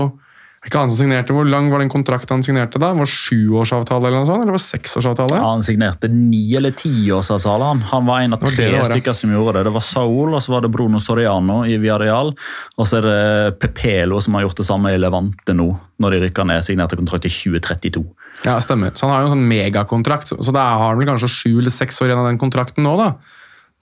ikke 0.69 0.79
han 0.83 0.91
som 0.93 0.99
signerte, 1.01 1.33
Hvor 1.35 1.47
lang 1.49 1.67
var 1.73 1.79
den 1.83 1.89
kontrakten 1.89 2.37
han 2.37 2.43
signerte? 2.45 2.79
da? 2.79 2.93
Var 2.93 3.05
det 3.09 3.11
Sjuårsavtale 3.11 4.07
eller 4.07 4.19
noe 4.21 4.29
sånt? 4.29 4.43
Eller 4.43 4.53
var 4.53 4.61
det 4.61 4.67
seksårsavtale? 4.69 5.35
Ja, 5.41 5.49
han 5.49 5.63
signerte 5.65 6.07
ni- 6.13 6.55
eller 6.55 6.71
tiårsavtale. 6.71 7.65
Han. 7.73 7.81
han 7.81 8.05
var 8.05 8.21
en 8.21 8.33
av 8.33 8.39
tre 8.39 8.51
det 8.69 8.71
det 8.77 8.85
stykker 8.87 9.13
som 9.17 9.33
gjorde 9.33 9.53
det. 9.57 9.63
Det 9.65 9.73
var 9.73 9.81
Saul, 9.81 10.33
og 10.33 10.41
så 10.41 10.53
var 10.55 10.61
det 10.61 10.71
Bruno 10.71 10.99
Soriano 10.99 11.63
i 11.65 11.75
Villarreal. 11.81 12.31
Og 12.77 12.87
så 12.87 12.97
er 13.01 13.07
det 13.09 13.59
Pepelo 13.59 14.21
som 14.21 14.33
har 14.37 14.43
gjort 14.47 14.57
det 14.61 14.65
samme 14.69 14.93
i 14.93 14.97
Levante 15.01 15.53
nå, 15.57 15.67
når 15.99 16.11
de 16.15 16.21
rykker 16.27 16.45
ned. 16.45 16.63
Signerte 16.63 16.95
kontrakt 16.95 17.25
i 17.25 17.33
2032. 17.33 18.05
Ja, 18.45 18.55
stemmer. 18.63 18.91
Så 18.95 19.03
han 19.07 19.15
har 19.15 19.21
jo 19.25 19.31
en 19.31 19.35
sånn 19.39 19.49
megakontrakt. 19.49 20.31
Så 20.37 20.53
da 20.55 20.69
har 20.77 20.93
han 20.93 20.97
vel 21.01 21.07
kanskje 21.09 21.27
sju 21.33 21.57
eller 21.59 21.73
seks 21.73 21.99
år 22.01 22.11
igjen 22.13 22.21
av 22.23 22.29
den 22.31 22.39
kontrakten 22.39 22.83
nå, 22.87 22.95
da. 22.97 23.13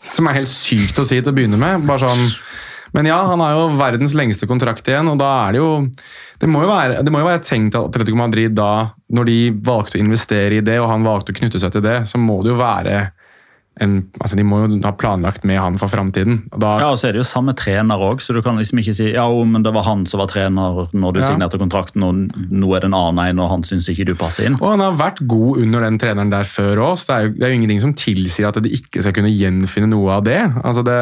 Som 0.02 0.28
er 0.30 0.34
helt 0.42 0.50
sykt 0.52 0.98
å 1.02 1.06
si 1.06 1.20
til 1.22 1.32
å 1.34 1.36
begynne 1.36 1.58
med. 1.58 1.86
Bare 1.90 2.00
sånn 2.06 2.28
men 2.96 3.10
ja, 3.10 3.18
han 3.30 3.42
har 3.44 3.56
jo 3.56 3.66
verdens 3.80 4.16
lengste 4.18 4.48
kontrakt 4.50 4.88
igjen, 4.88 5.10
og 5.12 5.20
da 5.20 5.32
er 5.48 5.56
det 5.56 5.62
jo 5.64 5.72
Det 6.38 6.50
må 6.50 6.62
jo 6.62 6.70
være, 6.70 7.02
må 7.10 7.24
jo 7.24 7.28
være 7.28 7.42
tenkt 7.42 7.76
at 7.76 7.90
Atletico 7.90 8.20
Madrid 8.20 8.54
da, 8.54 8.94
når 9.10 9.26
de 9.26 9.38
valgte 9.66 9.98
å 9.98 10.04
investere 10.04 10.60
i 10.60 10.66
det, 10.66 10.78
og 10.80 10.92
han 10.92 11.06
valgte 11.08 11.34
å 11.34 11.40
knytte 11.40 11.62
seg 11.62 11.74
til 11.74 11.82
det, 11.86 12.04
så 12.06 12.22
må 12.22 12.44
det 12.46 12.54
jo 12.54 12.60
være 12.60 13.00
en, 13.82 13.98
altså 14.20 14.38
De 14.40 14.44
må 14.48 14.60
jo 14.64 14.80
ha 14.84 14.92
planlagt 14.98 15.44
med 15.48 15.60
han 15.60 15.78
for 15.78 15.88
framtiden. 15.92 16.44
Ja, 16.62 16.90
og 16.92 16.98
så 16.98 17.10
er 17.10 17.16
det 17.18 17.22
jo 17.24 17.28
samme 17.30 17.54
trener 17.58 17.98
òg, 18.02 18.22
så 18.24 18.34
du 18.36 18.42
kan 18.46 18.58
liksom 18.58 18.80
ikke 18.82 18.96
si 18.98 19.12
ja, 19.14 19.26
men 19.46 19.64
det 19.64 19.74
var 19.76 19.86
han 19.88 20.06
som 20.10 20.22
var 20.24 20.28
trener 20.32 20.88
når 20.94 21.14
du 21.14 21.20
Ja. 21.22 21.28
signerte 21.32 21.58
kontrakten, 21.60 22.04
og 22.04 22.14
nå 22.52 22.76
er 22.76 22.82
det 22.82 22.90
en 22.92 22.98
annen 22.98 23.24
en, 23.30 23.40
og 23.44 23.50
han 23.50 23.64
syns 23.64 23.90
ikke 23.90 24.06
du 24.06 24.16
passer 24.16 24.48
inn. 24.48 24.58
Og 24.62 24.70
han 24.76 24.80
har 24.84 24.98
vært 25.00 25.22
god 25.28 25.62
under 25.64 25.82
den 25.88 25.98
treneren 26.02 26.30
der 26.32 26.44
før 26.44 26.84
òg, 26.92 26.98
så 27.02 27.08
det 27.08 27.16
er, 27.18 27.22
jo, 27.28 27.34
det 27.38 27.44
er 27.44 27.50
jo 27.54 27.60
ingenting 27.62 27.82
som 27.82 27.94
tilsier 27.94 28.48
at 28.48 28.62
de 28.64 28.70
ikke 28.70 29.02
skal 29.02 29.14
kunne 29.14 29.34
gjenfinne 29.34 29.90
noe 29.90 30.18
av 30.18 30.24
det. 30.28 30.40
Altså 30.64 30.84
det 30.86 30.98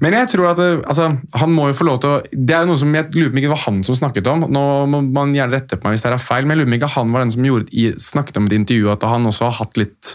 men 0.00 0.12
jeg 0.12 0.28
tror 0.32 0.50
at 0.52 0.56
det, 0.60 0.70
altså, 0.86 1.10
han 1.34 1.52
må 1.52 1.68
jo 1.70 1.76
få 1.78 1.84
lov 1.88 2.00
til 2.00 2.10
å 2.10 2.20
Det 2.32 2.54
er 2.54 2.64
jo 2.64 2.72
noe 2.72 2.80
som 2.80 2.94
jeg 2.94 3.10
lurer 3.14 3.30
på 3.30 3.34
om 3.34 3.38
ikke 3.40 3.48
det 3.48 3.54
var 3.54 3.64
han 3.66 3.82
som 3.84 3.94
snakket 3.98 4.26
om. 4.30 4.44
Nå 4.50 4.64
må 4.90 5.00
man 5.14 5.34
gjerne 5.34 5.52
rette 5.54 5.76
på 5.78 5.86
meg 5.88 5.96
hvis 5.96 6.02
det 6.04 6.12
er 6.12 6.18
feil, 6.22 6.44
men 6.46 6.56
jeg 6.56 6.64
lurer 6.64 6.68
på 6.68 6.74
om 6.74 6.78
ikke 6.80 6.94
han 6.98 7.12
var 7.14 7.24
den 7.24 7.30
som 7.34 7.48
gjorde, 7.48 7.94
snakket 8.00 8.36
om 8.40 8.46
et 8.46 8.56
intervju 8.58 8.90
at 8.92 9.02
han 9.08 9.26
også 9.30 9.44
har 9.48 9.58
hatt 9.60 9.76
litt 9.80 10.14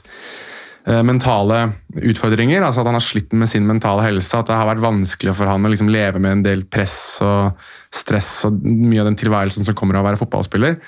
mentale 0.85 1.57
utfordringer. 1.91 2.63
altså 2.65 2.81
At 2.81 2.87
han 2.89 2.97
har 2.97 3.03
slitt 3.03 3.33
med 3.35 3.49
sin 3.51 3.67
mentale 3.67 4.01
helse. 4.05 4.31
At 4.37 4.47
det 4.49 4.57
har 4.57 4.69
vært 4.69 4.81
vanskelig 4.81 5.35
for 5.37 5.49
han 5.49 5.67
å 5.67 5.71
liksom 5.71 5.91
leve 5.91 6.21
med 6.23 6.39
en 6.39 6.43
del 6.45 6.63
press 6.71 7.19
og 7.25 7.59
stress 7.93 8.31
og 8.47 8.61
mye 8.63 9.03
av 9.03 9.09
den 9.11 9.19
tilværelsen 9.19 9.67
som 9.67 9.77
kommer 9.77 9.99
av 9.99 10.05
å 10.05 10.09
være 10.09 10.21
fotballspiller. 10.21 10.79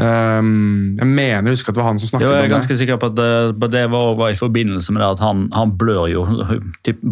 Um, 0.00 0.96
jeg 0.96 1.04
mener 1.04 1.50
jeg 1.50 1.58
husker 1.58 1.68
at 1.68 1.76
det 1.76 1.82
var 1.82 1.90
han 1.90 1.98
som 2.00 2.08
snakket 2.08 2.24
Jo, 2.24 2.30
jeg 2.32 2.46
er 2.46 2.52
ganske 2.54 2.76
sikker 2.80 2.96
på 2.96 3.10
at 3.10 3.16
det, 3.18 3.68
det 3.74 3.82
var, 3.92 4.14
var 4.16 4.32
i 4.32 4.38
forbindelse 4.38 4.94
med 4.96 5.02
det 5.02 5.08
at 5.18 5.20
han, 5.20 5.42
han 5.52 5.74
blør 5.76 6.06
jo 6.08 6.22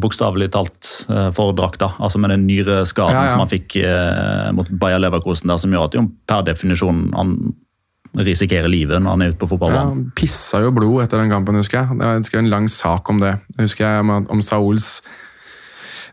bokstavelig 0.01 0.49
talt 0.55 0.89
eh, 1.13 1.29
for 1.37 1.53
drakta. 1.53 1.91
Altså 2.01 2.17
med 2.23 2.33
den 2.33 2.47
nyreskaden 2.49 3.19
Ja, 3.19 3.27
ja. 3.27 3.35
som 3.35 3.45
han 3.45 3.53
fikk 3.53 3.77
eh, 3.85 4.49
mot 4.57 4.71
Bayer 4.81 5.03
Leverkosen 5.05 5.53
der, 5.53 5.61
som 5.61 5.77
gjør 5.77 5.91
at 5.91 5.99
jo 5.99 6.07
per 6.31 6.47
definisjon 6.49 7.11
han 7.19 7.37
risikerer 8.17 8.69
livet 8.71 8.99
når 9.03 9.11
han 9.15 9.23
er 9.23 9.33
ute 9.33 9.39
på 9.39 9.47
Ja, 9.47 9.53
fotballbanen. 9.55 9.91
han 9.95 10.13
pissa 10.19 10.61
jo 10.65 10.73
blod 10.75 11.03
etter 11.05 11.21
den 11.23 11.31
kampen, 11.31 11.59
husker 11.61 11.85
jeg. 11.85 11.99
Jeg 12.01 12.25
skrev 12.27 12.45
en 12.45 12.51
lang 12.51 12.69
sak 12.69 13.09
om 13.13 13.21
det. 13.23 13.37
Jeg 13.57 13.69
husker 13.69 13.87
jeg 13.87 14.01
om, 14.07 14.15
om 14.35 14.43
Sauls 14.43 15.01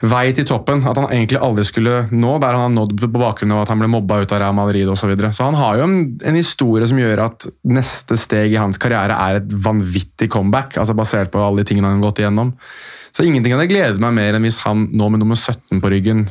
vei 0.05 0.27
til 0.37 0.45
toppen. 0.45 0.83
At 0.85 0.99
han 0.99 1.09
egentlig 1.09 1.39
aldri 1.41 1.63
skulle 1.65 2.03
nå 2.13 2.35
der 2.43 2.53
han 2.53 2.67
har 2.67 2.73
nådd 2.75 2.93
på 3.01 3.09
bakgrunn 3.17 3.55
av 3.55 3.63
at 3.63 3.71
han 3.73 3.81
ble 3.81 3.89
mobba 3.89 4.19
ut 4.21 4.31
av 4.35 4.43
Real 4.43 4.53
Madrid 4.53 4.85
osv. 4.87 4.99
Så, 5.01 5.09
videre. 5.09 5.31
så 5.33 5.47
han 5.47 5.57
har 5.57 5.79
jo 5.79 5.87
en, 5.87 5.95
en 6.21 6.37
historie 6.37 6.85
som 6.89 6.99
gjør 7.01 7.23
at 7.25 7.47
neste 7.65 8.17
steg 8.19 8.53
i 8.53 8.59
hans 8.61 8.77
karriere 8.77 9.17
er 9.17 9.39
et 9.41 9.55
vanvittig 9.65 10.29
comeback. 10.29 10.77
altså 10.77 10.93
Basert 10.97 11.31
på 11.33 11.41
alle 11.41 11.63
de 11.63 11.71
tingene 11.71 11.89
han 11.89 11.97
har 11.97 12.11
gått 12.11 12.21
igjennom. 12.21 12.53
Så 13.15 13.25
ingenting 13.25 13.55
hadde 13.55 13.71
gledet 13.71 14.03
meg 14.03 14.13
mer 14.13 14.37
enn 14.37 14.45
hvis 14.45 14.61
han 14.67 14.85
nå 14.93 15.09
med 15.09 15.23
nummer 15.23 15.39
17 15.39 15.81
på 15.81 15.89
ryggen 15.89 16.27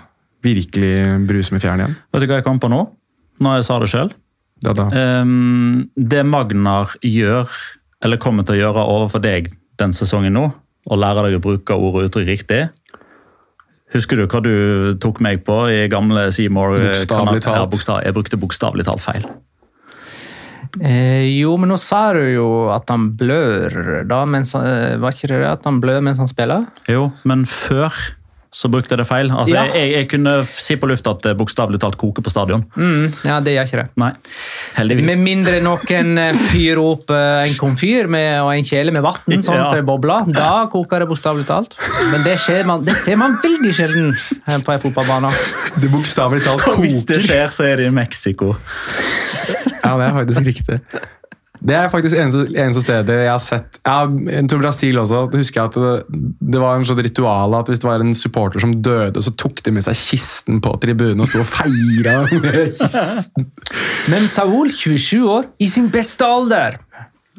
virkelig 0.46 0.92
bruser 1.26 1.56
med 1.56 1.64
fjærene 1.64 1.82
igjen. 1.88 1.98
Vet 2.14 2.22
du 2.22 2.30
hva 2.30 2.38
jeg 2.38 2.46
kom 2.46 2.60
på 2.62 2.70
nå? 2.70 2.84
Når 3.42 3.58
jeg 3.58 3.66
sa 3.66 3.80
det 3.82 3.90
sjøl? 3.90 4.12
Da, 4.64 4.72
da. 4.72 4.86
Um, 5.20 5.90
det 5.96 6.22
Magnar 6.24 6.94
gjør, 7.04 7.50
eller 8.04 8.20
kommer 8.22 8.46
til 8.46 8.56
å 8.56 8.60
gjøre 8.62 8.86
overfor 8.88 9.20
deg 9.24 9.50
den 9.80 9.92
sesongen 9.92 10.32
nå, 10.36 10.46
og 10.86 11.00
lære 11.02 11.26
deg 11.26 11.36
å 11.38 11.42
bruke 11.44 11.76
ord 11.76 11.98
og 11.98 12.06
uttrykk 12.08 12.28
riktig 12.30 12.60
Husker 13.94 14.18
du 14.18 14.24
hva 14.26 14.40
du 14.42 14.96
tok 15.00 15.20
meg 15.22 15.44
på 15.46 15.54
i 15.70 15.84
gamle 15.90 16.26
Seymour? 16.34 16.74
eh, 16.80 16.88
Bokstavelig 16.90 17.42
talt. 17.44 17.76
Ja, 17.86 17.98
jeg 18.02 18.16
brukte 18.16 18.38
bokstavelig 18.42 18.84
talt 18.88 19.00
feil. 19.04 19.26
Eh, 20.82 21.22
jo, 21.38 21.54
men 21.56 21.70
nå 21.70 21.78
sa 21.80 22.10
du 22.12 22.20
jo 22.26 22.46
at 22.74 22.90
han 22.92 23.06
blør, 23.16 24.02
da, 24.10 24.24
mens 24.28 24.52
han, 24.58 24.66
eh, 24.66 24.96
var 25.00 25.14
ikke 25.14 25.30
det 25.30 25.38
det 25.44 25.48
at 25.52 25.64
han 25.70 25.78
blør 25.80 26.02
mens 26.04 26.18
han 26.20 26.28
spiller? 26.28 26.66
Jo, 26.90 27.06
men 27.24 27.46
før 27.48 27.94
så 28.56 28.70
brukte 28.72 28.94
jeg 28.94 29.02
det 29.02 29.04
feil. 29.08 29.28
Altså, 29.28 29.52
Ja. 29.52 29.64
jeg, 29.76 29.90
jeg 29.92 30.06
kunne 30.08 30.32
si 30.48 30.76
på 30.80 30.88
lufta 30.88 31.12
at 31.12 31.26
det 31.26 31.34
bokstavelig 31.36 31.76
talt 31.82 31.98
koker 32.00 32.24
på 32.24 32.30
stadion. 32.32 32.62
Mm, 32.76 33.10
ja, 33.28 33.34
det 33.44 33.52
gjør 33.52 33.66
ikke 33.68 33.80
det. 33.82 33.86
Nei, 34.00 34.08
heldigvis. 34.78 35.10
Med 35.10 35.20
mindre 35.26 35.58
noen 35.60 36.12
eh, 36.22 36.38
fyrer 36.54 36.80
opp 36.80 37.12
eh, 37.12 37.42
en 37.50 37.56
komfyr 37.60 38.08
med, 38.08 38.30
og 38.40 38.54
en 38.54 38.64
kjele 38.64 38.94
med 38.96 39.04
vann, 39.04 39.42
sånn 39.44 39.58
Ja. 39.60 39.68
det 39.76 39.82
bobler. 39.84 40.30
Da 40.32 40.64
koker 40.72 41.04
det 41.04 41.10
bokstavelig 41.12 41.44
talt. 41.50 41.76
Men 42.14 42.24
det, 42.24 42.38
skjer 42.40 42.64
man, 42.68 42.84
det 42.88 42.96
ser 43.02 43.20
man 43.20 43.36
veldig 43.44 43.74
sjelden 43.76 44.08
eh, 44.14 44.56
på 44.64 44.72
en 44.72 44.80
fotballbane. 44.86 45.34
Det 45.76 45.90
bokstavelig 45.92 46.40
talt 46.46 46.64
Og 46.72 46.78
hvis 46.86 47.02
det 47.04 47.18
skjer, 47.26 47.50
så 47.52 47.66
er 47.68 47.82
det 47.82 47.90
i 47.90 47.92
Mexico. 47.92 48.54
Ja, 49.84 49.92
det 50.00 50.06
er 50.08 50.14
faktisk 50.16 50.46
riktig. 50.48 50.78
Det 51.66 51.74
er 51.74 51.90
faktisk 51.90 52.14
eneste, 52.20 52.44
eneste 52.54 52.84
stedet 52.84 53.16
jeg 53.24 53.30
har 53.32 53.42
sett 53.42 53.80
ja, 53.80 54.04
Jeg 54.06 54.46
tror 54.50 54.62
Brasil 54.62 55.00
også. 55.02 55.24
Det 55.32 55.42
husker 55.42 55.60
jeg 55.60 55.72
at 55.72 55.78
det, 55.82 56.22
det 56.54 56.62
var 56.62 56.78
en 56.78 56.86
sånn 56.86 57.02
ritual 57.02 57.56
at 57.58 57.70
hvis 57.72 57.82
det 57.82 57.88
var 57.88 58.04
en 58.04 58.14
supporter 58.16 58.62
som 58.62 58.76
døde, 58.84 59.22
så 59.22 59.34
tok 59.34 59.62
de 59.66 59.74
med 59.74 59.86
seg 59.86 59.98
kisten 59.98 60.62
på 60.62 60.76
tribunen 60.82 61.24
og 61.24 61.30
sto 61.30 61.42
og 61.42 61.50
feira 61.50 62.20
med 62.44 62.74
kisten. 62.76 63.50
Men 64.12 64.28
Saul, 64.30 64.70
27 64.70 65.26
år, 65.26 65.48
i 65.58 65.70
sin 65.70 65.90
beste 65.94 66.26
alder. 66.26 66.78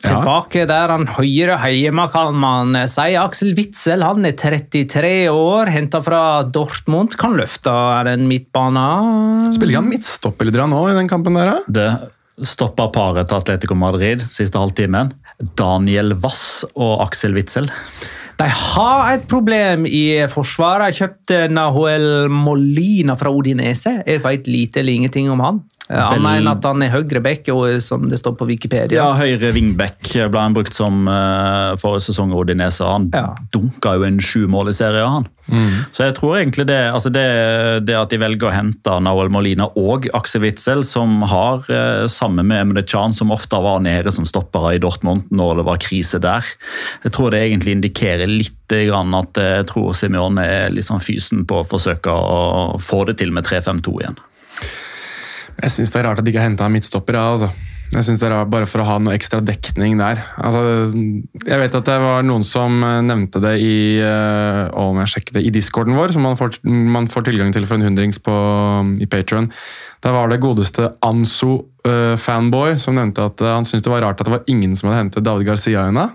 Tilbake 0.04 0.68
der 0.70 0.92
han 0.94 1.08
høyre 1.10 1.56
hjemme, 1.74 2.06
kan 2.14 2.36
man 2.38 2.76
si. 2.92 3.16
Aksel 3.18 3.56
Witzel 3.58 4.04
han 4.06 4.28
er 4.28 4.36
33 4.38 5.14
år, 5.32 5.72
henta 5.74 6.04
fra 6.06 6.22
Dortmund. 6.46 7.16
Kan 7.18 7.34
løfte 7.40 7.74
den 8.06 8.28
midtbanen. 8.30 9.50
Spiller 9.56 9.74
ikke 9.74 9.82
han 9.82 9.90
midtstopper 9.96 10.50
litt 10.50 10.62
nå 10.70 10.84
i 10.92 11.00
den 11.00 11.10
kampen 11.10 11.40
der? 11.40 11.56
da? 11.56 11.74
Det 11.80 11.90
stopper 12.46 12.92
paret 12.94 13.30
til 13.30 13.40
Atletico 13.40 13.78
Madrid 13.78 14.26
siste 14.34 14.60
halvtimen. 14.62 15.14
Daniel 15.58 16.14
Wass 16.22 16.66
og 16.76 17.02
Aksel 17.08 17.36
Witzel. 17.38 17.70
De 18.38 18.46
har 18.54 19.16
et 19.16 19.24
problem 19.30 19.88
i 19.90 20.22
forsvaret. 20.30 20.92
Jeg 20.92 21.00
kjøpte 21.00 21.40
Nahuel 21.50 22.28
Molina 22.30 23.16
fra 23.18 23.32
Odinese. 23.34 23.96
Jeg 24.06 24.22
vet 24.26 24.50
lite 24.52 24.84
eller 24.84 24.94
ingenting 24.94 25.32
om 25.34 25.42
han. 25.42 25.64
Eh, 25.90 26.10
Vel- 26.12 26.26
enn 26.42 26.48
at 26.52 26.66
han 26.68 26.82
er 26.84 26.90
høyre 26.92 27.22
back, 27.24 27.48
som 27.82 28.10
det 28.12 28.20
står 28.20 28.36
på 28.36 28.48
Wikipedia. 28.50 28.98
Ja, 29.00 29.14
høyre 29.16 29.54
wingback 29.56 30.02
ble 30.28 30.40
han 30.42 30.54
brukt 30.56 30.74
som 30.76 31.08
uh, 31.08 31.76
forrige 31.80 32.10
sesong 32.10 32.34
i 32.34 32.36
Odinese. 32.36 32.84
Han 32.84 33.10
Ja. 33.14 33.36
dunka 33.56 33.96
jo 33.96 34.04
en 34.04 34.20
sju 34.20 34.48
mål 34.52 34.70
i 34.70 34.76
serien, 34.76 35.08
han. 35.08 35.28
Så 35.96 36.04
jeg 36.04 36.16
tror 36.18 36.36
egentlig 36.36 36.66
det, 36.68 36.92
altså 36.92 37.08
det, 37.10 37.86
det 37.88 37.96
at 37.96 38.10
de 38.12 38.18
velger 38.20 38.50
å 38.50 38.52
hente 38.52 38.98
Nahuel 39.00 39.30
Molina 39.32 39.70
og 39.80 40.10
Aksel 40.14 40.42
Witzel, 40.44 40.84
som 40.84 41.22
har, 41.24 41.64
uh, 41.72 42.04
sammen 42.12 42.46
med 42.52 42.66
Emre 42.66 42.84
Can, 42.84 43.14
som 43.16 43.32
ofte 43.32 43.56
var 43.64 43.80
nede 43.80 44.12
som 44.12 44.28
stoppere 44.28 44.76
i 44.76 44.82
Dortmund 44.84 45.32
når 45.32 45.62
det 45.62 45.66
var 45.70 45.78
krise 45.80 46.20
der, 46.20 46.44
jeg 47.06 47.14
tror 47.16 47.32
det 47.32 47.46
egentlig 47.46 47.78
indikerer 47.78 48.28
litt 48.28 48.54
grann 48.68 49.14
at 49.16 49.38
eh, 49.40 49.54
jeg 49.62 49.68
tror 49.70 49.94
Simione 49.96 50.44
er 50.44 50.76
sånn 50.84 51.00
fysen 51.00 51.46
på 51.48 51.62
å 51.62 51.68
forsøke 51.68 52.12
å 52.12 52.76
få 52.84 53.06
det 53.08 53.16
til 53.22 53.32
med 53.32 53.48
3-5-2 53.48 53.94
igjen. 54.02 54.18
Jeg 55.64 55.74
syns 55.74 55.94
det 55.94 56.02
er 56.02 56.08
rart 56.10 56.22
at 56.22 56.28
de 56.28 56.34
ikke 56.34 56.44
har 56.44 56.52
henta 56.52 56.70
midtstopper. 56.72 57.18
Ja, 57.18 57.32
altså. 57.34 57.52
Jeg 57.88 58.04
synes 58.04 58.20
det 58.20 58.28
er 58.28 58.34
rart 58.36 58.50
Bare 58.52 58.68
for 58.68 58.84
å 58.84 58.88
ha 58.88 58.98
noe 59.00 59.16
ekstra 59.16 59.40
dekning 59.44 59.96
der. 60.00 60.20
Altså, 60.44 60.90
jeg 60.92 61.60
vet 61.62 61.78
at 61.80 61.88
det 61.88 61.96
var 62.04 62.26
noen 62.28 62.44
som 62.44 62.82
eh, 62.84 63.00
nevnte 63.06 63.40
det 63.44 63.54
i 63.64 63.78
eh, 64.04 64.64
å, 64.76 64.90
jeg 65.00 65.14
sjekke 65.14 65.38
det, 65.38 65.46
i 65.48 65.54
discorden 65.56 65.96
vår, 65.96 66.12
som 66.16 66.28
man 66.28 66.36
får, 66.40 66.60
man 66.68 67.08
får 67.12 67.30
tilgang 67.30 67.54
til 67.56 67.68
for 67.70 67.80
en 67.80 67.88
hundrings 67.88 68.20
på, 68.24 68.36
i 69.00 69.08
Patreon. 69.08 69.48
Der 70.04 70.16
var 70.16 70.28
det 70.30 70.42
godeste 70.44 70.92
Anso 71.06 71.62
fanboy 72.20 72.74
som 72.82 72.98
nevnte 72.98 73.24
at 73.30 73.40
eh, 73.40 73.54
han 73.56 73.68
syntes 73.68 73.86
det 73.86 73.94
var 73.94 74.04
rart 74.04 74.20
at 74.20 74.28
det 74.28 74.36
var 74.36 74.50
ingen 74.52 74.76
som 74.76 74.90
hadde 74.90 75.06
hentet 75.06 75.24
David 75.24 75.48
Garcia 75.48 75.88
ennå. 75.88 76.10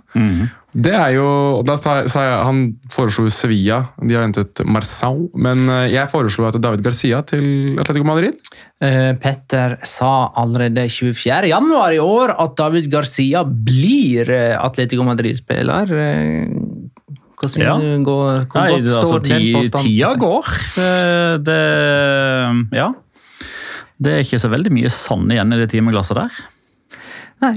Det 0.73 0.93
er 0.97 1.11
jo 1.19 1.25
jeg, 1.69 2.09
Han 2.47 2.61
foreslo 2.93 3.27
Sevilla, 3.29 3.83
de 4.01 4.15
har 4.17 4.25
hentet 4.25 4.63
Marsau. 4.65 5.27
Men 5.37 5.67
eh, 5.69 5.91
jeg 5.93 6.09
foreslo 6.09 6.47
at 6.49 6.57
David 6.65 6.81
Garcia 6.87 7.21
til 7.29 7.77
Atletico 7.83 8.07
Madrid. 8.09 8.39
Uh, 8.83 9.13
Petter 9.21 9.77
sa 9.87 10.31
allerede 10.41 10.87
24. 10.89 11.51
januar 11.53 11.93
i 11.93 12.01
år 12.03 12.33
at 12.41 12.57
David 12.57 12.89
Garcia 12.93 13.45
blir 13.45 14.31
eh, 14.33 14.57
Atletico 14.57 15.05
Madrid-spiller. 15.07 15.93
Hvordan 17.43 17.61
Ja. 17.63 17.75
går, 18.07 18.47
hvor 18.47 18.61
Nei, 18.63 18.71
godt 18.71 18.85
det, 18.87 18.93
altså, 18.97 19.07
står 19.11 19.23
den 19.29 19.47
påstanden? 19.57 19.85
tida 19.85 20.15
går. 20.25 20.51
Eh, 20.79 21.37
Det 21.43 22.79
Ja. 22.79 22.89
Det 24.03 24.13
er 24.13 24.23
ikke 24.25 24.41
så 24.41 24.49
veldig 24.51 24.73
mye 24.73 24.91
sand 24.91 25.31
igjen 25.31 25.53
i 25.53 25.59
det 25.61 25.69
timeglasset 25.71 26.17
der. 26.17 26.31
Nei, 27.43 27.53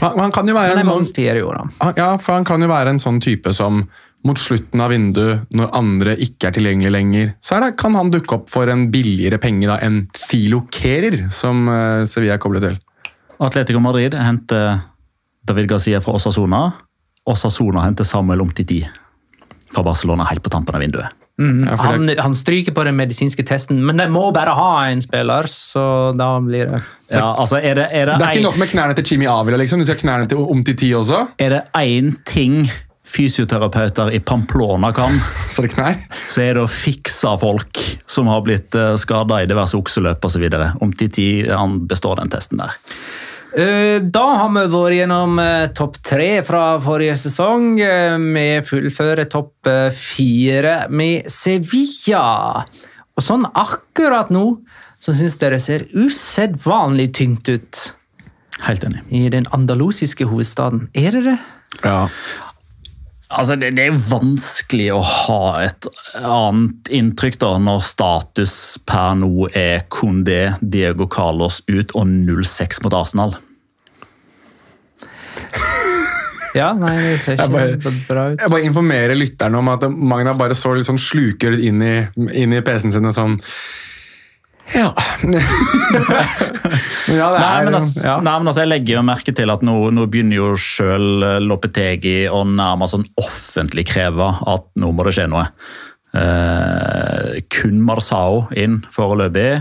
Han, 0.00 0.18
han 0.18 0.32
kan 0.32 0.48
jo 0.48 0.56
være 0.56 0.78
en 0.78 0.88
sånn 0.88 1.04
da. 1.04 1.92
Ja, 1.96 2.10
for 2.16 2.38
han 2.38 2.46
kan 2.48 2.62
jo 2.64 2.68
være 2.70 2.94
en 2.94 3.00
sånn 3.02 3.20
type 3.20 3.52
som 3.56 3.84
mot 4.26 4.40
slutten 4.40 4.80
av 4.82 4.90
vinduet, 4.90 5.44
når 5.54 5.74
andre 5.76 6.16
ikke 6.22 6.48
er 6.48 6.56
tilgjengelig 6.56 6.90
lenger, 6.90 7.28
så 7.44 7.56
er 7.56 7.66
det, 7.66 7.76
kan 7.78 7.94
han 7.94 8.10
dukke 8.10 8.40
opp 8.40 8.48
for 8.50 8.70
en 8.72 8.88
billigere 8.90 9.38
penge 9.42 9.68
da 9.68 9.78
enn 9.84 10.00
Filo 10.18 10.64
Kerer, 10.74 11.28
som 11.34 11.68
eh, 11.70 12.02
Sevilla 12.08 12.34
er 12.34 12.42
koblet 12.42 12.66
til. 12.66 12.78
Atletico 13.46 13.82
Madrid 13.84 14.16
henter 14.16 14.80
David 15.46 15.68
Garcia 15.70 16.00
fra 16.02 16.16
Osasona. 16.16 16.64
Osasona 17.28 17.84
henter 17.84 18.08
Samuel 18.08 18.42
Omtiti 18.42 18.80
fra 19.70 19.84
Barcelona 19.86 20.26
helt 20.30 20.42
på 20.42 20.50
tampen 20.50 20.74
av 20.74 20.82
vinduet. 20.82 21.25
Ja, 21.38 21.76
Han, 21.76 22.06
det, 22.08 22.14
han 22.24 22.34
stryker 22.34 22.72
på 22.72 22.84
den 22.88 22.96
medisinske 22.96 23.44
testen, 23.44 23.82
men 23.84 23.98
de 24.00 24.06
må 24.08 24.30
bare 24.32 24.54
ha 24.56 24.70
en 24.88 25.02
spiller, 25.04 25.44
så 25.52 25.82
da 26.16 26.30
blir 26.40 26.70
det 26.72 26.78
Ja, 27.12 27.34
altså 27.36 27.58
er 27.60 27.74
det, 27.76 27.88
er 27.92 28.06
det, 28.08 28.14
det 28.18 28.24
er 28.24 28.30
en- 28.30 28.38
ikke 28.38 28.46
nok 28.46 28.56
med 28.62 28.68
knærne 28.72 28.94
til 28.96 29.04
Jimmy 29.12 29.26
Avila, 29.28 29.56
liksom. 29.60 29.78
De 29.78 29.84
skal 29.84 30.00
knærne 30.00 30.28
til 30.32 30.38
Omtiti 30.38 30.88
også. 30.96 31.26
Er 31.38 31.48
det 31.50 31.60
én 31.76 32.14
ting 32.24 32.64
fysioterapeuter 33.06 34.10
i 34.16 34.18
Pamplona 34.18 34.92
kan, 34.96 35.20
Så 35.52 35.62
det 35.62 35.74
knær. 35.74 36.00
så 36.26 36.42
er 36.42 36.54
det 36.56 36.64
å 36.64 36.70
fikse 36.70 37.36
folk 37.38 37.78
som 38.10 38.26
har 38.32 38.40
blitt 38.46 38.74
skada 38.98 39.42
i 39.42 39.46
diverse 39.46 39.76
okseløp 39.78 40.24
osv. 40.26 40.48
Omtiti 40.82 41.28
han 41.50 41.82
består 41.86 42.16
den 42.22 42.32
testen 42.32 42.58
der. 42.64 42.74
Eh, 43.56 44.00
Da 44.04 44.24
har 44.42 44.50
vi 44.52 44.64
vært 44.72 44.96
gjennom 44.98 45.38
eh, 45.40 45.66
topp 45.76 45.96
tre 46.04 46.42
fra 46.44 46.76
forrige 46.84 47.16
sesong. 47.16 47.78
Eh, 47.80 48.16
Vi 48.20 48.46
fullfører 48.68 49.28
topp 49.32 49.70
fire 49.96 50.86
med 50.90 51.30
Sevilla. 51.32 52.64
Og 53.16 53.24
sånn 53.24 53.46
akkurat 53.56 54.28
nå 54.30 54.58
så 55.00 55.14
syns 55.16 55.36
dere 55.40 55.58
ser 55.60 55.86
usedvanlig 55.96 57.10
tynt 57.16 57.48
ut 57.48 57.80
Helt 58.64 58.84
enig. 58.84 59.02
i 59.12 59.28
den 59.32 59.44
andalusiske 59.52 60.24
hovedstaden. 60.28 60.88
Er 60.96 61.10
det 61.12 61.24
det? 61.24 61.38
Ja. 61.84 62.06
Altså, 63.28 63.56
det, 63.58 63.72
det 63.76 63.88
er 63.88 63.96
vanskelig 64.08 64.86
å 64.94 65.00
ha 65.02 65.40
et 65.64 65.88
annet 66.14 66.88
inntrykk 66.94 67.40
da, 67.42 67.56
når 67.58 67.82
status 67.84 68.54
per 68.86 69.16
nå 69.18 69.48
er 69.56 69.82
Condé, 69.92 70.54
Diego 70.62 71.08
Carlos 71.10 71.58
ut 71.68 71.92
og 71.98 72.06
0-6 72.06 72.80
mot 72.84 72.94
Arsenal. 72.96 73.34
Ja, 76.56 76.70
nei, 76.72 76.94
det 77.02 77.16
ser 77.20 77.34
ikke 77.36 77.52
bare- 77.52 77.90
bra 78.08 78.22
ut. 78.32 78.38
Jeg 78.40 78.48
bare 78.54 78.64
informerer 78.64 79.12
lytterne 79.18 79.58
om 79.60 79.68
at 79.68 79.82
Magna 79.92 80.32
bare 80.38 80.54
så 80.56 80.70
litt 80.72 80.86
sånn 80.88 80.96
sluker 81.00 81.52
inn 81.52 81.82
i, 81.84 81.96
inn 82.32 82.54
i 82.56 82.62
PC-en 82.64 82.94
sin 82.94 83.10
og 83.10 83.12
sånn 83.16 83.34
Ja. 84.72 84.88
men 85.26 85.36
ja, 87.18 87.28
det 87.30 87.40
Nei 87.42 87.50
er 87.60 87.66
men, 87.68 87.76
altså, 87.76 88.00
ja. 88.06 88.14
nei, 88.24 88.32
men 88.40 88.48
altså, 88.50 88.62
Jeg 88.64 88.70
legger 88.72 88.96
jo 88.96 89.02
merke 89.06 89.34
til 89.36 89.52
at 89.52 89.62
nå, 89.68 89.74
nå 89.94 90.06
begynner 90.10 90.38
jo 90.40 90.48
sjøl 90.58 91.26
Lopetegi 91.44 92.16
å 92.32 92.40
nærmest 92.48 92.96
sånn 92.96 93.04
offentlig 93.20 93.84
kreve 93.92 94.30
at 94.48 94.66
nå 94.80 94.90
må 94.96 95.04
det 95.06 95.12
skje 95.18 95.28
noe. 95.30 95.44
Eh, 96.16 97.36
kun 97.52 97.78
Marsao 97.84 98.46
inn 98.56 98.80
foreløpig. 98.94 99.60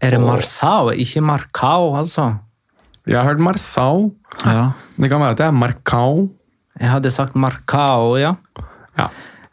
Er 0.00 0.14
det 0.16 0.22
Marsao, 0.22 0.94
ikke 0.94 1.20
Marcao, 1.24 1.90
altså? 1.98 2.30
Jeg 3.08 3.18
har 3.18 3.26
hørt 3.32 3.42
Marsau. 3.42 4.10
Ja. 4.44 4.70
Det 5.00 5.08
kan 5.10 5.20
være 5.20 5.30
at 5.30 5.36
det 5.42 5.46
er 5.46 5.52
Marcao. 5.52 6.28
Jeg 6.80 6.88
hadde 6.90 7.10
sagt 7.12 7.34
Marcao, 7.36 8.16
ja. 8.20 8.34
Ja. 8.98 9.08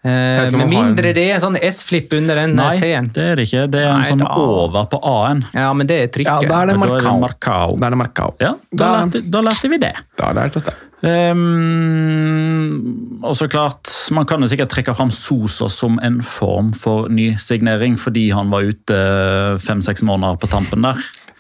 Eh, 0.08 0.52
med 0.54 0.70
mindre 0.70 1.08
en- 1.10 1.16
det 1.16 1.18
er 1.18 1.34
en 1.36 1.42
sånn 1.42 1.58
S-flipp 1.62 2.14
under 2.14 2.36
den 2.36 2.56
Nei, 2.56 2.70
C-en. 2.78 3.06
det 3.12 3.24
er 3.32 3.36
det 3.36 3.48
ikke. 3.48 3.68
Det 3.72 3.84
er 3.84 3.88
en 3.90 4.02
Nei, 4.02 4.10
sånn 4.12 4.20
da. 4.24 4.36
over 4.38 4.86
på 4.86 5.00
A-en. 5.04 5.46
Ja, 5.54 5.74
men 5.74 5.88
det 5.88 5.98
er 6.04 6.08
trykket. 6.08 6.44
Og 6.44 6.48
Da 6.48 6.62
er 6.62 6.66
det 6.68 6.78
Marcao. 6.78 7.76
Da 7.78 7.90
da. 7.90 7.96
Ja, 8.40 8.54
da, 8.72 8.78
Da- 8.78 9.06
lærte, 9.06 9.32
da 9.32 9.42
lærte 9.42 9.70
vi 9.70 9.78
det. 9.78 9.94
Da 10.18 10.32
lærte 10.34 10.54
vi 10.54 10.60
det. 10.70 10.74
Um, 11.08 13.20
og 13.24 13.36
så 13.38 13.48
klart, 13.52 13.92
Man 14.12 14.26
kan 14.26 14.42
jo 14.42 14.48
sikkert 14.48 14.70
trekke 14.72 14.96
fram 14.96 15.12
Sosa 15.12 15.68
som 15.70 16.00
en 16.04 16.22
form 16.22 16.72
for 16.74 17.10
ny 17.10 17.36
signering, 17.38 17.98
fordi 18.00 18.30
han 18.34 18.50
var 18.50 18.62
ute 18.62 19.58
fem-seks 19.60 20.04
måneder 20.08 20.38
på 20.40 20.48
tampen 20.50 20.82
der. 20.88 20.94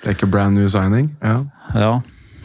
Det 0.03 0.11
er 0.11 0.15
ikke 0.17 0.29
brand 0.31 0.55
new 0.57 0.67
signing. 0.67 1.09
Ja. 1.23 1.39
Ja. 1.75 1.93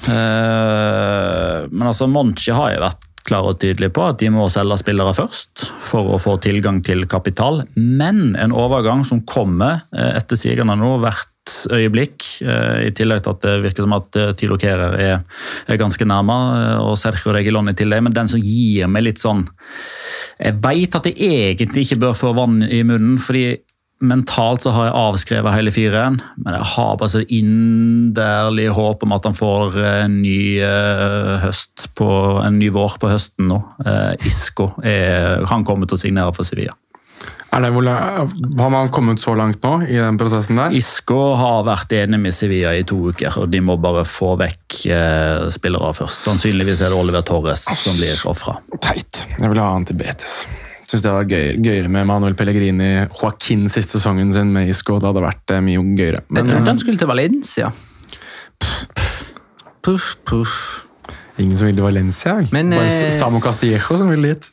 Eh, 0.08 1.58
men 1.70 1.88
altså, 1.88 2.08
Monchi 2.10 2.54
har 2.54 2.74
jo 2.74 2.84
vært 2.84 3.08
klar 3.22 3.46
og 3.46 3.60
tydelig 3.62 3.92
på 3.94 4.02
at 4.10 4.18
de 4.18 4.32
må 4.34 4.48
selge 4.50 4.80
spillere 4.80 5.14
først 5.14 5.68
for 5.86 6.10
å 6.10 6.20
få 6.22 6.36
tilgang 6.42 6.80
til 6.82 7.06
kapital. 7.10 7.62
Men 7.76 8.34
en 8.34 8.54
overgang 8.54 9.04
som 9.06 9.22
kommer 9.28 9.84
eh, 9.94 10.16
etter 10.18 10.40
sigende 10.40 10.76
nå 10.78 10.96
hvert 11.04 11.28
øyeblikk, 11.74 12.26
eh, 12.46 12.88
i 12.88 12.92
tillegg 12.94 13.22
til 13.22 13.34
at 13.34 13.46
det 13.46 13.56
virker 13.64 13.86
som 13.86 13.94
at 13.96 14.18
Tilo 14.38 14.58
Kehrer 14.62 14.98
er, 14.98 15.22
er 15.70 15.80
ganske 15.80 16.06
nærme, 16.06 16.36
og 16.82 16.94
Sergio 16.98 17.34
Regilon 17.34 17.70
i 17.70 17.76
tillegg, 17.78 18.04
men 18.06 18.14
den 18.14 18.30
som 18.30 18.42
gir 18.42 18.90
meg 18.90 19.06
litt 19.08 19.22
sånn 19.22 19.46
Jeg 20.38 20.58
veit 20.62 20.94
at 20.98 21.08
jeg 21.10 21.54
egentlig 21.54 21.86
ikke 21.86 22.02
bør 22.04 22.14
få 22.18 22.30
vann 22.38 22.62
i 22.66 22.82
munnen, 22.86 23.18
fordi 23.22 23.56
mentalt 24.02 24.64
så 24.64 24.72
har 24.74 24.88
jeg 24.88 24.98
avskrevet 24.98 25.54
hele 25.56 25.72
fyren, 25.74 26.20
men 26.42 26.56
jeg 26.58 26.68
har 26.74 26.98
bare 27.00 27.14
så 27.14 27.22
inderlig 27.22 28.68
håp 28.76 29.06
om 29.06 29.14
at 29.16 29.28
han 29.28 29.38
får 29.38 29.78
en 29.86 30.20
ny 30.24 30.42
eh, 30.64 31.32
høst 31.44 31.88
på, 31.98 32.08
en 32.42 32.58
ny 32.60 32.72
vår 32.74 32.98
på 33.02 33.10
høsten 33.12 33.50
nå. 33.52 33.60
Eh, 33.86 34.28
Isco 34.28 34.72
er, 34.82 35.44
han 35.50 35.66
kommer 35.68 35.88
til 35.88 35.98
å 35.98 36.04
signere 36.04 36.34
for 36.36 36.48
Sevilla. 36.48 36.76
Er 37.52 37.60
det, 37.60 37.70
har 38.58 38.70
man 38.72 38.88
kommet 38.88 39.20
så 39.20 39.34
langt 39.36 39.60
nå 39.62 39.82
i 39.84 39.98
den 40.00 40.16
prosessen 40.18 40.56
der? 40.56 40.72
Isco 40.72 41.34
har 41.36 41.66
vært 41.68 41.92
enig 41.98 42.20
med 42.22 42.32
Sevilla 42.32 42.72
i 42.72 42.86
to 42.88 43.12
uker, 43.12 43.42
og 43.42 43.52
de 43.52 43.60
må 43.60 43.76
bare 43.76 44.06
få 44.08 44.32
vekk 44.40 44.78
eh, 44.88 45.46
spillere 45.52 45.92
først. 46.00 46.24
Sannsynligvis 46.30 46.80
er 46.80 46.94
det 46.94 46.98
Oliver 46.98 47.26
Torres 47.28 47.66
som 47.68 47.98
blir 48.00 48.24
ofra. 48.30 48.56
Teit. 48.80 49.26
Jeg 49.36 49.52
vil 49.52 49.60
ha 49.60 49.68
han 49.74 49.84
til 49.88 50.00
Betis. 50.00 50.42
Syns 50.92 51.06
det 51.06 51.12
var 51.14 51.24
gøy, 51.24 51.54
gøyere 51.64 51.88
med 51.88 52.04
Manuel 52.04 52.34
Pellegrini, 52.36 53.06
Joaquin 53.06 53.64
siste 53.72 53.96
sesongen 53.96 54.28
sin 54.34 54.50
med 54.52 54.68
Isco. 54.68 54.98
Det 55.00 55.08
hadde 55.08 55.22
vært 55.24 55.54
eh, 55.54 55.62
mye 55.64 55.84
gøyere. 55.96 56.20
Jeg 56.28 56.42
trodde 56.42 56.58
eh, 56.58 56.68
han 56.68 56.80
skulle 56.82 57.00
til 57.00 57.08
Valencia. 57.08 57.70
Puff, 59.82 60.10
puff. 60.28 60.58
ingen 61.40 61.56
som 61.56 61.70
vil 61.70 61.78
til 61.80 61.86
Valencia. 61.86 62.34
Men, 62.52 62.74
Bare 62.76 62.90
eh, 62.92 63.14
Samo 63.14 63.40
Castillejo 63.40 63.96
som 64.02 64.12
vil 64.12 64.28
dit. 64.28 64.50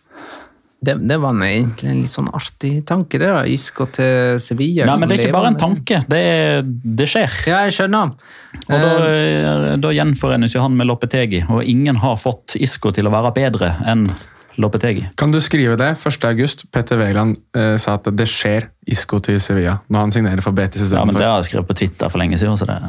Det, 0.80 0.96
det 1.12 1.18
var 1.20 1.36
egentlig 1.44 1.90
en 1.92 2.00
litt 2.06 2.14
sånn 2.14 2.32
artig 2.32 2.72
tanke, 2.88 3.20
det. 3.20 3.28
da. 3.28 3.44
Isco 3.44 3.90
til 3.92 4.40
Sevilla. 4.40 4.88
Nei, 4.88 4.96
men 5.02 5.12
det 5.12 5.18
er 5.18 5.26
ikke 5.26 5.36
bare 5.36 5.52
en 5.52 5.60
tanke, 5.60 6.00
det, 6.08 6.24
det 6.88 7.12
skjer. 7.12 7.36
Ja, 7.52 7.66
jeg 7.68 7.76
skjønner. 7.82 8.16
Og 8.64 8.76
da, 8.80 8.94
Eh, 9.10 9.78
da 9.84 9.92
gjenforenes 9.94 10.56
jo 10.56 10.64
han 10.64 10.80
med 10.80 10.88
Lopetegi, 10.88 11.44
og 11.52 11.68
ingen 11.68 12.00
har 12.00 12.16
fått 12.20 12.56
Isco 12.60 12.94
til 12.96 13.12
å 13.12 13.14
være 13.14 13.36
bedre 13.36 13.74
enn 13.92 14.08
Lopetegi. 14.60 15.06
Kan 15.20 15.32
du 15.32 15.40
skrive 15.42 15.78
det? 15.80 15.94
1. 15.96 16.26
august. 16.30 16.66
Petter 16.72 17.00
Wæland 17.00 17.38
eh, 17.56 17.78
sa 17.80 17.96
at 17.96 18.10
det 18.12 18.28
skjer 18.28 18.68
Isco 18.92 19.20
til 19.24 19.40
Sevilla 19.40 19.78
når 19.88 20.00
han 20.08 20.12
signerer 20.12 20.44
for 20.44 20.52
Betis 20.58 20.90
Ja, 20.92 21.06
men. 21.08 21.16
Det 21.16 21.24
har 21.26 21.40
jeg 21.40 21.52
skrevet 21.54 21.70
på 21.70 21.78
Twitter 21.80 22.10
for 22.12 22.20
lenge 22.22 22.38
siden. 22.42 22.58
så 22.60 22.68
det... 22.68 22.80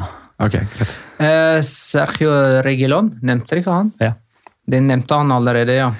Ok, 0.40 0.54
greit. 0.74 0.94
eh, 1.20 1.58
Sergio 1.66 2.32
Regilon, 2.64 3.12
nevnte 3.22 3.52
dere 3.54 3.60
ikke 3.62 3.74
han? 3.76 3.92
Ja. 4.00 4.14
Det 4.70 4.80
nevnte 4.82 5.18
han 5.20 5.30
allerede, 5.36 5.74
ja. 5.76 5.90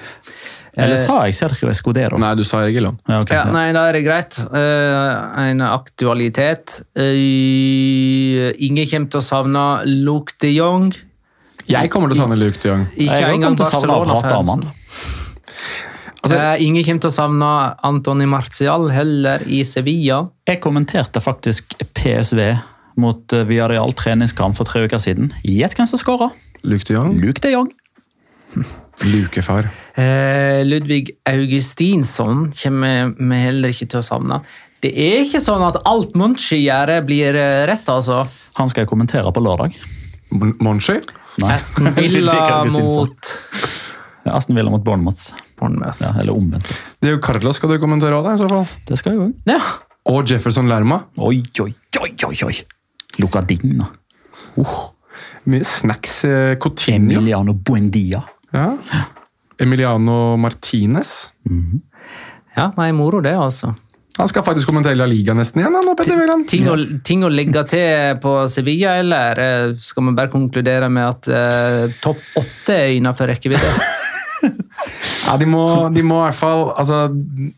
Eller 0.73 0.95
Eh, 0.95 1.01
sa 1.03 1.17
jeg 1.27 1.35
Sergio 1.35 1.67
Escudero? 1.69 2.17
Nei, 2.17 2.31
du 2.39 2.43
sa 2.47 2.61
Regilon. 2.63 2.95
Ja, 3.07 3.19
okay. 3.21 3.35
Ja, 3.37 3.43
nei, 3.51 3.67
da 3.75 3.83
er 3.89 3.97
det 3.99 4.03
greit. 4.05 4.37
Uh, 4.47 5.39
en 5.43 5.61
aktualitet. 5.67 6.77
Uh, 6.97 8.51
Ingen 8.63 8.87
kommer 8.89 9.11
til 9.11 9.19
å 9.19 9.25
savne 9.25 9.63
Luke 9.87 10.33
de 10.41 10.53
Jong. 10.55 10.91
Jeg 11.69 11.91
kommer 11.93 12.09
til 12.11 12.17
å 12.19 12.23
savne 12.23 12.37
Luke 12.39 12.59
de 12.63 12.71
Jong. 12.71 12.85
Ikke 12.95 13.19
Jeg 13.19 13.35
engang 13.35 13.57
kommer 13.57 13.61
til 13.61 13.67
å 13.67 13.81
savne 13.81 13.97
å 13.99 14.05
prate 14.07 14.39
om 14.39 14.47
Barcelona-fansen. 14.47 14.63
han. 14.63 15.27
Altså- 16.21 16.37
Eh, 16.37 16.61
ingen 16.67 16.83
kommer 16.85 17.01
til 17.01 17.09
å 17.09 17.13
savne 17.15 17.75
Antony 17.83 18.25
Martial 18.29 18.89
heller 18.93 19.41
i 19.47 19.63
Sevilla. 19.63 20.29
Jeg 20.47 20.61
kommenterte 20.61 21.19
faktisk 21.21 21.73
PSV 21.95 22.59
mot 22.97 23.25
Villarreal 23.27 23.91
treningskamp 23.93 24.55
for 24.55 24.63
tre 24.65 24.83
uker 24.85 24.99
siden. 24.99 25.31
Gjett 25.43 25.73
hvem 25.75 25.87
som 25.87 25.97
skåra? 25.99 26.31
Luke 26.63 26.83
de 26.85 26.93
Jong? 26.93 27.15
Luke 27.19 27.41
de 27.41 27.51
Jong. 27.55 27.71
Lukefar. 29.03 29.69
Eh, 29.97 30.61
Ludvig 30.67 31.09
Augustinsson 31.25 32.51
kommer 32.53 33.13
vi 33.17 33.39
heller 33.41 33.69
ikke 33.73 33.87
til 33.89 34.01
å 34.01 34.05
savne. 34.05 34.41
Det 34.81 34.91
er 34.97 35.23
ikke 35.23 35.41
sånn 35.41 35.63
at 35.67 35.77
alt 35.89 36.13
Munchi 36.17 36.59
gjør, 36.65 36.91
blir 37.05 37.35
eh, 37.37 37.65
rett, 37.69 37.85
altså. 37.89 38.27
Han 38.57 38.69
skal 38.69 38.83
jeg 38.85 38.89
kommentere 38.91 39.31
på 39.33 39.41
lørdag. 39.43 39.73
Munchi? 40.31 40.57
Monchi? 40.61 40.99
Aston 41.47 41.93
Villa 41.95 42.33
Augustinsson. 42.59 43.07
mot 43.07 43.33
Aston 44.25 44.55
Villa 44.55 44.69
mot 44.69 44.83
Bournemouth. 44.85 45.31
Bournemouth. 45.59 46.01
Ja, 46.03 46.11
eller 46.21 46.35
omvendt. 46.37 46.69
Diego 47.01 47.21
Carlos 47.25 47.57
skal 47.57 47.69
du 47.73 47.79
kommentere 47.81 48.17
òg, 48.19 48.27
i 48.35 48.37
så 48.41 48.49
fall. 48.51 48.67
Det 48.87 48.99
skal 49.01 49.17
jeg. 49.17 49.33
Ja. 49.49 49.57
Og 50.11 50.29
Jefferson 50.29 50.69
Lerma. 50.69 51.01
Oi, 51.17 51.41
oi, 51.61 51.73
oi, 52.01 52.11
oi, 52.27 52.35
oi. 52.47 52.55
Luca 53.21 53.41
Digna. 53.45 53.87
Mye 55.49 55.63
snacks. 55.65 56.23
eh, 56.25 56.55
Coutinho. 56.61 57.17
Emiliano 57.19 57.53
Buendia. 57.53 58.21
Ja. 58.53 58.77
Emiliano 59.59 60.37
Martinez. 60.37 61.31
ja, 62.55 62.71
nei, 62.77 62.91
moro 62.91 63.21
det, 63.21 63.35
altså. 63.37 63.75
Han 64.17 64.27
skal 64.27 64.43
faktisk 64.43 64.67
kommentere 64.67 64.97
La 64.99 65.05
Liga 65.07 65.33
nesten 65.33 65.61
igjen. 65.61 65.73
Han, 65.77 65.95
Petter 65.95 66.17
Wæland. 66.19 66.47
Ting 66.51 66.67
å, 66.69 66.75
ting 67.05 67.23
å 67.23 67.29
legge 67.31 67.63
til 67.71 68.17
på 68.21 68.33
Sevilla, 68.51 68.97
eller 68.99 69.39
eh, 69.39 69.71
skal 69.79 70.09
vi 70.09 70.15
bare 70.17 70.29
konkludere 70.33 70.89
med 70.91 71.07
at 71.07 71.29
eh, 71.31 71.95
topp 72.03 72.19
åtte 72.41 72.75
er 72.75 72.97
innenfor 72.97 73.31
rekkevidde? 73.31 73.71
Ja, 75.27 75.37
de 75.37 75.47
må, 75.49 75.63
de 75.93 76.03
må 76.05 76.17
i 76.21 76.25
hvert 76.29 76.37
fall 76.39 76.63
altså, 76.79 77.03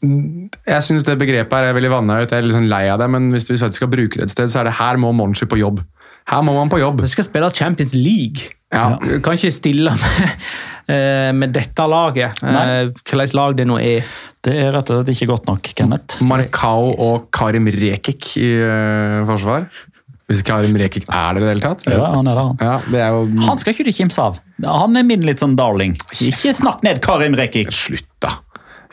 Jeg 0.03 0.85
syns 0.85 1.05
det 1.07 1.15
begrepet 1.21 1.53
her 1.55 1.69
er 1.69 1.77
veldig 1.77 1.91
vanna 1.93 2.19
ut. 2.21 2.27
Jeg 2.29 2.41
er 2.41 2.47
litt 2.47 2.57
sånn 2.57 2.71
lei 2.71 2.85
av 2.91 3.01
det, 3.01 3.09
men 3.13 3.31
hvis 3.33 3.49
vi 3.51 3.59
skal 3.61 3.91
bruke 3.91 4.19
det 4.19 4.27
et 4.27 4.33
sted, 4.35 4.51
så 4.51 4.61
er 4.61 4.69
det 4.69 4.77
her 4.81 4.99
må 5.01 5.13
Monchi 5.15 5.47
på 5.49 5.61
jobb. 5.61 5.83
Her 6.31 6.43
må 6.45 6.55
man 6.55 6.71
på 6.71 6.79
jobb. 6.79 7.01
Vi 7.03 7.11
skal 7.11 7.27
spille 7.27 7.49
Champions 7.55 7.95
League. 7.97 8.51
Ja. 8.73 8.95
Du 9.01 9.19
kan 9.23 9.37
ikke 9.37 9.51
stille 9.53 9.91
med, 10.01 10.45
eh, 10.89 11.31
med 11.35 11.53
dette 11.55 11.87
laget, 11.89 12.43
eh, 12.43 12.91
hvilket 12.91 13.35
lag 13.37 13.57
det 13.59 13.67
nå 13.69 13.79
er. 13.83 14.07
Det 14.43 14.55
er 14.59 14.73
rett 14.75 14.91
og 14.91 15.01
slett 15.01 15.13
ikke 15.13 15.29
godt 15.29 15.49
nok, 15.51 15.73
Kenneth. 15.77 16.23
Marcao 16.27 16.93
og 16.93 17.27
Karim 17.35 17.69
Rekik 17.71 18.33
i 18.41 18.49
eh, 18.59 19.19
forsvar. 19.29 19.67
Hvis 20.31 20.43
Karim 20.47 20.75
Rekik 20.79 21.03
er 21.11 21.35
det 21.35 21.41
i 21.41 21.43
det 21.43 21.49
hele 21.51 21.63
tatt. 21.65 21.83
Ja, 21.91 22.05
han 22.13 22.29
er 22.31 22.37
det, 22.37 22.43
han. 22.47 22.61
Ja, 22.63 22.75
det 22.93 23.01
er 23.03 23.09
jo 23.17 23.47
Han 23.47 23.59
skal 23.59 23.75
ikke 23.75 23.85
du 23.89 23.91
kimse 23.95 24.23
av. 24.23 24.37
Han 24.63 24.95
er 24.95 25.03
min 25.03 25.25
litt 25.27 25.43
sånn 25.43 25.57
darling. 25.59 25.97
Ikke 26.23 26.53
snakk 26.55 26.83
ned 26.85 27.01
Karim 27.03 27.35
Rekik. 27.35 27.73
Slutt, 27.75 28.07
da. 28.23 28.37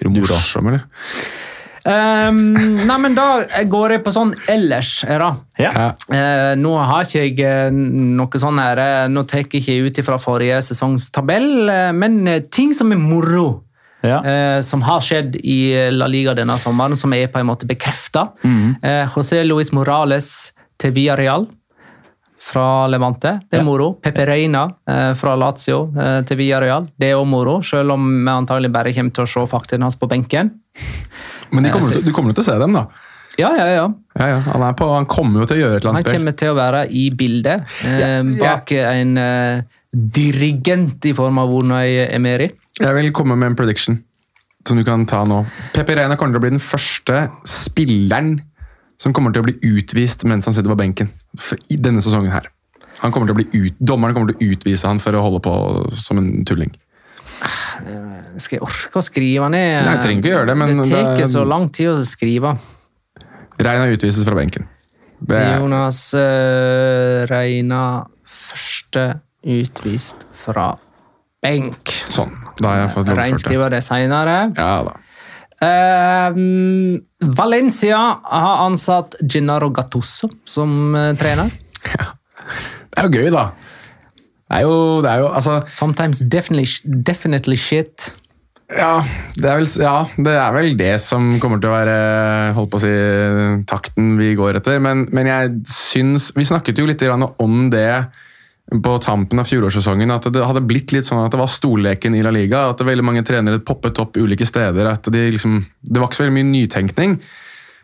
Er 0.01 0.09
du 0.09 0.21
morsom, 0.25 0.73
eller? 0.73 0.83
Um, 1.81 2.53
nei, 2.85 2.97
men 3.01 3.15
da 3.17 3.41
går 3.71 3.95
jeg 3.95 4.03
på 4.05 4.13
sånn 4.13 4.35
ellers, 4.53 4.99
er 5.09 5.23
det. 5.23 5.31
Ja. 5.65 5.87
Eh, 6.13 6.51
nå 6.61 6.75
har 6.77 7.07
ikke 7.07 7.23
jeg 7.23 7.39
eh, 7.47 7.71
noe 7.73 8.41
sånn 8.43 8.61
her 8.61 8.81
eh, 8.81 9.07
Nå 9.13 9.23
tar 9.29 9.43
jeg 9.43 9.63
ikke 9.63 9.77
ut 9.87 10.01
fra 10.05 10.19
forrige 10.21 10.59
sesongs 10.67 11.09
tabell, 11.15 11.69
eh, 11.73 11.89
men 11.97 12.21
ting 12.53 12.75
som 12.77 12.93
er 12.93 13.01
moro. 13.01 13.63
Ja. 14.01 14.23
eh, 14.25 14.61
som 14.65 14.81
har 14.81 15.03
skjedd 15.05 15.35
i 15.45 15.91
La 15.93 16.07
Liga 16.09 16.33
denne 16.33 16.55
sommeren, 16.61 16.97
som 16.97 17.13
er 17.13 17.27
på 17.29 17.37
en 17.41 17.49
måte 17.51 17.67
bekrefta. 17.69 18.31
Eh, 18.41 19.05
José 19.13 19.43
Luis 19.45 19.73
Morales 19.77 20.53
til 20.81 20.95
Villarreal 20.97 21.45
fra 22.41 22.87
Levante. 22.89 23.35
Det 23.51 23.59
er 23.59 23.61
Ja. 23.61 23.67
moro. 23.67 23.91
Pepe 24.01 24.25
Reina 24.27 24.63
eh, 24.89 25.13
fra 25.15 25.35
Lazio 25.37 25.83
eh, 25.95 26.23
til 26.25 26.39
Villarreal. 26.41 26.87
Det 26.99 27.11
er 27.13 27.19
òg 27.21 27.27
moro, 27.29 27.59
selv 27.63 27.93
om 27.93 28.07
vi 28.25 28.31
antagelig 28.33 28.73
bare 28.73 28.95
kommer 28.97 29.13
til 29.13 29.25
å 29.27 29.29
se 29.29 29.47
faktaene 29.53 29.85
hans 29.85 29.97
på 30.01 30.09
benken. 30.09 30.51
Men 31.53 31.65
de 31.67 31.71
kommer, 31.75 31.93
til- 31.93 32.05
du 32.07 32.13
kommer 32.17 32.33
til 32.33 32.43
å 32.43 32.49
se 32.49 32.59
dem, 32.59 32.73
da. 32.73 32.87
Ja, 33.39 33.51
ja, 33.57 33.67
ja. 33.73 33.85
Ja, 34.19 34.27
ja. 34.27 34.39
Han, 34.41 34.75
på, 34.75 34.89
han 34.93 35.07
kommer 35.07 35.41
jo 35.41 35.47
til 35.47 35.59
å 35.59 35.61
gjøre 35.61 35.77
et 35.77 35.85
eller 35.85 35.93
Han 35.93 35.97
annet 36.01 36.09
spill. 36.09 36.19
kommer 36.19 36.37
til 36.37 36.49
å 36.51 36.57
være 36.59 36.81
i 36.91 37.05
bildet 37.11 37.63
eh, 37.87 38.23
bak 38.41 38.73
en 38.73 39.13
eh, 39.19 39.63
dirigent 39.95 41.05
i 41.07 41.13
form 41.17 41.39
av 41.43 41.53
Unai 41.55 42.07
Emery. 42.11 42.51
Jeg 42.81 42.95
vil 42.97 43.13
komme 43.13 43.37
med 43.39 43.53
en 43.53 43.57
prediction 43.59 43.99
som 44.67 44.77
du 44.77 44.85
kan 44.85 45.05
ta 45.09 45.23
nå. 45.25 45.45
Pepe 45.75 45.95
Reina 45.97 46.17
kommer 46.17 46.35
til 46.37 46.41
å 46.41 46.45
bli 46.45 46.51
den 46.57 46.63
første 46.63 47.29
spilleren 47.49 48.35
som 49.01 49.15
kommer 49.17 49.33
til 49.33 49.43
å 49.43 49.49
bli 49.49 49.57
utvist 49.65 50.27
mens 50.29 50.49
han 50.49 50.57
sitter 50.57 50.73
på 50.73 50.79
benken 50.81 51.11
i 51.73 51.79
denne 51.81 52.03
sesongen 52.05 52.33
her. 52.35 52.51
Han 53.01 53.15
kommer 53.15 53.33
ut, 53.33 53.77
Dommeren 53.81 54.17
kommer 54.17 54.33
til 54.33 54.37
å 54.37 54.53
utvise 54.53 54.89
han 54.89 55.01
for 55.01 55.17
å 55.17 55.23
holde 55.25 55.41
på 55.45 55.55
som 55.97 56.21
en 56.21 56.45
tulling. 56.49 56.75
Skal 58.37 58.59
jeg 58.59 58.67
orke 58.67 59.01
å 59.01 59.05
skrive 59.05 59.49
ned? 59.53 59.87
Nei, 59.87 59.95
jeg 59.97 60.05
trenger 60.05 60.21
ikke 60.21 60.35
gjøre 60.35 60.51
det, 60.51 60.59
men 60.61 60.83
Det 60.83 60.91
tar 60.93 61.25
så 61.33 61.47
lang 61.49 61.71
tid 61.73 61.95
å 61.95 61.97
skrive. 62.05 62.53
Reina 63.61 63.89
utvises 63.93 64.27
fra 64.27 64.37
benken. 64.37 64.69
Er, 65.29 65.59
Jonas 65.61 65.99
uh, 66.17 67.27
Reina 67.29 67.83
første 68.25 69.07
utvist 69.45 70.27
fra 70.37 70.73
benk. 71.45 71.93
sånn. 72.13 72.33
Da 72.61 72.73
har 72.73 72.83
jeg 72.83 72.93
fått 72.93 73.09
lovført 73.09 73.17
det. 73.17 73.21
Reinskriver 73.23 73.73
det 73.73 73.81
seinere. 73.85 74.37
Ja 74.57 74.73
da. 74.85 74.97
Ehm, 75.61 77.01
Valencia 77.37 77.99
har 78.25 78.63
ansatt 78.65 79.19
Gennaro 79.21 79.69
Gattuso 79.77 80.31
som 80.49 80.95
eh, 80.97 81.13
trener. 81.21 81.53
Det 81.81 82.99
er 82.99 83.07
jo 83.07 83.21
gøy, 83.21 83.29
da. 83.35 83.51
Det 84.51 84.59
er 84.59 84.65
jo, 84.67 84.79
det 85.05 85.11
er 85.13 85.21
jo 85.23 85.29
altså 85.31 85.61
Sometimes 85.71 86.25
definitely, 86.27 86.67
definitely 87.07 87.59
shit. 87.61 88.09
Ja 88.71 89.01
det, 89.35 89.51
vel, 89.51 89.67
ja, 89.83 89.95
det 90.15 90.33
er 90.39 90.53
vel 90.55 90.77
det 90.79 90.93
som 91.03 91.27
kommer 91.43 91.59
til 91.63 91.71
å 91.71 91.75
være 91.75 91.95
holdt 92.55 92.71
på 92.71 92.79
å 92.79 92.83
si, 92.83 92.91
takten 93.71 94.13
vi 94.19 94.33
går 94.39 94.61
etter. 94.61 94.79
Men, 94.83 95.09
men 95.15 95.31
jeg 95.31 95.55
syns 95.71 96.31
Vi 96.39 96.47
snakket 96.47 96.79
jo 96.79 96.87
litt 96.91 97.03
grann 97.03 97.27
om 97.27 97.65
det 97.73 97.89
på 98.71 98.97
tampen 99.03 99.43
av 99.43 99.49
fjorårssesongen. 99.51 100.13
At 100.15 100.31
det 100.33 100.47
hadde 100.47 100.63
blitt 100.67 100.95
litt 100.95 101.09
sånn 101.09 101.25
at 101.25 101.35
det 101.35 101.41
var 101.41 101.51
stolleken 101.51 102.15
i 102.15 102.23
La 102.23 102.33
Liga. 102.35 102.69
At 102.71 102.83
veldig 102.87 103.07
mange 103.07 103.25
trenere 103.27 103.63
poppet 103.63 103.99
opp 104.03 104.19
ulike 104.21 104.47
steder. 104.47 104.87
at 104.87 105.11
de 105.11 105.31
liksom, 105.35 105.65
Det 105.83 106.01
var 106.01 106.09
ikke 106.09 106.21
så 106.21 106.27
veldig 106.27 106.39
mye 106.39 106.53
nytenkning. 106.53 107.17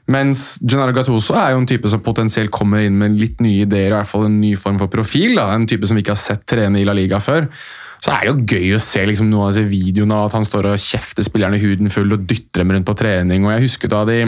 Mens 0.06 0.60
Gennaro 0.62 0.94
Gattuso 0.94 1.34
er 1.34 1.50
jo 1.52 1.58
en 1.58 1.66
type 1.66 1.90
som 1.90 2.02
potensielt 2.04 2.52
kommer 2.54 2.84
inn 2.86 2.98
med 2.98 3.16
litt 3.18 3.40
nye 3.42 3.64
ideer, 3.64 3.90
i 3.90 3.96
hvert 3.96 4.06
fall 4.06 4.28
en 4.28 4.38
ny 4.40 4.54
form 4.54 4.78
for 4.78 4.86
profil. 4.86 5.34
Da. 5.34 5.48
En 5.52 5.66
type 5.66 5.86
som 5.88 5.98
vi 5.98 6.04
ikke 6.04 6.14
har 6.14 6.22
sett 6.22 6.46
trene 6.46 6.78
i 6.78 6.86
La 6.86 6.94
Liga 6.94 7.18
før. 7.18 7.48
Så 7.98 8.12
er 8.12 8.22
det 8.22 8.30
jo 8.30 8.44
gøy 8.54 8.76
å 8.76 8.82
se 8.82 9.02
liksom, 9.08 9.28
noen 9.32 9.48
av 9.48 9.54
disse 9.54 9.66
videoene 9.70 10.14
av 10.14 10.28
at 10.28 10.36
han 10.36 10.46
står 10.46 10.68
og 10.70 10.80
kjefter 10.80 11.26
spillerne 11.26 11.58
huden 11.58 11.90
full 11.90 12.12
og 12.14 12.26
dytter 12.28 12.62
dem 12.62 12.74
rundt 12.76 12.86
på 12.86 12.94
trening. 13.00 13.46
og 13.46 13.54
jeg 13.56 13.66
husker 13.66 13.88
Da 13.90 14.04
de 14.04 14.20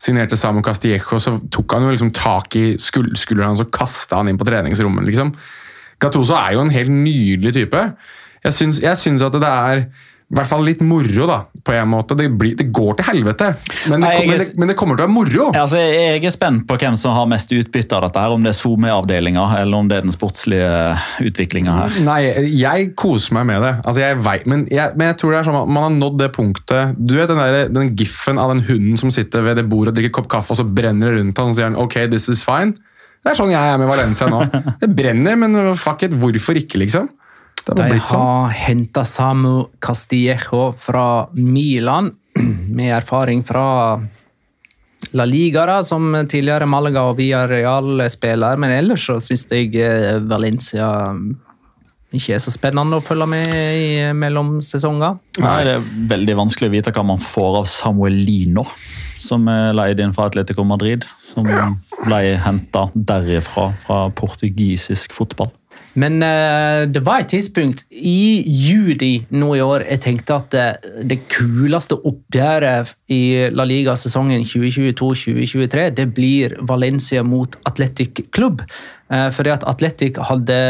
signerte 0.00 0.38
Samu 0.40 0.62
Castillejo, 0.62 1.18
så 1.20 1.36
tok 1.52 1.74
han 1.74 1.84
jo 1.84 1.90
liksom 1.90 2.14
tak 2.16 2.56
i 2.56 2.64
skul 2.80 3.10
skulderen 3.18 3.52
hans 3.52 3.64
og 3.64 3.72
kasta 3.74 4.22
han 4.22 4.30
inn 4.30 4.38
på 4.40 4.46
treningsrommet. 4.48 5.04
liksom. 5.04 5.34
Gattuso 6.00 6.36
er 6.38 6.54
jo 6.58 6.66
en 6.66 6.72
helt 6.74 6.90
nydelig 6.94 7.52
type. 7.60 7.86
Jeg 8.44 8.56
syns, 8.56 8.78
jeg 8.80 8.96
syns 8.96 9.22
at 9.26 9.34
det 9.36 9.48
er 9.50 9.84
i 10.30 10.36
hvert 10.38 10.46
fall 10.46 10.62
litt 10.62 10.78
moro, 10.86 11.24
da, 11.26 11.36
på 11.66 11.72
en 11.74 11.88
måte. 11.90 12.14
Det, 12.14 12.28
blir, 12.38 12.52
det 12.54 12.68
går 12.70 12.92
til 13.00 13.06
helvete, 13.08 13.48
men 13.90 14.04
det, 14.04 14.10
kommer, 14.14 14.34
er- 14.36 14.38
det, 14.44 14.58
men 14.62 14.70
det 14.70 14.76
kommer 14.78 14.94
til 14.94 15.02
å 15.02 15.08
være 15.08 15.14
moro. 15.16 15.46
Altså, 15.58 15.80
jeg 15.82 16.20
er 16.22 16.30
spent 16.30 16.62
på 16.70 16.76
hvem 16.78 16.94
som 16.96 17.16
har 17.16 17.26
mest 17.32 17.50
utbytte 17.50 17.98
av 17.98 18.04
dette. 18.06 18.22
her, 18.22 18.36
Om 18.36 18.46
det 18.46 18.52
er 18.52 18.58
SoMe-avdelinga 18.60 19.48
eller 19.58 19.82
om 19.82 19.88
det 19.90 19.98
er 19.98 20.06
den 20.06 20.14
sportslige 20.14 20.70
utviklinga 21.26 21.74
her. 21.80 21.98
Nei, 22.06 22.20
jeg 22.60 22.92
koser 23.02 23.34
meg 23.40 23.48
med 23.50 23.66
det. 23.66 23.72
Altså, 23.82 24.04
jeg 24.04 24.20
vet, 24.28 24.46
men, 24.54 24.62
jeg, 24.70 24.94
men 24.94 25.10
jeg 25.10 25.18
tror 25.20 25.34
det 25.34 25.40
er 25.42 25.48
sånn 25.50 25.58
at 25.64 25.72
man 25.74 25.86
har 25.88 25.96
nådd 25.98 26.20
det 26.22 26.30
punktet 26.38 26.94
Du 27.10 27.16
vet 27.18 27.28
den, 27.34 27.42
der, 27.42 27.66
den 27.74 27.90
giffen 27.98 28.38
av 28.40 28.54
den 28.54 28.62
hunden 28.70 29.02
som 29.02 29.10
sitter 29.10 29.42
ved 29.50 29.58
det 29.58 29.66
bordet 29.68 29.92
og 29.96 29.98
drikker 29.98 30.14
kopp 30.22 30.30
kaffe, 30.38 30.54
og 30.54 30.62
så 30.62 30.68
brenner 30.70 31.10
det 31.10 31.18
rundt 31.24 31.42
han 31.42 31.50
og 31.50 31.58
sier 31.58 31.68
han, 31.72 31.76
ok, 31.88 32.04
this 32.14 32.30
is 32.30 32.46
fine. 32.46 32.76
Det 33.20 33.32
er 33.32 33.36
sånn 33.36 33.52
jeg 33.52 33.72
er 33.72 33.80
med 33.80 33.90
Valencia 33.90 34.28
nå. 34.32 34.44
Det 34.80 34.88
brenner, 34.96 35.36
men 35.36 35.58
fuck 35.76 36.06
it, 36.06 36.14
hvorfor 36.16 36.56
ikke, 36.56 36.80
liksom? 36.80 37.10
Det 37.66 37.76
De 37.76 37.98
sånn. 38.00 38.16
har 38.16 38.54
henta 38.56 39.04
Samu 39.04 39.66
Castillejo 39.84 40.70
fra 40.80 41.28
Milan, 41.36 42.14
med 42.76 42.94
erfaring 42.96 43.44
fra 43.44 43.66
La 45.16 45.24
Liga, 45.28 45.66
da, 45.66 45.82
som 45.84 46.12
tidligere 46.28 46.68
Malaga 46.70 47.04
og 47.10 47.18
Villarreal-spiller. 47.18 48.58
Men 48.60 48.72
ellers 48.78 49.06
så 49.08 49.18
syns 49.24 49.46
jeg 49.50 49.74
eh, 49.80 50.18
Valencia 50.30 50.88
ikke 52.10 52.34
er 52.34 52.42
så 52.42 52.50
spennende 52.50 52.98
å 52.98 53.04
følge 53.06 53.26
med 53.30 53.52
i 53.54 53.90
mellom 54.16 54.58
sesonger. 54.66 55.20
Nei, 55.38 55.58
Det 55.66 55.76
er 55.76 55.84
veldig 56.10 56.36
vanskelig 56.40 56.70
å 56.70 56.74
vite 56.74 56.92
hva 56.96 57.04
man 57.06 57.22
får 57.22 57.60
av 57.60 57.68
Samuelino, 57.70 58.64
som 59.20 59.46
er 59.52 59.76
leid 59.78 60.02
inn 60.02 60.14
fra 60.16 60.26
Atletico 60.30 60.64
Madrid. 60.66 61.06
Som 61.30 61.46
ble 61.46 62.20
henta 62.42 62.88
derifra, 62.94 63.70
fra 63.78 64.04
portugisisk 64.16 65.14
fotball. 65.14 65.52
Men 65.98 66.22
eh, 66.22 66.86
det 66.86 67.02
var 67.06 67.24
et 67.24 67.32
tidspunkt 67.32 67.82
i 67.90 68.42
juli 68.46 69.24
nå 69.34 69.48
i 69.56 69.62
år 69.64 69.84
jeg 69.88 70.02
tenkte 70.04 70.36
at 70.38 70.54
det, 70.54 70.66
det 71.10 71.18
kuleste 71.32 71.98
oppgjøret 72.06 72.94
i 73.10 73.50
La 73.54 73.66
Liga 73.66 73.96
sesongen 73.98 74.44
2022-2023 74.46 75.88
det 75.98 76.06
blir 76.14 76.54
Valencia 76.62 77.24
mot 77.26 77.58
Atletic 77.66 78.22
Klubb. 78.30 78.62
Eh, 79.10 79.28
fordi 79.34 79.54
at 79.56 79.66
Atletic 79.70 80.20
hadde 80.30 80.60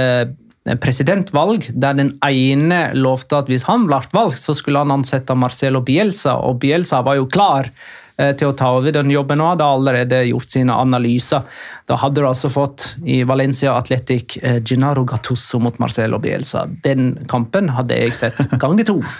presidentvalg 0.80 1.70
der 1.72 1.96
den 1.96 2.12
ene 2.24 2.80
lovte 2.96 3.40
at 3.40 3.48
hvis 3.48 3.64
han 3.68 3.86
ble 3.88 4.00
valgt, 4.12 4.40
så 4.40 4.54
skulle 4.56 4.82
han 4.82 4.92
ansette 4.92 5.36
Marcelo 5.36 5.80
Bielsa, 5.84 6.36
og 6.44 6.61
Bielsa 6.64 7.00
var 7.04 7.16
jo 7.20 7.28
klar 7.32 7.68
eh, 7.68 7.99
til 8.38 8.50
å 8.50 8.56
ta 8.56 8.70
over 8.76 8.92
den 8.94 9.10
jobben 9.12 9.40
nå, 9.40 9.52
hadde 9.54 9.66
allerede 9.66 10.22
gjort 10.28 10.52
sine 10.52 10.74
analyser. 10.76 11.46
Da 11.88 11.96
hadde 12.02 12.20
du 12.20 12.28
altså 12.28 12.50
fått 12.52 12.94
i 13.08 13.22
Valencia 13.28 13.72
Athletic 13.78 14.36
Ginaro 14.38 14.90
Gennaro 14.90 15.04
Gattuso 15.04 15.60
mot 15.60 15.78
Marcelo 15.78 16.18
Bielsa. 16.18 16.66
Den 16.84 17.26
kampen 17.28 17.70
hadde 17.76 17.96
jeg 17.96 18.16
sett 18.18 18.38
ganger 18.60 18.84
to. 18.84 19.00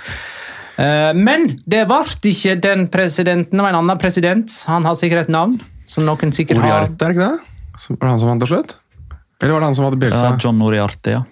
Eh, 0.81 1.13
Men 1.13 1.59
det 1.69 1.83
ble 1.91 2.31
ikke 2.31 2.55
den 2.57 2.87
presidenten, 2.89 3.59
det 3.59 3.61
var 3.61 3.75
en 3.75 3.83
annen 3.83 3.99
president. 4.01 4.49
Han 4.71 4.87
har 4.89 4.95
sikkert 4.97 5.27
et 5.27 5.33
navn. 5.35 5.59
som 5.91 6.07
noen 6.07 6.33
sikkert 6.33 6.57
har... 6.63 6.87
Uriarte, 6.87 6.97
det 6.97 7.11
ikke 7.19 7.27
det? 7.27 7.91
Var 7.91 8.07
det 8.07 8.13
han 8.15 8.21
som 8.23 8.31
vant 8.31 8.41
til 8.41 8.49
slutt? 8.49 8.73
Eller 9.43 9.55
var 9.55 9.63
det 9.63 9.69
han 9.71 9.77
som 9.79 9.87
hadde 9.87 10.01
Bjelsa? 10.01 10.25
Ja, 10.25 10.39
John 10.41 10.61
Uriarte, 10.63 11.13
ja. 11.15 11.23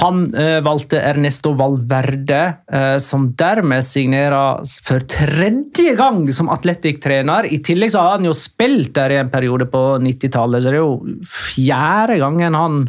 Han 0.00 0.34
eh, 0.34 0.58
valgte 0.64 1.00
Ernesto 1.00 1.52
Valverde, 1.56 2.40
eh, 2.72 2.96
som 3.02 3.28
dermed 3.38 3.86
signerer 3.86 4.64
for 4.84 5.06
tredje 5.08 5.94
gang 5.98 6.24
som 6.34 6.50
Atletic-trener. 6.52 7.46
I 7.54 7.60
tillegg 7.64 7.94
så 7.94 8.02
har 8.02 8.18
han 8.18 8.26
jo 8.28 8.34
spilt 8.36 8.90
der 8.98 9.14
i 9.14 9.20
en 9.22 9.30
periode 9.32 9.68
på 9.70 9.84
90-tallet, 10.02 10.64
så 10.64 10.72
det 10.72 10.80
er 10.80 10.82
jo 10.82 11.22
fjerde 11.30 12.18
gangen 12.24 12.58
han 12.58 12.82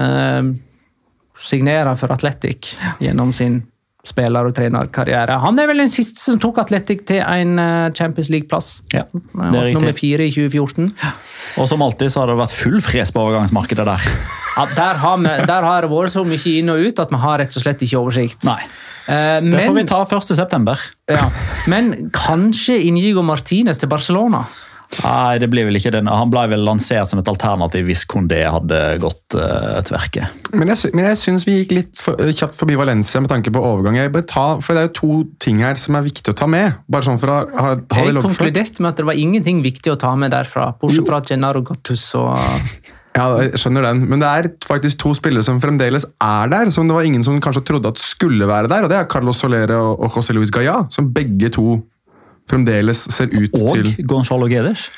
eh, 0.00 0.50
signerer 1.36 2.00
for 2.00 2.16
Atletic 2.16 2.74
gjennom 3.02 3.32
sin 3.36 3.60
spiller- 4.04 4.44
og 4.46 4.54
trenerkarriere. 4.56 5.38
Han 5.40 5.58
er 5.58 5.66
vel 5.70 5.80
den 5.80 5.88
siste 5.92 6.20
som 6.20 6.38
tok 6.42 6.58
Atletic 6.60 7.04
til 7.08 7.22
en 7.24 7.58
eh, 7.58 7.90
Champions 7.96 8.28
League-plass. 8.30 8.68
Ja, 8.92 9.06
det 9.12 9.24
er 9.32 9.68
riktig. 9.70 9.74
Nummer 9.78 9.96
fire 9.96 10.26
i 10.28 10.32
2014. 10.34 10.90
Og 11.62 11.68
som 11.70 11.82
alltid 11.86 12.12
så 12.12 12.20
har 12.22 12.32
det 12.32 12.38
vært 12.42 12.56
full 12.56 12.80
fres 12.84 13.12
på 13.14 13.22
overgangsmarkedet 13.24 13.86
der. 13.88 14.08
Ja, 14.58 14.66
der, 14.76 15.00
har 15.02 15.16
vi, 15.22 15.32
der 15.48 15.68
har 15.70 15.86
det 15.86 15.90
vært 15.92 16.12
så 16.14 16.24
mye 16.28 16.52
inn 16.58 16.68
og 16.74 16.84
ut 16.84 17.00
at 17.02 17.14
vi 17.14 17.22
har 17.24 17.40
rett 17.42 17.56
og 17.56 17.64
slett 17.64 17.82
ikke 17.86 18.02
oversikt. 18.02 18.44
Nei. 18.48 18.60
Eh, 19.08 19.40
Det 19.44 19.64
får 19.66 19.74
vi 19.80 19.86
ta 19.88 20.02
1. 20.04 20.30
september. 20.36 20.80
ja, 21.10 21.26
men 21.68 22.10
kanskje 22.14 22.78
Inigo 22.88 23.22
Martinez 23.22 23.80
til 23.80 23.88
Barcelona? 23.92 24.44
Nei, 25.02 25.38
det 25.42 25.48
blir 25.52 25.66
vel 25.68 25.78
ikke 25.78 25.92
den. 25.94 26.08
Han 26.10 26.30
ble 26.32 26.44
vel 26.52 26.64
lansert 26.66 27.10
som 27.10 27.20
et 27.20 27.30
alternativ 27.30 27.88
hvis 27.88 28.04
Condé 28.10 28.42
hadde 28.46 28.80
gått 29.02 29.36
uh, 29.38 29.80
tverke. 29.86 30.28
Men 30.54 30.70
jeg, 30.70 30.92
men 30.96 31.08
jeg 31.10 31.20
syns 31.20 31.46
vi 31.48 31.58
gikk 31.60 31.74
litt 31.76 32.02
for, 32.02 32.20
kjapt 32.30 32.58
forbi 32.58 32.78
Valencia 32.78 33.22
med 33.24 33.32
tanke 33.32 33.52
på 33.54 33.62
overgang. 33.64 33.98
Jeg 34.00 34.12
ta, 34.30 34.46
for 34.62 34.76
Det 34.76 34.84
er 34.84 34.90
jo 34.90 34.96
to 35.00 35.20
ting 35.42 35.62
her 35.64 35.78
som 35.80 35.98
er 35.98 36.06
viktig 36.06 36.34
å 36.34 36.38
ta 36.38 36.48
med. 36.50 36.80
Bare 36.90 37.08
sånn 37.08 37.20
for 37.22 37.32
å 37.32 37.38
ha, 37.42 37.62
ha 37.64 38.04
Jeg 38.04 38.18
konkluderte 38.24 38.84
med 38.84 38.92
at 38.92 39.00
det 39.02 39.08
var 39.08 39.18
ingenting 39.18 39.64
viktig 39.64 39.94
å 39.94 39.98
ta 40.00 40.14
med 40.18 40.34
derfra, 40.34 40.72
bortsett 40.80 41.08
fra 41.08 41.22
Gennaro 41.24 41.64
Gattuso. 41.66 42.28
Ja, 43.14 43.28
jeg 43.38 43.60
skjønner 43.62 43.84
den. 43.86 44.00
Men 44.10 44.22
det 44.22 44.26
er 44.28 44.46
faktisk 44.66 44.98
to 45.04 45.12
spillere 45.14 45.46
som 45.46 45.60
fremdeles 45.62 46.06
er 46.18 46.50
der, 46.50 46.70
som 46.74 46.88
det 46.90 46.96
var 46.96 47.06
ingen 47.06 47.22
som 47.22 47.38
kanskje 47.42 47.62
trodde 47.68 47.92
at 47.94 48.02
skulle 48.02 48.48
være 48.50 48.70
der. 48.72 48.86
og 48.86 48.90
Det 48.90 48.98
er 48.98 49.10
Carlos 49.10 49.38
Solere 49.38 49.78
og, 49.78 50.02
og 50.02 50.18
José 50.18 50.34
Luis 50.34 50.50
Gaia, 50.54 50.80
som 50.90 51.12
begge 51.14 51.52
to 51.54 51.78
fremdeles 52.50 53.06
ser 53.14 53.30
ut 53.32 53.54
Og 53.60 53.74
til 53.76 54.04
Gonzalo 54.06 54.48
Geders? 54.50 54.88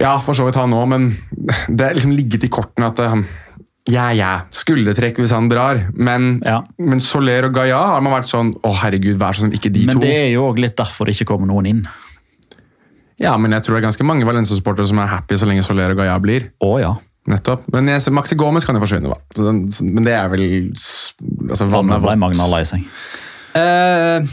Ja, 0.00 0.16
for 0.18 0.34
så 0.34 0.46
vidt 0.48 0.58
han 0.58 0.74
òg, 0.74 0.88
men 0.90 1.10
det 1.70 1.86
er 1.86 1.94
liksom 1.94 2.14
ligget 2.16 2.44
i 2.48 2.50
kortene 2.52 2.88
at 2.90 2.98
han 2.98 3.26
Ja, 3.86 4.08
ja, 4.16 4.30
skuldertrekk 4.50 5.18
hvis 5.20 5.32
han 5.36 5.48
drar, 5.52 5.82
men, 5.92 6.40
Ja. 6.44 6.62
men 6.78 7.00
Soler 7.04 7.44
og 7.50 7.52
Gaia 7.54 7.78
har 7.92 8.00
man 8.00 8.14
vært 8.16 8.30
sånn 8.30 8.54
Å, 8.64 8.72
herregud, 8.80 9.18
vær 9.20 9.36
så 9.36 9.44
sånn, 9.44 9.52
ikke 9.54 9.70
de 9.72 9.86
Men 9.86 9.98
to. 9.98 10.00
det 10.00 10.14
er 10.24 10.30
jo 10.32 10.46
òg 10.50 10.58
litt 10.58 10.76
derfor 10.76 11.04
det 11.06 11.14
ikke 11.18 11.28
kommer 11.34 11.46
noen 11.46 11.66
inn. 11.68 11.82
Ja, 13.20 13.36
men 13.38 13.52
jeg 13.54 13.62
tror 13.62 13.76
det 13.76 13.84
er 13.84 13.88
ganske 13.90 14.04
mange 14.08 14.26
Valencia-supportere 14.26 14.88
som 14.90 14.98
er 14.98 15.06
happy 15.12 15.36
så 15.38 15.46
lenge 15.46 15.62
Soler 15.62 15.92
og 15.94 16.00
Gaia 16.00 16.16
blir. 16.18 16.48
Å 16.64 16.72
ja. 16.80 16.94
Nettopp. 17.30 17.68
Men 17.72 17.86
jeg, 17.88 18.02
Maxi 18.12 18.36
Gomez 18.36 18.66
kan 18.68 18.76
jo 18.76 18.82
forsvinne, 18.82 19.08
da. 19.08 19.20
Den, 19.38 19.62
men 19.94 20.04
det 20.04 20.12
er 20.12 20.26
vel 20.32 20.42
altså, 21.48 21.68
vannet 21.72 22.02
ble. 22.04 22.16
Magna 22.20 22.48
lei 22.52 22.64
seg. 22.68 22.82
Eh, 23.54 24.24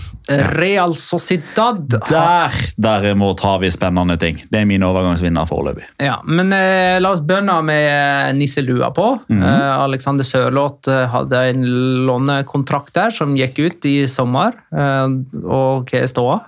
Real 0.57 0.95
Sociedad 0.97 1.93
Der 2.09 2.51
derimot 2.77 3.39
har 3.45 3.59
vi 3.61 3.69
spennende 3.71 4.17
ting. 4.17 4.39
Det 4.49 4.61
er 4.61 4.65
min 4.65 4.83
overgangsvinner 4.83 5.45
foreløpig. 5.49 5.85
Ja, 6.01 6.17
men 6.25 6.49
eh, 6.55 6.97
la 7.01 7.11
oss 7.13 7.21
begynne 7.25 7.59
med 7.65 7.85
eh, 7.91 8.31
nisselua 8.37 8.89
på. 8.95 9.11
eh, 9.29 9.73
Alexander 9.83 10.25
Sørloth 10.25 10.89
hadde 11.13 11.43
en 11.51 11.65
lånekontrakt 12.07 12.95
der 12.97 13.13
som 13.13 13.35
gikk 13.37 13.61
ut 13.61 13.89
i 13.89 13.95
sommer. 14.09 14.57
Eh, 14.73 15.19
og 15.45 15.91
hva 15.91 16.01
er 16.01 16.09
ståa? 16.09 16.39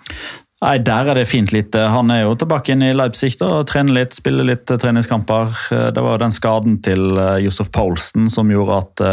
Nei, 0.64 0.78
Der 0.80 1.10
er 1.12 1.18
det 1.18 1.28
fint 1.28 1.52
lite. 1.52 1.90
Han 1.92 2.12
er 2.14 2.22
jo 2.24 2.38
tilbake 2.40 2.72
inn 2.72 2.86
i 2.86 2.94
Leipzig 2.96 3.34
da, 3.42 3.50
og 3.60 3.68
trener 3.68 3.98
litt, 3.98 4.16
spiller 4.16 4.48
litt 4.48 4.72
eh, 4.72 4.80
treningskamper. 4.80 5.52
Eh, 5.76 5.90
Det 5.92 6.04
var 6.06 6.16
jo 6.16 6.22
den 6.24 6.36
skaden 6.36 6.78
til 6.86 7.18
eh, 7.20 7.42
Josef 7.44 7.68
Poulsen 7.76 8.30
som 8.32 8.52
gjorde 8.52 8.80
at 8.80 9.04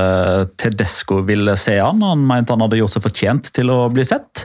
Tedesco 0.61 1.18
ville 1.26 1.57
se 1.59 1.74
han. 1.80 2.05
Han 2.07 2.22
mente 2.28 2.55
han 2.55 2.62
hadde 2.62 2.78
gjort 2.78 2.94
seg 2.94 3.07
fortjent 3.09 3.51
til 3.57 3.74
å 3.74 3.80
bli 3.90 4.07
sett. 4.07 4.44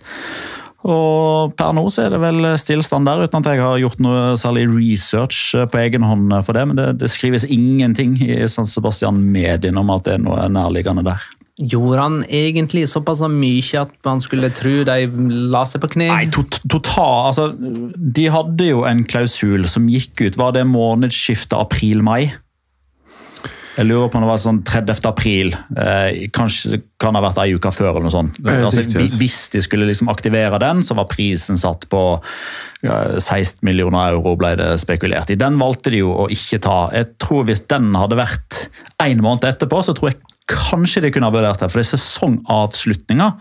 Og 0.86 1.54
Per 1.58 1.78
nå 1.78 1.86
så 1.94 2.06
er 2.06 2.14
det 2.14 2.22
vel 2.22 2.50
stillstand 2.62 3.10
der, 3.10 3.24
uten 3.26 3.42
at 3.42 3.54
jeg 3.54 3.62
har 3.62 3.80
gjort 3.82 4.02
noe 4.06 4.36
særlig 4.42 4.68
research 4.74 5.54
på 5.70 5.82
egen 5.82 6.06
hånd 6.06 6.34
for 6.46 6.58
det. 6.58 6.66
Men 6.70 6.82
det, 6.82 6.92
det 7.04 7.14
skrives 7.14 7.46
ingenting 7.46 8.18
i 8.26 8.42
San 8.50 8.70
Sebastian 8.70 9.22
Medien 9.22 9.78
om 9.82 9.94
at 9.94 10.06
det 10.10 10.18
er 10.18 10.26
noe 10.26 10.50
nærliggende 10.50 11.06
der. 11.06 11.26
Gjorde 11.56 12.02
han 12.04 12.16
egentlig 12.28 12.84
såpass 12.92 13.22
mye 13.32 13.84
at 13.86 13.92
man 14.04 14.20
skulle 14.20 14.50
tro 14.52 14.82
de 14.84 14.96
la 15.54 15.62
seg 15.64 15.80
på 15.86 15.94
kne? 15.94 16.10
Nei, 16.12 16.26
tot, 16.28 16.58
total, 16.68 17.30
altså, 17.30 17.46
De 17.56 18.26
hadde 18.34 18.68
jo 18.74 18.82
en 18.84 19.06
klausul 19.08 19.64
som 19.72 19.88
gikk 19.88 20.26
ut. 20.26 20.40
Var 20.42 20.58
det 20.58 20.66
månedsskiftet 20.68 21.56
april-mai? 21.56 22.34
Jeg 23.76 23.90
lurer 23.90 24.08
på 24.08 24.20
om 24.20 24.24
det 24.24 24.30
var 24.30 24.40
sånn 24.40 24.62
30. 24.68 25.00
april. 25.08 25.56
Eh, 25.80 26.28
kanskje 26.36 26.76
det 26.76 26.82
kan 27.02 27.16
ha 27.18 27.24
vært 27.24 27.42
ei 27.44 27.56
uke 27.58 27.72
før. 27.76 27.90
eller 27.92 28.08
noe 28.08 28.14
sånt. 28.14 28.38
Altså, 28.44 28.84
altså. 28.84 29.18
hvis 29.20 29.40
de 29.52 29.64
skulle 29.64 29.88
liksom 29.88 30.12
aktivere 30.12 30.60
den, 30.64 30.84
så 30.84 30.96
var 30.96 31.10
prisen 31.12 31.60
satt 31.60 31.88
på 31.92 32.04
ja, 32.86 33.00
16 33.20 33.60
millioner 33.68 34.14
euro, 34.14 34.38
ble 34.40 34.54
det 34.60 34.70
spekulert 34.84 35.32
i. 35.32 35.40
Den 35.40 35.60
valgte 35.60 35.92
de 35.92 36.04
jo 36.04 36.14
å 36.24 36.30
ikke 36.32 36.62
ta. 36.64 36.78
Jeg 36.96 37.16
tror 37.20 37.44
Hvis 37.48 37.66
den 37.68 37.92
hadde 37.96 38.20
vært 38.20 38.66
en 39.04 39.24
måned 39.24 39.48
etterpå, 39.52 39.84
så 39.84 39.96
tror 39.96 40.14
jeg 40.14 40.22
kanskje 40.52 41.02
de 41.06 41.12
kunne 41.16 41.28
ha 41.30 41.34
vurdert 41.34 41.60
det. 41.64 41.72
For 41.74 41.82
det 41.82 41.90
sesongavslutninga 41.90 43.32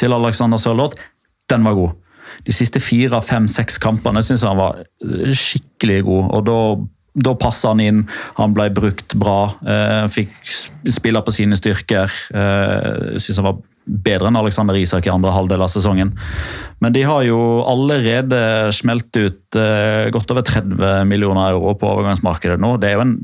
til 0.00 0.14
Alexander 0.16 0.58
Sørloth, 0.60 0.98
den 1.50 1.64
var 1.66 1.76
god. 1.78 1.96
De 2.46 2.52
siste 2.54 2.80
fire, 2.82 3.20
fem, 3.24 3.46
seks 3.50 3.78
kampene 3.82 4.20
syns 4.26 4.44
han 4.46 4.58
var 4.60 4.82
eh, 4.84 5.32
skikkelig 5.34 6.02
god. 6.08 6.30
og 6.38 6.46
da 6.48 6.60
da 7.18 7.32
passa 7.34 7.72
han 7.72 7.80
inn, 7.82 8.02
han 8.36 8.52
ble 8.54 8.68
brukt 8.70 9.16
bra, 9.18 9.48
eh, 9.66 10.04
fikk 10.12 10.36
sp- 10.46 10.92
spille 10.94 11.18
på 11.26 11.32
sine 11.34 11.56
styrker. 11.58 12.12
Eh, 12.30 13.16
jeg 13.16 13.22
synes 13.24 13.40
han 13.40 13.46
var 13.48 13.56
bedre 14.06 14.28
enn 14.30 14.38
Alexander 14.38 14.76
Isak 14.78 15.08
i 15.08 15.10
andre 15.10 15.32
halvdel 15.34 15.64
av 15.64 15.72
sesongen. 15.72 16.12
Men 16.84 16.94
de 16.94 17.02
har 17.08 17.24
jo 17.26 17.40
allerede 17.66 18.38
smelt 18.76 19.10
ut 19.18 19.58
eh, 19.58 20.12
godt 20.14 20.30
over 20.30 20.46
30 20.46 21.08
millioner 21.10 21.56
euro 21.56 21.72
på 21.80 21.90
overgangsmarkedet 21.90 22.60
nå. 22.62 22.76
Det 22.78 22.92
er 22.92 23.00
jo 23.00 23.04
en, 23.08 23.16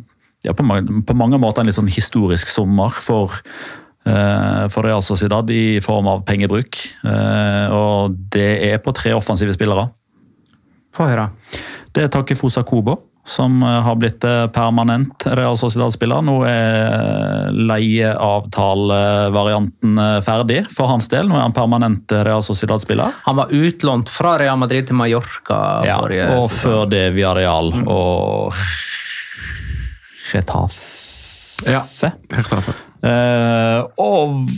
er 0.53 0.57
på, 0.59 0.65
mange, 0.67 1.03
på 1.07 1.15
mange 1.17 1.39
måter 1.41 1.61
en 1.63 1.69
litt 1.71 1.79
sånn 1.79 1.93
historisk 1.93 2.49
sommer 2.53 2.91
for 2.93 3.31
eh, 4.07 4.69
for 4.69 4.83
Real 4.85 5.03
Sociedad 5.03 5.51
i 5.51 5.81
form 5.85 6.07
av 6.13 6.25
pengebruk. 6.29 6.77
Eh, 7.05 7.67
og 7.73 8.11
det 8.35 8.53
er 8.69 8.79
på 8.85 8.93
tre 8.97 9.13
offensive 9.17 9.53
spillere. 9.57 9.89
Få 10.95 11.05
høre. 11.11 11.29
Det 11.95 12.03
er 12.05 12.09
Takefusa 12.13 12.63
Kobo, 12.69 12.95
som 13.25 13.63
eh, 13.65 13.81
har 13.87 13.97
blitt 13.97 14.21
permanent 14.55 15.27
Real 15.33 15.57
Sociedad-spiller. 15.59 16.21
Nå 16.27 16.45
er 16.47 17.51
leieavtalevarianten 17.73 19.91
ferdig 20.27 20.61
for 20.75 20.87
hans 20.93 21.09
del. 21.09 21.29
Nå 21.31 21.35
er 21.39 21.43
han 21.49 21.57
permanent 21.57 22.13
Real 22.29 22.43
Sociedad-spiller. 22.45 23.09
Han 23.25 23.37
var 23.41 23.47
utlånt 23.55 24.09
fra 24.13 24.37
Real 24.43 24.59
Madrid 24.61 24.85
til 24.91 24.97
Mallorca 25.01 25.59
Ja, 25.89 25.99
og 26.37 26.45
før 26.53 26.85
det 26.93 27.07
via 27.17 27.31
Real. 27.41 27.69
og 27.89 28.53
Retafe. 30.35 31.03
Ja, 31.71 31.85
helt 32.35 32.53
av. 32.53 32.75
Eh, 33.05 33.81
og 34.01 34.49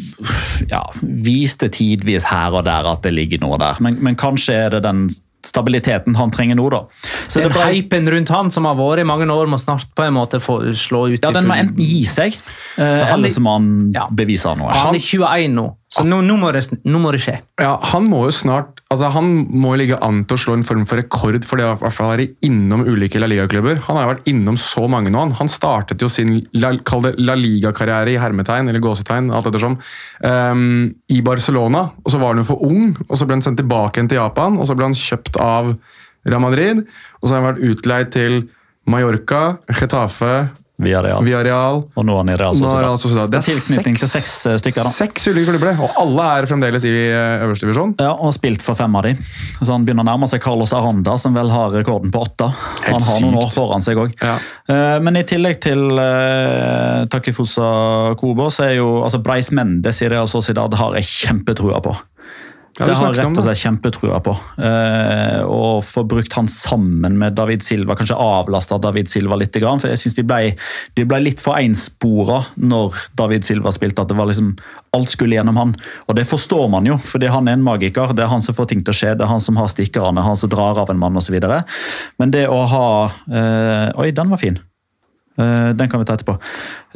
ja, 0.71 0.83
viste 1.03 1.69
tidvis 1.73 2.29
her 2.31 2.55
og 2.57 2.65
der 2.67 2.89
at 2.89 3.05
det 3.05 3.13
ligger 3.15 3.43
noe 3.43 3.59
der. 3.61 3.81
Men, 3.85 3.99
men 4.03 4.19
kanskje 4.19 4.57
er 4.67 4.77
det 4.77 4.85
den 4.87 5.07
stabiliteten 5.47 6.17
han 6.19 6.31
trenger 6.35 6.59
nå, 6.59 6.67
da. 6.75 6.83
Så 7.29 7.41
Den 7.41 7.49
det 7.51 7.57
ble- 7.57 7.73
hypen 7.77 8.11
rundt 8.13 8.29
han 8.35 8.51
som 8.51 8.67
har 8.69 8.77
vært 8.79 9.05
i 9.05 9.09
mange 9.09 9.27
år, 9.31 9.47
må 9.51 9.59
snart 9.63 9.87
på 9.97 10.05
en 10.07 10.15
måte 10.19 10.41
få 10.43 10.61
slå 10.75 11.07
ut. 11.15 11.23
ja, 11.23 11.31
den 11.31 11.47
må 11.49 11.55
enten 11.57 11.79
gi 11.83 12.05
seg, 12.05 12.37
eh, 12.77 13.05
han 13.07 13.19
eller 13.21 13.29
er- 13.31 13.33
så 13.39 13.41
må 13.47 13.53
han 13.59 13.93
Ja. 13.95 14.07
bevise 14.11 14.57
noe. 14.59 14.73
Han 14.73 14.95
er 14.95 14.99
21 15.01 15.55
nå, 15.55 15.75
så 15.91 16.05
nå, 16.05 16.21
nå, 16.27 16.37
må, 16.39 16.53
det, 16.53 16.65
nå 16.85 16.99
må 17.01 17.13
det 17.13 17.21
skje. 17.23 17.39
Ja, 17.61 17.79
han 17.93 18.09
må 18.11 18.25
jo 18.27 18.33
snart 18.35 18.73
altså 18.93 19.11
Han 19.11 19.49
må 19.51 19.73
ligge 19.77 19.97
an 20.01 20.25
til 20.25 20.37
å 20.37 20.39
slå 20.39 20.53
en 20.55 20.63
form 20.63 20.85
for 20.87 20.97
rekord 21.01 21.45
for 21.45 21.57
det 21.59 21.65
å 21.67 21.73
i 21.75 21.81
hvert 21.81 21.93
fall 21.93 22.17
være 22.17 22.29
innom 22.47 22.85
ulike 22.87 23.19
La 23.19 23.27
Liga-klubber. 23.27 23.81
Han 23.89 23.97
har 23.97 24.05
jo 24.07 24.11
vært 24.15 24.29
innom 24.31 24.57
så 24.57 24.89
mange 24.89 25.11
nå. 25.11 25.19
Han, 25.19 25.33
han 25.33 25.49
startet 25.49 25.99
jo 26.01 26.07
sin 26.09 26.47
La, 26.55 26.71
La 27.19 27.35
Liga-karriere 27.35 28.13
i 28.15 28.17
hermetegn, 28.17 28.69
eller 28.69 28.79
gåsetegn, 28.79 29.33
alt 29.35 29.47
ettersom, 29.51 29.77
um, 30.23 30.95
i 31.11 31.21
Barcelona. 31.21 31.91
Og 32.05 32.13
så 32.13 32.21
var 32.21 32.35
han 32.35 32.45
jo 32.45 32.47
for 32.53 32.63
ung, 32.67 32.95
og 33.09 33.17
så 33.19 33.27
ble 33.27 33.35
han 33.41 33.43
sendt 33.43 33.59
tilbake 33.59 33.99
igjen 33.99 34.09
til 34.13 34.19
Japan. 34.21 34.57
Og 34.61 34.67
så 34.71 34.77
ble 34.79 34.85
han 34.89 34.95
kjøpt 34.95 35.36
av 35.43 35.75
Real 36.27 36.43
Madrid, 36.43 36.85
og 37.21 37.29
så 37.29 37.35
har 37.37 37.43
han 37.43 37.51
vært 37.53 37.67
utleid 37.71 38.15
til 38.15 38.41
Mallorca, 38.87 39.59
Getafe, 39.71 40.49
Villarreal. 40.77 41.23
Villarreal 41.25 41.79
Og 41.97 42.05
nå 42.05 42.13
er 42.13 42.19
han 42.21 42.31
i 42.35 42.35
Real 42.37 42.57
Sociedad. 42.57 42.85
det 42.85 43.01
Sociedad. 43.01 43.31
Det 43.33 43.39
er 43.39 43.45
Tilknytning 43.47 43.95
til 43.97 44.11
seks 44.11 44.33
eh, 44.51 44.57
stykker. 44.61 44.85
da. 44.85 44.91
Seks 44.93 45.29
ulike 45.31 45.55
klubber. 45.55 45.79
Og 45.87 45.95
alle 46.03 46.27
er 46.37 46.49
fremdeles 46.51 46.85
i 46.85 46.91
eh, 46.93 47.45
øverste 47.47 47.65
divisjon. 47.65 47.95
Ja, 48.03 48.11
og 48.13 48.35
spilt 48.37 48.61
for 48.65 48.77
fem 48.77 48.93
av 48.99 49.07
de. 49.09 49.15
Så 49.63 49.71
Han 49.71 49.87
begynner 49.87 50.05
å 50.05 50.11
nærme 50.11 50.29
seg 50.29 50.43
Carlos 50.45 50.75
Aranda, 50.77 51.17
som 51.17 51.33
vel 51.37 51.49
har 51.55 51.73
rekorden 51.73 52.13
på 52.13 52.21
åtte. 52.27 52.51
Han 52.85 53.01
har 53.09 53.25
noen 53.25 53.39
år 53.41 53.49
foran 53.55 53.85
seg 53.87 54.03
òg. 54.03 54.13
Ja. 54.21 54.37
Men 55.01 55.17
i 55.17 55.25
tillegg 55.25 55.63
til 55.65 55.87
uh, 55.97 57.07
Takifusa 57.09 57.71
Kobo, 58.21 58.51
så 58.53 58.69
er 58.69 58.77
jo 58.77 58.91
altså 59.07 59.23
Breis 59.25 59.49
Mendes 59.57 60.03
i 60.05 60.11
Real 60.13 60.29
Sociedad 60.29 60.77
har 60.77 60.99
jeg 61.01 61.09
kjempetrua 61.09 61.81
på. 61.85 61.97
Ja, 62.77 62.87
det 62.91 62.97
har 62.99 63.15
rett 63.17 63.39
og 63.41 63.45
slett 63.47 63.61
kjempetrua 63.63 64.19
på. 64.21 64.35
Eh, 64.61 65.41
og 65.49 65.81
få 65.87 66.03
brukt 66.09 66.35
han 66.37 66.49
sammen 66.53 67.17
med 67.17 67.33
David 67.39 67.65
Silva, 67.65 67.97
kanskje 67.97 68.19
avlasta 68.21 68.77
David 68.83 69.09
Silva 69.09 69.39
litt. 69.41 69.57
For 69.57 69.89
jeg 69.89 70.03
synes 70.03 70.19
de 70.19 70.25
de 70.97 71.07
ble 71.09 71.21
litt 71.23 71.41
for 71.41 71.57
enspora 71.57 72.43
når 72.61 72.99
David 73.17 73.49
Silva 73.49 73.73
spilte. 73.73 74.05
At 74.05 74.13
det 74.13 74.19
var 74.19 74.29
liksom 74.29 74.53
alt 74.97 75.13
skulle 75.13 75.39
gjennom 75.39 75.57
han. 75.57 75.75
Og 76.07 76.19
det 76.19 76.27
forstår 76.29 76.69
man 76.73 76.89
jo, 76.89 76.99
fordi 77.01 77.33
han 77.33 77.49
er 77.49 77.57
en 77.57 77.65
magiker. 77.65 78.13
Det 78.13 78.27
er 78.27 78.33
han 78.33 78.45
som 78.45 78.57
får 78.57 78.69
ting 78.73 78.85
til 78.85 78.93
å 78.93 79.01
skje, 79.01 79.17
det 79.17 79.25
er 79.25 79.33
han 79.33 79.45
som 79.45 79.57
har 79.61 79.73
stikkerne, 79.73 80.25
han 80.25 80.37
som 80.37 80.53
drar 80.53 80.81
av 80.85 80.93
en 80.93 81.01
mann 81.01 81.17
osv. 81.17 81.41
Men 82.21 82.33
det 82.35 82.47
å 82.53 82.63
ha 82.69 82.89
eh, 83.09 83.89
Oi, 83.97 84.11
den 84.13 84.33
var 84.33 84.43
fin. 84.43 84.61
Eh, 85.39 85.71
den 85.77 85.91
kan 85.91 86.01
vi 86.01 86.07
ta 86.07 86.15
etterpå. 86.17 86.39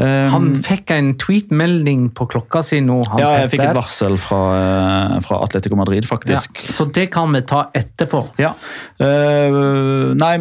Eh, 0.01 0.29
Han 0.33 0.55
fikk 0.65 0.91
en 0.95 1.13
tweet-melding 1.21 2.09
på 2.17 2.27
klokka 2.33 2.63
si 2.65 2.81
nå. 2.81 3.01
Han 3.13 3.21
ja, 3.21 3.33
jeg 3.43 3.53
fikk 3.55 3.67
et 3.67 3.77
varsel 3.77 4.17
fra, 4.21 4.41
eh, 4.57 5.17
fra 5.27 5.43
Atletico 5.45 5.77
Madrid, 5.77 6.05
Ja, 6.05 6.17
faktisk. 6.17 6.57
så 6.57 6.87
det 6.91 7.11
kan 7.13 7.33
vi 7.33 7.43
ta 7.43 7.67
etterpå. 7.75 8.23
Ja. 8.41 8.55
Uh, 9.01 10.15
nei, 10.15 10.39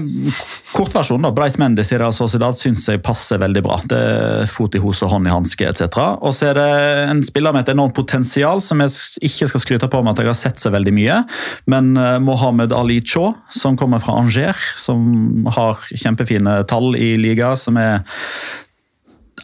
kortversjonen, 0.74 1.24
da. 1.28 1.32
Breis 1.32 1.58
Mendes 1.58 1.92
i 1.92 1.98
Real 1.98 2.14
Sociedad 2.14 2.56
syns 2.56 2.86
jeg 2.88 3.02
passer 3.04 3.40
veldig 3.40 3.64
bra. 3.64 3.80
Det 3.84 4.00
er 4.00 4.46
Fot 4.50 4.76
i 4.76 4.80
hose, 4.80 5.08
hånd 5.08 5.28
i 5.28 5.32
hanske 5.32 5.68
etc. 5.68 5.98
Og 6.22 6.34
så 6.36 6.50
er 6.50 6.54
det 6.58 7.10
en 7.10 7.24
spiller 7.24 7.54
med 7.54 7.68
et 7.68 7.74
enormt 7.74 7.96
potensial 7.96 8.62
som 8.62 8.80
jeg 8.84 8.90
ikke 9.22 9.50
skal 9.52 9.64
skryte 9.64 9.90
på 9.92 10.02
med 10.04 10.14
at 10.14 10.24
jeg 10.24 10.32
har 10.32 10.40
sett 10.40 10.60
så 10.60 10.72
veldig 10.72 10.94
mye. 10.96 11.20
Men 11.68 11.94
Mohammed 12.24 12.72
Ali 12.76 13.00
Chaw, 13.02 13.34
som 13.50 13.78
kommer 13.78 14.00
fra 14.00 14.18
Angers, 14.20 14.74
som 14.80 15.46
har 15.56 15.80
kjempefine 15.92 16.62
tall 16.70 16.96
i 16.96 17.16
liga, 17.20 17.56
som 17.60 17.78
er 17.78 17.89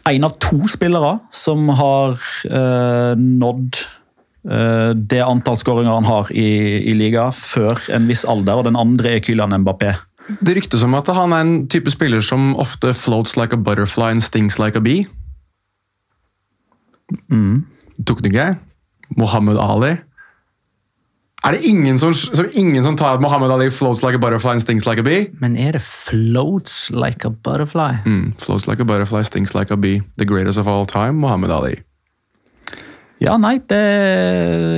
en 0.06 0.26
av 0.26 0.36
to 0.42 0.68
spillere 0.70 1.16
som 1.34 1.68
har 1.78 2.18
eh, 2.46 3.14
nådd 3.18 3.78
eh, 4.50 4.90
det 4.94 5.22
antall 5.24 5.58
skåringer 5.58 5.96
han 5.96 6.08
har 6.08 6.30
i, 6.30 6.50
i 6.90 6.94
liga 6.98 7.28
før 7.34 7.80
en 7.94 8.06
viss 8.10 8.26
alder, 8.28 8.60
og 8.60 8.68
den 8.68 8.78
andre 8.78 9.16
er 9.16 9.24
Kylian 9.26 9.56
Mbappé. 9.64 9.96
Det 10.42 10.56
ryktes 10.58 10.82
om 10.82 10.94
at 10.98 11.10
han 11.14 11.34
er 11.34 11.44
en 11.44 11.56
type 11.70 11.90
spiller 11.94 12.24
som 12.24 12.54
ofte 12.58 12.92
floats 12.98 13.36
like 13.38 13.54
a 13.54 13.60
butterfly 13.60 14.10
and 14.14 14.24
stings 14.24 14.58
like 14.62 14.78
a 14.78 14.82
bee. 14.82 15.06
Tok 18.06 18.22
den 18.22 18.32
ikke? 18.34 18.48
Mohammed 19.16 19.60
Ali. 19.62 19.94
Er 21.46 21.54
det 21.54 21.62
ingen 21.62 21.98
som, 21.98 22.10
som, 22.10 22.46
ingen 22.58 22.82
som 22.82 22.96
tar 22.98 23.14
at 23.14 23.22
Mohammed 23.22 23.52
Ali 23.54 23.68
floats 23.70 24.02
like 24.02 24.18
a 24.18 24.18
butterfly 24.18 24.56
and 24.56 24.62
stings 24.64 24.86
like 24.86 24.98
a 24.98 25.04
bee? 25.06 25.28
Men 25.38 25.54
er 25.56 25.76
det 25.76 25.82
floats 25.82 26.90
like 26.90 27.22
a 27.22 27.30
butterfly? 27.30 28.00
Mm, 28.02 28.32
floats 28.42 28.66
like 28.66 28.82
a 28.82 28.84
butterfly, 28.84 29.22
stings 29.22 29.54
like 29.54 29.70
a 29.70 29.76
bee. 29.76 30.00
The 30.18 30.26
greatest 30.26 30.58
of 30.58 30.66
all 30.66 30.86
time, 30.86 31.20
Mohammed 31.22 31.54
Ali. 31.54 31.76
Ja, 33.22 33.36
nei, 33.38 33.60
det, 33.70 33.84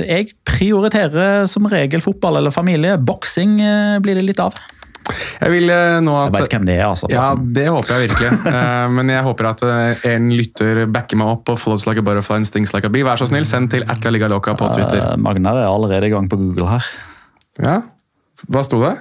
jeg 0.05 0.29
prioriterer 0.47 1.47
som 1.49 1.65
regel 1.67 2.05
fotball 2.05 2.37
eller 2.37 2.53
familie. 2.53 2.99
Boksing 3.01 3.57
eh, 3.65 3.97
blir 4.05 4.21
det 4.21 4.27
litt 4.29 4.39
av. 4.39 4.53
Jeg 5.39 5.53
vil 5.53 5.71
nå 6.05 6.13
at... 6.19 6.35
Jeg 6.35 6.45
vet 6.45 6.55
hvem 6.55 6.67
det 6.67 6.75
er, 6.77 6.85
altså. 6.87 7.09
Ja, 7.11 7.31
det 7.37 7.67
håper 7.69 7.95
jeg 7.95 8.09
virkelig. 8.09 8.31
Eh, 8.59 8.87
Men 8.91 9.09
jeg 9.11 9.23
håper 9.25 9.49
at 9.51 9.61
eh, 9.65 10.07
en 10.13 10.29
lytter 10.35 10.81
backer 10.91 11.19
meg 11.19 11.33
opp 11.35 11.45
på 11.47 11.55
floats 11.59 11.85
like 11.87 12.01
a 12.01 12.05
butterfly 12.05 12.39
and 12.41 12.47
stings 12.47 12.73
like 12.75 12.87
a 12.87 12.91
bee. 12.91 13.05
Vær 13.07 13.19
så 13.21 13.27
snill, 13.29 13.45
send 13.47 13.71
til 13.73 13.85
Atla 13.89 14.11
på 14.39 14.71
Twitter. 14.75 14.99
Eh, 14.99 15.19
Magnar 15.21 15.59
er 15.59 15.69
allerede 15.69 16.09
i 16.09 16.13
gang 16.13 16.29
på 16.31 16.39
Google 16.39 16.69
her. 16.71 16.89
Ja, 17.59 17.77
Hva 18.47 18.63
sto 18.63 18.79
det? 18.85 18.95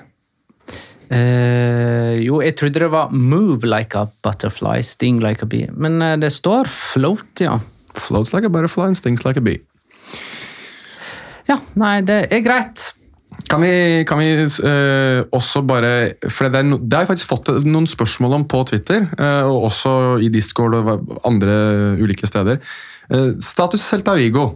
Uh, 1.08 2.18
jo, 2.20 2.42
jeg 2.44 2.56
trodde 2.58 2.82
det 2.82 2.90
var 2.92 3.12
move 3.14 3.64
like 3.64 3.96
a 3.96 4.10
butterfly, 4.24 4.82
sting 4.84 5.22
like 5.24 5.44
a 5.44 5.48
bee. 5.48 5.70
Men 5.72 6.02
uh, 6.02 6.16
det 6.20 6.32
står 6.34 6.68
float, 6.68 7.40
ja. 7.40 7.58
Floats 7.96 8.34
like 8.34 8.44
a 8.44 8.52
butterfly 8.52 8.90
and 8.90 8.98
stings 8.98 9.24
like 9.24 9.40
a 9.40 9.44
bee. 9.44 9.62
Ja, 11.48 11.56
nei, 11.80 12.00
det 12.04 12.26
er 12.34 12.42
greit. 12.44 12.90
Kan 13.48 13.62
vi, 13.62 14.04
kan 14.08 14.18
vi 14.20 14.28
uh, 14.40 15.20
også 15.36 15.62
bare 15.68 15.90
For 16.32 16.48
det 16.52 16.62
no, 16.66 16.78
det 16.80 16.96
har 16.96 17.04
jeg 17.04 17.10
faktisk 17.12 17.30
fått 17.30 17.50
noen 17.66 17.86
spørsmål 17.88 18.38
om 18.40 18.46
på 18.48 18.62
Twitter, 18.70 19.04
uh, 19.20 19.44
og 19.48 19.68
også 19.68 19.92
i 20.24 20.30
Discord 20.32 20.76
og 20.78 21.20
andre 21.28 21.54
ulike 22.00 22.28
steder. 22.28 22.60
Uh, 23.12 23.36
status 23.40 23.84
Celta 23.84 24.16
Vigo. 24.18 24.50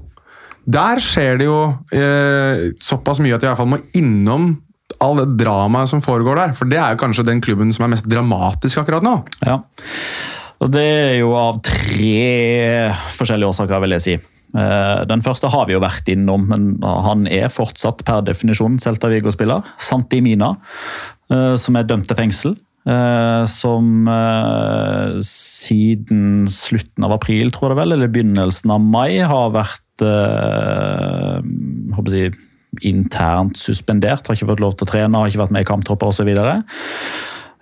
Der 0.62 1.00
skjer 1.02 1.40
det 1.40 1.48
jo 1.48 1.56
såpass 2.78 3.18
mye 3.18 3.34
at 3.34 3.42
jeg 3.42 3.48
i 3.48 3.50
hvert 3.50 3.58
fall 3.58 3.72
må 3.72 3.80
innom 3.98 4.52
all 5.02 5.18
det 5.18 5.40
dramaet 5.40 5.90
som 5.90 6.02
foregår 6.04 6.38
der. 6.38 6.52
For 6.54 6.70
det 6.70 6.78
er 6.78 6.94
jo 6.94 7.00
kanskje 7.00 7.26
den 7.26 7.42
klubben 7.42 7.72
som 7.74 7.88
er 7.88 7.96
mest 7.96 8.06
dramatisk 8.06 8.78
akkurat 8.78 9.02
nå. 9.02 9.16
Ja. 9.42 9.58
Og 10.62 10.70
det 10.70 10.84
er 10.86 11.16
jo 11.18 11.32
av 11.34 11.58
tre 11.66 12.92
forskjellige 13.16 13.50
årsaker, 13.50 13.82
vil 13.82 13.96
jeg 13.96 14.04
si. 14.04 14.14
Eh, 14.52 15.04
Den 15.08 15.22
første 15.24 15.48
har 15.52 15.66
vi 15.68 15.76
jo 15.76 15.82
vært 15.82 16.08
innom, 16.12 16.46
men 16.50 16.76
han 16.82 17.26
er 17.30 17.48
fortsatt 17.52 18.04
per 18.08 18.22
definisjon 18.26 18.78
Celta 18.82 19.08
Vigo-spiller. 19.12 19.64
Santi 19.80 20.20
Mina, 20.24 20.56
eh, 21.30 21.56
som 21.56 21.76
er 21.76 21.88
dømt 21.88 22.08
til 22.08 22.16
fengsel. 22.16 22.56
eh, 22.86 23.46
Som 23.46 24.06
siden 25.22 26.48
slutten 26.48 27.04
av 27.04 27.12
april, 27.12 27.50
tror 27.50 27.70
jeg 27.70 27.76
vel, 27.76 27.92
eller 27.92 28.08
begynnelsen 28.08 28.70
av 28.70 28.80
mai, 28.80 29.18
har 29.18 29.50
vært 29.50 29.78
håper 31.94 32.10
jeg, 32.10 32.34
internt 32.82 33.56
suspendert. 33.56 34.26
Har 34.26 34.34
ikke 34.34 34.48
fått 34.48 34.60
lov 34.60 34.74
til 34.74 34.86
å 34.86 34.90
trene, 34.90 35.14
har 35.14 35.28
ikke 35.28 35.44
vært 35.44 35.52
med 35.52 35.62
i 35.62 35.68
kamptropper 35.68 36.08
osv. 36.08 36.28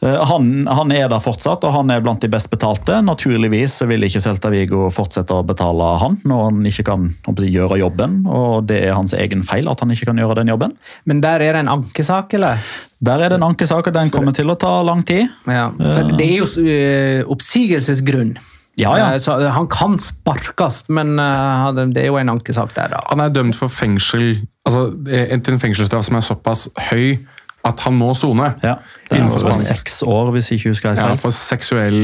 Eh, 0.02 0.16
Han, 0.30 0.66
han 0.66 0.92
er 0.92 1.08
der 1.12 1.20
fortsatt, 1.20 1.64
og 1.66 1.74
han 1.74 1.90
er 1.92 2.00
blant 2.04 2.22
de 2.24 2.28
best 2.32 2.50
betalte. 2.52 3.00
Naturligvis 3.04 3.78
så 3.80 3.88
vil 3.90 4.06
ikke 4.06 4.22
Celta 4.24 4.50
Vigo 4.52 4.88
fortsette 4.94 5.36
å 5.36 5.44
betale 5.46 5.90
han 6.00 6.18
når 6.24 6.44
han 6.48 6.62
ikke 6.70 6.86
kan 6.88 7.08
gjøre 7.36 7.80
jobben. 7.82 8.20
og 8.26 8.66
Det 8.70 8.82
er 8.86 8.96
hans 8.96 9.14
egen 9.16 9.44
feil 9.46 9.68
at 9.70 9.80
han 9.84 9.92
ikke 9.92 10.10
kan 10.10 10.20
gjøre 10.20 10.40
den 10.40 10.52
jobben. 10.52 10.76
Men 11.04 11.20
der 11.24 11.44
er 11.44 11.52
det 11.58 11.64
en 11.66 11.74
ankesak, 11.76 12.32
eller? 12.38 12.62
Der 13.00 13.20
er 13.20 13.32
det 13.32 13.40
en 13.40 13.48
ankesak, 13.50 13.86
og 13.86 13.94
den 13.96 14.10
kommer 14.12 14.32
til 14.36 14.50
å 14.52 14.56
ta 14.60 14.80
lang 14.86 15.02
tid. 15.04 15.28
Ja, 15.48 15.70
for 15.76 16.16
det 16.16 16.26
er 16.26 16.40
jo 16.42 16.48
eh, 16.64 17.20
oppsigelsesgrunn. 17.28 18.34
Ja, 18.80 18.94
ja. 18.96 19.14
Eh, 19.14 19.18
Så 19.18 19.36
han 19.50 19.68
kan 19.68 19.98
sparkes, 19.98 20.84
men 20.88 21.18
eh, 21.18 21.84
det 21.92 22.04
er 22.04 22.10
jo 22.10 22.16
en 22.20 22.32
ankesak 22.32 22.74
der, 22.76 22.88
da. 22.94 23.02
Han 23.10 23.20
er 23.20 23.32
dømt 23.34 23.58
for 23.58 23.68
fengsel, 23.72 24.38
altså 24.64 24.86
eh, 25.10 25.32
til 25.40 25.56
en 25.56 25.60
fengselsstraff 25.62 26.06
som 26.08 26.16
er 26.16 26.24
såpass 26.24 26.68
høy 26.90 27.18
at 27.64 27.80
han 27.84 27.92
må 27.98 28.14
sone. 28.16 28.54
Ja, 28.64 28.76
det 29.10 29.18
er 29.20 29.26
for 29.30 29.52
seks 29.58 29.98
år, 30.08 30.30
hvis 30.32 30.48
ikke 30.54 30.68
jeg 30.70 30.72
husker 30.72 30.94
Ja, 30.96 31.08
feil. 31.10 31.18
for 31.20 31.30
seksuell 31.36 31.98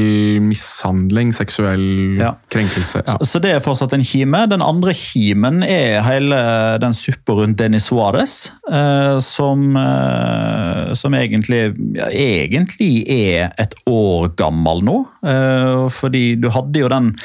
mishandling, 0.45 1.31
seksuell 1.33 2.17
Ja. 2.19 2.31
krenkelse. 2.53 3.01
Ja. 3.07 3.15
Så 3.25 3.39
det 3.41 3.51
er 3.55 3.59
fortsatt 3.59 3.93
en 3.93 4.03
kime. 4.03 4.45
Den 4.49 4.61
andre 4.61 4.93
kimen 4.93 5.63
er 5.63 6.01
hele 6.05 6.77
den 6.79 6.93
suppa 6.93 7.33
rundt 7.33 7.57
Dennis 7.57 7.89
Suárez, 7.89 8.51
eh, 8.71 9.17
som, 9.19 9.75
eh, 9.77 10.93
som 10.93 11.13
egentlig, 11.13 11.73
ja, 11.95 12.05
egentlig 12.11 13.03
er 13.09 13.51
et 13.57 13.73
år 13.87 14.35
gammel 14.35 14.83
nå. 14.83 14.99
Eh, 15.25 15.89
fordi 15.89 16.35
du 16.39 16.49
hadde 16.49 16.79
jo 16.79 16.87
den 16.87 17.15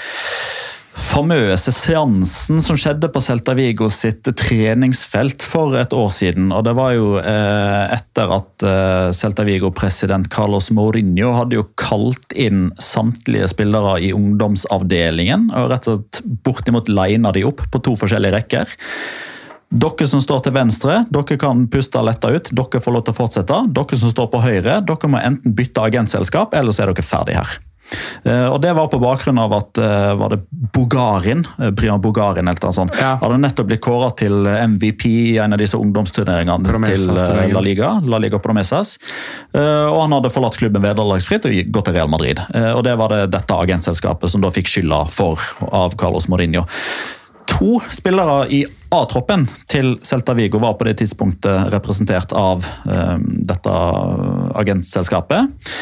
famøse 1.02 1.72
seansen 1.74 2.62
som 2.64 2.78
skjedde 2.78 3.08
på 3.12 3.20
Celta 3.22 3.54
Vigo 3.58 3.88
sitt 3.92 4.28
treningsfelt 4.38 5.42
for 5.44 5.74
et 5.80 5.92
år 5.96 6.10
siden. 6.14 6.50
og 6.54 6.64
Det 6.66 6.74
var 6.78 6.94
jo 6.96 7.08
eh, 7.20 7.94
etter 7.96 8.32
at 8.36 8.66
eh, 8.66 9.08
Celta 9.16 9.44
Vigo-president 9.48 10.30
Carlos 10.32 10.70
Mourinho 10.74 11.34
hadde 11.36 11.58
jo 11.58 11.66
kalt 11.80 12.32
inn 12.32 12.70
samtlige 12.82 13.50
spillere 13.52 13.98
i 14.00 14.12
ungdomsavdelingen 14.16 15.50
og 15.50 15.72
rett 15.74 15.90
og 15.90 16.06
slett 16.06 16.22
bortimot 16.46 16.88
lina 16.92 17.34
de 17.34 17.44
opp 17.50 17.64
på 17.72 17.82
to 17.82 17.96
forskjellige 17.98 18.38
rekker. 18.38 18.78
Dere 19.72 20.06
som 20.08 20.20
står 20.20 20.44
til 20.44 20.56
venstre, 20.56 21.02
dere 21.12 21.40
kan 21.40 21.66
puste 21.72 22.00
letta 22.04 22.30
ut. 22.34 22.52
Dere 22.52 22.80
får 22.84 22.96
lov 22.96 23.06
til 23.06 23.14
å 23.14 23.20
fortsette. 23.22 23.60
Dere 23.72 24.00
som 24.00 24.12
står 24.12 24.28
på 24.32 24.42
høyre, 24.44 24.80
dere 24.84 25.12
må 25.12 25.20
enten 25.22 25.56
bytte 25.56 25.84
agentselskap, 25.88 26.52
eller 26.56 26.76
så 26.76 26.84
er 26.84 26.92
dere 26.92 27.06
ferdig 27.06 27.38
her. 27.40 27.60
Eh, 28.24 28.46
og 28.52 28.60
Det 28.62 28.72
var 28.76 28.88
på 28.88 29.00
bakgrunn 29.02 29.38
av 29.42 29.52
at 29.56 29.78
eh, 29.78 30.14
var 30.18 30.28
det 30.34 30.40
Bogarin, 30.72 31.46
eh, 31.58 31.70
Brian 31.70 32.00
Bogarin 32.00 32.48
eller 32.48 32.60
noe 32.62 32.72
sånt, 32.76 32.96
Ja. 33.00 33.16
hadde 33.20 33.38
nettopp 33.40 33.66
blitt 33.70 33.80
kåra 33.84 34.10
til 34.16 34.46
MVP 34.46 35.06
i 35.34 35.38
en 35.38 35.52
av 35.52 35.58
disse 35.58 35.74
ungdomsturneringene 35.78 36.62
til 36.64 36.72
Promesas-turneringen. 36.72 37.50
eh, 37.50 37.54
La 37.54 37.60
Liga. 37.60 37.90
La 38.04 38.18
Liga 38.18 38.38
Promesas. 38.38 38.98
Og 39.54 40.00
han 40.02 40.12
hadde 40.12 40.30
forlatt 40.32 40.56
klubben 40.58 40.82
vederlagsfritt 40.82 41.44
og 41.46 41.72
gått 41.72 41.84
til 41.90 41.94
Real 41.94 42.08
Madrid. 42.08 42.40
Og 42.76 42.82
Det 42.84 42.96
var 42.98 43.08
det 43.08 43.30
dette 43.30 43.54
agentselskapet 43.54 44.30
som 44.30 44.40
da 44.40 44.48
fikk 44.48 44.66
skylda 44.70 45.08
for 45.10 45.38
av 45.72 45.96
Carlos 45.96 46.26
Mourinho. 46.28 46.64
To 47.46 47.80
spillere 47.90 48.46
i 48.50 48.64
A-troppen 48.92 49.46
til 49.72 49.94
Celta 50.04 50.34
Vigo 50.36 50.60
var 50.60 50.76
på 50.76 50.84
det 50.84 50.98
tidspunktet 51.00 51.72
representert 51.72 52.34
av 52.36 52.66
eh, 52.84 53.16
dette 53.48 53.76
agentselskapet. 54.60 55.72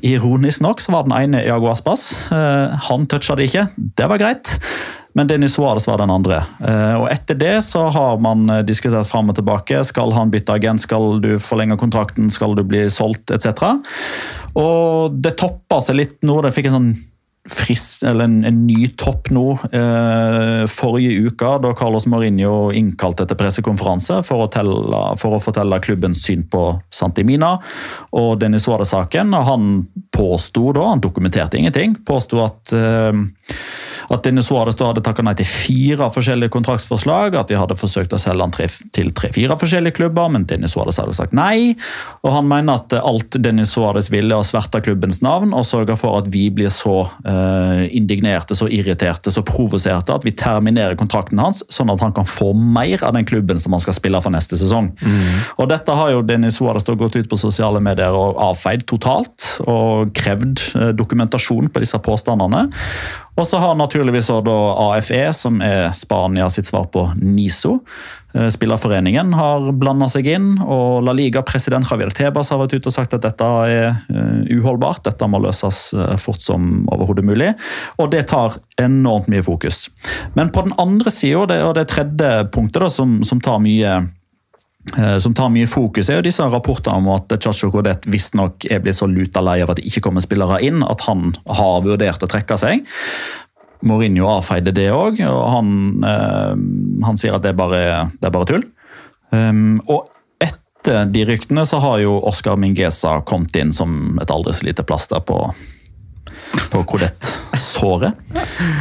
Ironisk 0.00 0.64
nok 0.64 0.80
så 0.80 0.94
var 0.94 1.04
den 1.04 1.16
ene 1.18 1.44
Iago 1.44 1.68
Aspas. 1.72 2.08
Eh, 2.32 2.76
han 2.88 3.08
toucha 3.10 3.36
det 3.36 3.50
ikke, 3.50 3.68
det 3.76 4.08
var 4.08 4.22
greit. 4.22 4.56
Men 5.14 5.28
Denis 5.30 5.54
Suárez 5.54 5.86
var 5.86 6.00
den 6.00 6.10
andre. 6.10 6.40
Eh, 6.58 6.94
og 6.98 7.06
Etter 7.12 7.36
det 7.38 7.54
så 7.68 7.86
har 7.94 8.18
man 8.22 8.48
eh, 8.50 8.64
diskutert 8.66 9.06
fram 9.06 9.30
og 9.30 9.38
tilbake. 9.38 9.84
Skal 9.86 10.14
han 10.16 10.32
bytte 10.32 10.56
agent, 10.56 10.82
skal 10.82 11.20
du 11.22 11.36
forlenge 11.38 11.78
kontrakten, 11.78 12.32
skal 12.34 12.56
du 12.58 12.64
bli 12.66 12.86
solgt 12.90 13.30
etc. 13.30 13.76
Og 14.58 15.14
det 15.22 15.36
toppa 15.38 15.78
seg 15.84 16.00
litt 16.00 16.16
nå. 16.26 16.40
Det 16.42 16.54
fikk 16.56 16.72
en 16.72 16.78
sånn 16.78 16.94
frist, 17.50 18.02
eller 18.02 18.24
en, 18.24 18.38
en 18.48 18.60
ny 18.66 18.86
topp 18.96 19.28
nå. 19.34 19.44
Eh, 19.68 20.64
forrige 20.70 21.26
uke, 21.28 21.50
da 21.60 21.74
Carlos 21.76 22.06
Mourinho 22.08 22.70
innkalte 22.72 23.26
til 23.28 23.36
pressekonferanse 23.36 24.22
for 24.24 24.46
å, 24.46 24.48
telle, 24.52 25.02
for 25.20 25.36
å 25.36 25.40
fortelle 25.42 25.80
klubbens 25.84 26.22
syn 26.24 26.46
på 26.48 26.62
Santimina 26.88 27.58
og 28.16 28.38
Dennis 28.40 28.64
Suárez-saken. 28.64 29.36
Han 29.44 29.74
påsto 30.14 30.72
da, 30.72 30.86
han 30.94 31.04
dokumenterte 31.04 31.60
ingenting, 31.60 31.98
påsto 32.08 32.40
at, 32.46 32.72
eh, 32.72 33.12
at 34.08 34.24
Dennis 34.24 34.48
Suárez 34.48 34.80
hadde 34.80 35.04
takket 35.04 35.28
nei 35.28 35.36
til 35.36 35.50
fire 35.50 36.08
forskjellige 36.14 36.54
kontraktsforslag, 36.54 37.36
at 37.36 37.52
de 37.52 37.60
hadde 37.60 37.76
forsøkt 37.76 38.16
å 38.16 38.22
selge 38.22 38.46
han 38.46 38.56
tre, 38.56 38.70
til 38.96 39.12
tre-fire 39.12 39.58
forskjellige 39.60 39.98
klubber, 40.00 40.32
men 40.32 40.48
Dennis 40.48 40.78
Suárez 40.78 41.02
hadde 41.02 41.16
sagt 41.20 41.36
nei. 41.36 41.76
Og 42.24 42.32
han 42.38 42.48
mener 42.48 42.80
at 42.80 42.96
alt 43.04 43.36
Dennis 43.36 43.76
Suárez 43.76 44.08
ville, 44.14 44.32
å 44.32 44.48
sverte 44.48 44.80
klubbens 44.84 45.20
navn 45.24 45.52
og 45.52 45.68
sørge 45.68 45.98
for 46.00 46.22
at 46.22 46.32
vi 46.32 46.46
blir 46.54 46.72
så 46.72 47.02
uh, 47.04 47.33
indignerte, 47.94 48.56
så 48.56 48.68
irriterte, 48.72 49.32
så 49.34 49.44
provoserte 49.46 50.14
at 50.14 50.26
vi 50.26 50.34
terminerer 50.36 50.98
kontrakten 50.98 51.40
hans, 51.42 51.62
sånn 51.72 51.92
at 51.92 52.02
han 52.04 52.14
kan 52.16 52.28
få 52.28 52.52
mer 52.54 53.02
av 53.04 53.14
den 53.16 53.26
klubben 53.28 53.60
som 53.62 53.76
han 53.76 53.82
skal 53.82 53.96
spille 53.96 54.20
for 54.24 54.34
neste 54.34 54.58
sesong. 54.60 54.92
Mm. 55.00 55.42
Og 55.58 55.70
Dette 55.72 55.96
har 55.96 56.14
jo 56.14 56.24
Dennis 56.26 56.58
Suárez 56.60 56.86
gått 56.86 57.18
ut 57.18 57.30
på 57.30 57.40
sosiale 57.40 57.82
medier 57.84 58.14
og 58.14 58.38
avfeid 58.50 58.86
totalt, 58.90 59.46
og 59.64 60.12
krevd 60.16 60.62
uh, 60.74 60.90
dokumentasjon 60.96 61.70
på 61.72 61.84
disse 61.84 61.98
påstandene. 62.04 62.66
Og 63.34 63.46
så 63.50 63.58
har 63.58 63.74
naturligvis 63.74 64.30
AFE, 64.30 65.22
som 65.34 65.62
er 65.64 65.88
Spania 65.96 66.46
sitt 66.50 66.68
svar 66.68 66.86
på 66.94 67.08
NISO. 67.18 67.80
Eh, 68.34 68.46
spillerforeningen 68.54 69.34
har 69.34 69.72
blanda 69.74 70.06
seg 70.10 70.28
inn, 70.30 70.48
og 70.62 71.02
La 71.06 71.14
Liga-president 71.16 71.90
Javier 71.90 72.14
Tebas 72.14 72.52
har 72.54 72.62
vært 72.62 72.76
ute 72.78 72.90
og 72.90 72.94
sagt 72.94 73.14
at 73.16 73.26
dette 73.26 73.50
er 73.66 73.94
uh, 74.06 74.40
uholdbart. 74.54 75.02
Dette 75.08 75.28
må 75.30 75.42
løses 75.42 75.88
uh, 75.98 76.14
fort 76.20 76.42
som 76.42 76.84
overhodet 76.94 77.26
mulig. 77.26 77.52
Og 77.98 78.12
det 78.14 78.28
tar 78.30 78.60
enormt 78.82 79.30
mye 79.32 79.42
fokus. 79.42 79.88
Men 80.38 80.54
på 80.54 80.66
den 80.68 80.76
andre 80.78 81.10
sida, 81.14 81.62
og 81.66 81.74
det 81.78 81.88
tredje 81.90 82.36
punktet 82.54 82.86
da, 82.86 82.92
som, 82.92 83.18
som 83.26 83.42
tar 83.42 83.62
mye 83.62 83.98
Eh, 83.98 84.23
som 84.92 85.32
tar 85.32 85.48
mye 85.48 85.68
fokus, 85.70 86.10
er 86.12 86.18
jo 86.18 86.26
disse 86.26 86.44
rapportene 86.52 87.00
om 87.00 87.06
at 87.14 87.32
Chacho 87.40 87.70
Godet 87.72 88.04
visstnok 88.10 88.66
er 88.68 88.82
blitt 88.84 88.98
så 88.98 89.08
luta 89.08 89.40
lei 89.40 89.56
av 89.64 89.72
at 89.72 89.78
det 89.80 89.86
ikke 89.88 90.02
kommer 90.04 90.20
spillere 90.20 90.58
inn, 90.66 90.82
at 90.84 91.06
han 91.06 91.30
har 91.48 91.78
vurdert 91.86 92.22
å 92.22 92.28
trekke 92.28 92.58
seg. 92.60 92.84
Mourinho 93.84 94.28
avfeide 94.28 94.72
det 94.74 94.88
òg, 94.92 95.20
og 95.28 95.44
han, 95.52 95.70
eh, 96.08 96.54
han, 97.04 97.20
sier 97.20 97.36
at 97.36 97.44
det 97.44 97.52
er 97.52 97.58
bare, 97.58 97.84
det 98.20 98.28
er 98.28 98.34
bare 98.34 98.48
tull. 98.48 98.66
Um, 99.34 99.80
og 99.90 100.08
etter 100.42 101.08
de 101.10 101.24
ryktene 101.28 101.64
så 101.68 101.80
har 101.82 101.98
jo 102.04 102.16
Oscar 102.28 102.58
Mingesa 102.60 103.18
kommet 103.28 103.56
inn 103.58 103.72
som 103.76 104.18
et 104.22 104.32
aldri 104.32 104.54
så 104.56 104.68
lite 104.68 104.84
plaster 104.86 105.22
på 105.26 105.38
på 106.70 106.82
kodettsåret. 106.84 108.14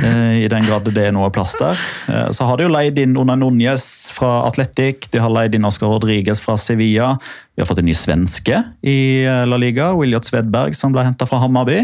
Eh, 0.03 0.43
I 0.43 0.47
den 0.47 0.65
grad 0.65 0.87
det 0.93 1.07
er 1.07 1.13
noe 1.15 1.29
plass 1.33 1.55
der. 1.59 1.79
Eh, 2.09 2.29
så 2.35 2.47
har 2.47 2.57
de 2.57 2.67
jo 2.67 2.73
leid 2.73 2.99
inn 3.01 3.17
Ona 3.19 3.35
Núñez 3.39 3.85
fra 4.15 4.43
Atletic, 4.47 5.09
de 5.13 5.21
har 5.21 5.33
leid 5.33 5.55
inn 5.55 5.67
Oscar 5.67 5.93
Rodriguez 5.93 6.41
fra 6.41 6.57
Sevilla. 6.57 7.13
Vi 7.55 7.61
har 7.61 7.69
fått 7.69 7.83
en 7.83 7.89
ny 7.89 7.95
svenske 7.97 8.63
i 8.81 8.97
eh, 9.23 9.43
La 9.49 9.59
Liga, 9.61 9.91
Williot 9.97 10.29
Svedberg, 10.29 10.77
som 10.77 10.95
ble 10.95 11.05
henta 11.07 11.29
fra 11.29 11.41
Hammarby. 11.43 11.83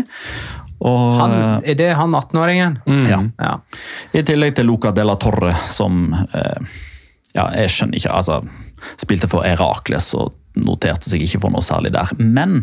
Og, 0.80 0.99
han, 1.20 1.34
er 1.68 1.76
det 1.76 1.91
han 1.99 2.16
18-åringen? 2.16 2.80
Mm. 2.88 3.05
Ja. 3.10 3.20
ja. 3.43 3.53
I 4.16 4.24
tillegg 4.24 4.55
til 4.55 4.70
Luca 4.70 4.93
de 4.95 5.03
la 5.03 5.18
Torre, 5.20 5.51
som 5.68 6.07
ja, 7.36 7.49
jeg 7.51 7.74
skjønner 7.74 7.99
ikke 7.99 8.14
altså, 8.16 8.39
Spilte 8.95 9.28
for 9.28 9.43
Erakles 9.43 10.14
og 10.16 10.32
noterte 10.66 11.10
seg 11.10 11.24
ikke 11.26 11.41
for 11.45 11.53
noe 11.53 11.66
særlig 11.66 11.93
der. 11.95 12.12
Men 12.20 12.62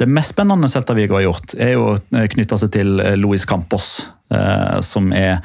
det 0.00 0.08
mest 0.10 0.34
spennende 0.34 0.70
Celta 0.72 0.96
Vigo 0.96 1.18
har 1.18 1.26
gjort, 1.26 1.56
er 1.58 1.74
jo 1.76 1.88
eh, 1.96 2.28
knytta 2.32 2.58
seg 2.60 2.72
til 2.76 3.00
eh, 3.02 3.16
Luis 3.18 3.46
Campos, 3.48 4.08
eh, 4.34 4.78
som 4.84 5.12
er 5.16 5.40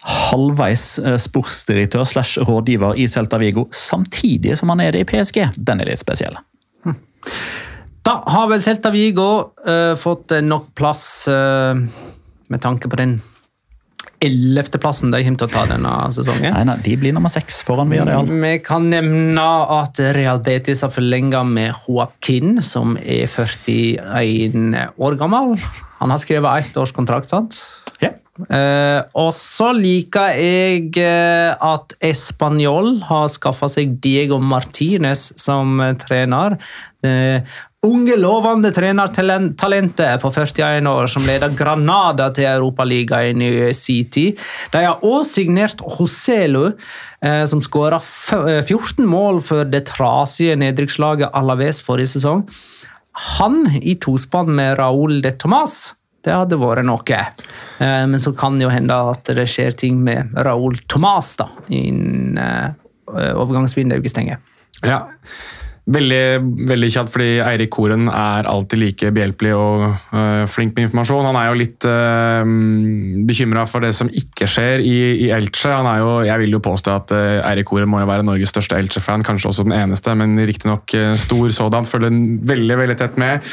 halvveis 0.00 0.94
sportsdirektør 1.20 2.06
slash 2.08 2.40
rådgiver 2.48 2.96
i 2.96 3.04
Celta 3.10 3.36
Vigo, 3.40 3.66
samtidig 3.76 4.56
som 4.56 4.72
han 4.72 4.80
er 4.80 4.96
det 4.96 5.04
i 5.04 5.08
PSG. 5.10 5.42
Den 5.60 5.82
er 5.82 5.90
litt 5.90 6.00
spesiell. 6.00 6.38
Hm. 6.86 6.96
Da 8.08 8.14
har 8.32 8.48
vel 8.48 8.64
Celta 8.64 8.88
Vigo 8.94 9.26
uh, 9.68 9.92
fått 10.00 10.32
nok 10.40 10.70
plass 10.72 11.04
uh, 11.28 11.76
med 12.48 12.64
tanke 12.64 12.88
på 12.88 12.96
den 12.96 13.18
ellevteplassen 14.24 15.12
de 15.14 15.22
kommer 15.24 15.40
til 15.40 15.48
å 15.48 15.52
ta 15.52 15.64
denne 15.70 15.92
sesongen. 16.14 16.52
Nei, 16.54 16.64
nei, 16.68 16.76
De 16.84 16.96
blir 17.00 17.14
nummer 17.16 17.32
seks 17.32 17.62
foran 17.66 17.90
Villarreal. 17.92 18.28
Vi 18.28 18.54
kan 18.64 18.90
nevne 18.92 19.46
at 19.80 20.00
Real 20.16 20.42
Betis 20.44 20.84
har 20.84 20.92
forlenga 20.94 21.42
med 21.48 21.72
Joaquin, 21.86 22.58
som 22.64 22.96
er 23.00 23.26
41 23.30 24.96
år 25.00 25.20
gammel. 25.20 25.56
Han 26.00 26.12
har 26.12 26.20
skrevet 26.20 26.66
ett 26.66 26.80
års 26.80 26.92
kontrakt, 26.96 27.32
sant? 27.32 27.58
Ja. 28.00 28.12
Eh, 28.48 29.00
og 29.20 29.32
så 29.36 29.70
liker 29.76 30.36
jeg 30.38 30.94
eh, 31.02 31.50
at 31.52 31.96
Español 32.04 32.98
har 33.08 33.28
skaffa 33.32 33.68
seg 33.72 33.98
Diego 34.00 34.38
Martinez 34.40 35.30
som 35.40 35.80
trener. 36.00 36.56
Eh, 37.04 37.44
unge, 37.86 38.16
lovende 38.16 38.70
trenertalentet 38.76 40.20
på 40.20 40.30
41 40.32 40.86
år 40.88 41.06
som 41.08 41.24
leder 41.24 41.52
Granada 41.56 42.28
til 42.36 42.48
Europaligaen 42.50 43.40
i 43.44 43.52
sin 43.76 44.10
tid. 44.12 44.40
De 44.72 44.82
har 44.84 45.00
også 45.00 45.40
signert 45.40 45.80
Hoselu, 45.96 46.72
eh, 47.24 47.44
som 47.48 47.62
skåra 47.64 48.00
14 48.00 48.68
eh, 49.00 49.08
mål 49.08 49.40
for 49.44 49.64
det 49.64 49.86
trasige 49.88 50.58
nedrykkslaget 50.60 51.32
Alaves 51.32 51.80
forrige 51.86 52.18
sesong. 52.18 52.44
Han 53.38 53.64
i 53.80 53.96
tospann 54.00 54.52
med 54.56 54.76
Raúl 54.78 55.22
de 55.24 55.32
Tomàs. 55.32 55.94
Det 56.20 56.36
hadde 56.36 56.60
vært 56.60 56.84
noe. 56.84 57.22
Eh, 57.80 58.04
men 58.12 58.20
så 58.20 58.34
kan 58.36 58.60
det 58.60 58.68
jo 58.68 58.74
hende 58.74 59.00
at 59.14 59.32
det 59.40 59.48
skjer 59.48 59.72
ting 59.72 60.04
med 60.04 60.36
Raúl 60.36 60.76
Tomàs 60.84 61.38
innen 61.72 62.36
overgangsvinduet 63.10 64.12
stenger. 64.12 64.38
Ja, 64.86 65.08
Veldig, 65.88 66.66
veldig 66.68 66.88
kjapt, 66.92 67.10
fordi 67.14 67.28
Eirik 67.40 67.70
Koren 67.72 68.04
er 68.12 68.46
alltid 68.46 68.78
like 68.82 69.08
behjelpelig 69.16 69.54
og 69.56 69.86
uh, 70.12 70.44
flink 70.50 70.76
med 70.76 70.86
informasjon. 70.86 71.26
Han 71.26 71.38
er 71.40 71.48
jo 71.48 71.56
litt 71.56 71.86
uh, 71.88 72.42
eh, 72.44 73.24
bekymra 73.26 73.64
for 73.66 73.82
det 73.82 73.94
som 73.96 74.10
ikke 74.12 74.46
skjer 74.50 74.84
i, 74.84 74.98
i 75.24 75.30
Elche. 75.34 75.72
Jo, 75.72 76.12
jeg 76.28 76.44
vil 76.44 76.54
jo 76.58 76.62
påstå 76.62 76.94
at 76.94 77.16
uh, 77.16 77.40
Eirik 77.48 77.70
Koren 77.72 77.90
må 77.90 78.02
jo 78.02 78.10
være 78.10 78.26
Norges 78.28 78.52
største 78.52 78.78
Elche-fan, 78.78 79.24
kanskje 79.26 79.50
også 79.50 79.66
den 79.66 79.74
eneste, 79.80 80.14
men 80.20 80.36
riktignok 80.46 80.94
uh, 80.94 81.14
stor 81.18 81.48
sådan. 81.56 81.88
Følger 81.88 82.14
veldig, 82.52 82.78
veldig 82.84 82.98
tett 83.00 83.18
med. 83.20 83.50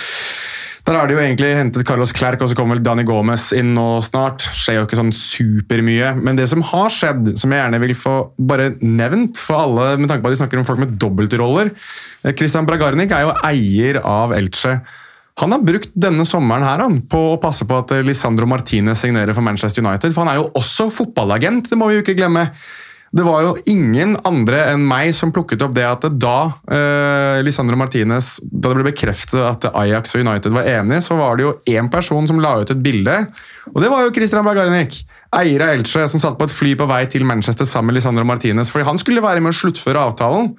Der 0.87 0.95
har 0.95 1.09
de 1.09 1.17
jo 1.17 1.19
egentlig 1.19 1.49
hentet 1.51 1.83
Carlos 1.83 2.13
Clerc, 2.15 2.39
og 2.39 2.47
så 2.47 2.55
kommer 2.55 2.77
vel 2.77 2.83
Dani 2.85 3.03
Gomez 3.03 3.49
inn 3.57 3.73
nå 3.75 3.97
snart. 4.05 4.45
Skjer 4.55 4.77
jo 4.77 4.85
ikke 4.85 4.99
sånn 5.01 5.11
supermye. 5.11 6.13
Men 6.23 6.39
det 6.39 6.45
som 6.47 6.63
har 6.69 6.93
skjedd, 6.95 7.33
som 7.41 7.51
jeg 7.51 7.59
gjerne 7.59 7.81
vil 7.83 7.91
få 7.99 8.13
bare 8.39 8.69
nevnt 8.79 9.41
for 9.43 9.65
alle, 9.65 9.89
med 9.99 10.07
tanke 10.07 10.23
på 10.23 10.31
at 10.31 10.37
de 10.37 10.39
snakker 10.39 10.61
om 10.61 10.69
folk 10.69 10.79
med 10.79 10.95
dobbeltroller 11.01 11.73
eh, 11.73 12.31
Christian 12.31 12.69
Bragarnik 12.69 13.11
er 13.11 13.27
jo 13.27 13.35
eier 13.49 13.99
av 13.99 14.31
Elche. 14.37 14.77
Han 15.43 15.57
har 15.57 15.67
brukt 15.67 15.91
denne 15.91 16.23
sommeren 16.25 16.63
her 16.65 16.79
han, 16.85 17.01
på 17.03 17.19
å 17.33 17.37
passe 17.43 17.67
på 17.67 17.83
at 17.83 17.91
Lisandro 18.07 18.47
Martinez 18.47 19.03
signerer 19.03 19.35
for 19.35 19.43
Manchester 19.43 19.83
United. 19.83 20.15
For 20.15 20.23
han 20.23 20.31
er 20.31 20.39
jo 20.39 20.47
også 20.55 20.87
fotballagent, 21.03 21.67
det 21.67 21.77
må 21.77 21.91
vi 21.91 21.99
jo 21.99 22.07
ikke 22.07 22.15
glemme. 22.17 22.47
Det 23.15 23.23
var 23.23 23.43
jo 23.45 23.53
ingen 23.71 24.17
andre 24.27 24.65
enn 24.73 24.83
meg 24.83 25.13
som 25.15 25.31
plukket 25.31 25.61
opp 25.63 25.75
det 25.75 25.85
at 25.87 26.07
da 26.19 26.37
eh, 26.67 27.39
Lisandro 27.45 27.77
Martinez, 27.79 28.33
da 28.43 28.73
det 28.73 28.81
ble 28.81 28.89
bekreftet 28.89 29.39
at 29.39 29.67
Ajax 29.71 30.15
og 30.17 30.25
United 30.25 30.55
var 30.55 30.67
enige, 30.67 31.05
så 31.05 31.15
var 31.19 31.37
det 31.37 31.45
jo 31.45 31.53
én 31.71 31.87
person 31.91 32.27
som 32.27 32.41
la 32.43 32.57
ut 32.59 32.73
et 32.73 32.81
bilde. 32.83 33.15
Og 33.71 33.79
det 33.83 33.91
var 33.93 34.03
jo 34.03 34.15
Christian 34.15 34.43
Blagarnik. 34.43 34.99
eier 35.37 35.63
av 35.63 35.75
Elche, 35.75 36.07
som 36.11 36.19
satt 36.19 36.37
på 36.39 36.47
et 36.47 36.55
fly 36.55 36.73
på 36.79 36.87
vei 36.89 37.05
til 37.11 37.23
Manchester 37.27 37.67
sammen 37.67 37.93
med 37.93 38.01
Lisandro 38.01 38.25
Martinez, 38.27 38.71
fordi 38.73 38.87
han 38.87 38.99
skulle 38.99 39.23
være 39.23 39.43
med 39.43 39.55
å 39.55 39.59
sluttføre 39.61 40.03
avtalen. 40.09 40.51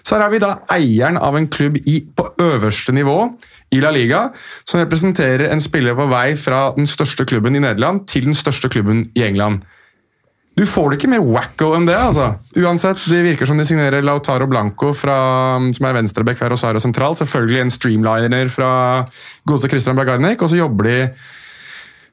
Så 0.00 0.16
her 0.16 0.24
har 0.24 0.32
vi 0.32 0.40
da 0.40 0.54
eieren 0.72 1.18
av 1.20 1.36
en 1.36 1.48
klubb 1.52 1.76
i, 1.84 2.00
på 2.16 2.24
øverste 2.40 2.94
nivå 2.96 3.16
i 3.76 3.82
La 3.82 3.92
Liga, 3.92 4.30
som 4.64 4.80
representerer 4.80 5.50
en 5.50 5.60
spiller 5.60 5.98
på 5.98 6.08
vei 6.10 6.32
fra 6.40 6.70
den 6.76 6.88
største 6.88 7.26
klubben 7.28 7.56
i 7.56 7.62
Nederland 7.62 8.06
til 8.08 8.24
den 8.28 8.36
største 8.36 8.70
klubben 8.72 9.04
i 9.14 9.26
England. 9.28 9.66
Du 10.60 10.66
får 10.68 10.90
det 10.90 10.98
ikke 10.98 11.08
mer 11.14 11.22
wacko 11.24 11.70
enn 11.72 11.86
det. 11.88 11.96
altså. 11.96 12.34
Uansett, 12.60 13.00
Det 13.08 13.22
virker 13.24 13.48
som 13.48 13.56
de 13.56 13.64
signerer 13.64 14.04
Lautaro 14.04 14.44
Blanco, 14.50 14.92
fra, 14.92 15.16
som 15.72 15.86
er 15.88 15.96
venstreback 15.96 16.36
fra 16.36 16.50
Rosario 16.52 16.82
Sentral. 16.82 17.16
Selvfølgelig 17.16 17.62
en 17.62 17.72
streamliner 17.72 18.50
fra 18.52 18.72
godeste 19.48 19.70
Christian 19.72 19.96
Blagarnik. 19.96 20.42
Og 20.42 20.52
så 20.52 20.60
jobber 20.60 20.90
de 20.90 20.98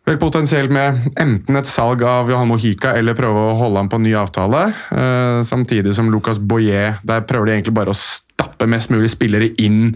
vel 0.07 0.19
potensielt 0.21 0.71
med 0.71 1.09
enten 1.19 1.59
et 1.59 1.67
salg 1.67 2.05
av 2.07 2.31
Johan 2.31 2.47
Mohica, 2.47 2.93
eller 2.95 3.17
prøve 3.17 3.49
å 3.49 3.57
holde 3.59 3.83
ham 3.83 3.91
på 3.91 3.99
en 3.99 4.07
ny 4.07 4.15
avtale. 4.15 4.63
Uh, 4.95 5.43
samtidig 5.43 5.97
som 5.97 6.07
Lucas 6.13 6.39
Boyer. 6.39 7.01
Der 7.03 7.27
prøver 7.27 7.51
de 7.51 7.57
egentlig 7.57 7.75
bare 7.75 7.91
å 7.91 7.99
stappe 7.99 8.69
mest 8.71 8.95
mulig 8.95 9.11
spillere 9.11 9.51
inn 9.59 9.91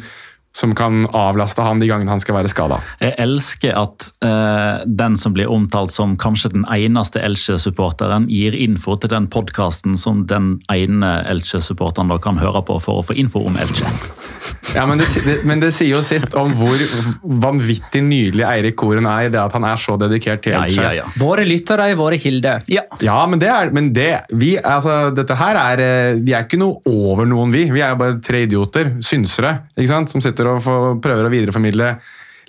som 0.56 0.74
kan 0.76 1.06
avlaste 1.16 1.64
han 1.64 1.80
de 1.80 1.88
gangene 1.88 2.12
han 2.12 2.20
skal 2.20 2.36
være 2.36 2.50
skada. 2.52 2.82
Jeg 3.00 3.16
elsker 3.24 3.76
at 3.80 4.10
eh, 4.26 4.84
den 4.86 5.16
som 5.20 5.34
blir 5.36 5.48
omtalt 5.52 5.94
som 5.96 6.18
kanskje 6.20 6.52
den 6.56 6.66
eneste 6.68 7.22
Elche-supporteren, 7.24 8.28
gir 8.32 8.56
info 8.60 8.98
til 9.00 9.14
den 9.14 9.30
podkasten 9.32 9.96
som 10.00 10.26
den 10.28 10.58
ene 10.72 11.14
Elche-supporteren 11.32 12.12
kan 12.22 12.40
høre 12.42 12.64
på 12.68 12.78
for 12.84 13.00
å 13.00 13.06
få 13.06 13.16
info 13.16 13.46
om 13.48 13.56
Elche. 13.62 13.88
Ja, 14.76 14.84
men 14.90 15.00
det, 15.00 15.08
det, 15.24 15.38
men 15.48 15.62
det 15.64 15.72
sier 15.76 15.96
jo 15.96 16.02
sitt 16.06 16.36
om 16.38 16.52
hvor 16.58 16.84
vanvittig 17.42 18.02
nydelig 18.06 18.46
Eirik 18.48 18.78
Koren 18.80 19.08
er 19.10 19.28
i 19.28 19.32
det 19.34 19.40
at 19.42 19.56
han 19.56 19.66
er 19.68 19.80
så 19.82 19.96
dedikert 20.02 20.44
til 20.46 20.56
Ja, 20.56 20.66
Elche. 20.68 20.84
ja, 20.84 20.92
ja. 21.02 21.08
Våre 21.22 21.46
lyttere 21.48 21.90
er 21.92 22.00
våre 22.00 22.20
kilder. 22.22 22.64
Ja. 22.72 22.84
Ja, 23.04 23.20
men 23.30 23.40
det 23.42 23.50
er 23.52 23.72
men 23.72 23.92
det, 23.96 24.10
vi, 24.36 24.54
altså, 24.58 25.12
Dette 25.16 25.36
her 25.40 25.58
er 25.60 25.82
eh, 25.84 26.20
Vi 26.24 26.34
er 26.36 26.46
ikke 26.46 26.60
noe 26.60 26.82
over 26.92 27.28
noen, 27.30 27.54
vi. 27.54 27.66
Vi 27.72 27.84
er 27.84 27.96
bare 28.00 28.20
tre 28.24 28.44
idioter, 28.48 28.94
synsere, 29.04 29.56
ikke 29.78 29.90
sant? 29.92 30.12
som 30.12 30.24
sitter 30.24 30.41
og 30.50 30.62
får, 30.66 30.90
prøver 31.04 31.28
å 31.28 31.34
videreformidle 31.34 31.94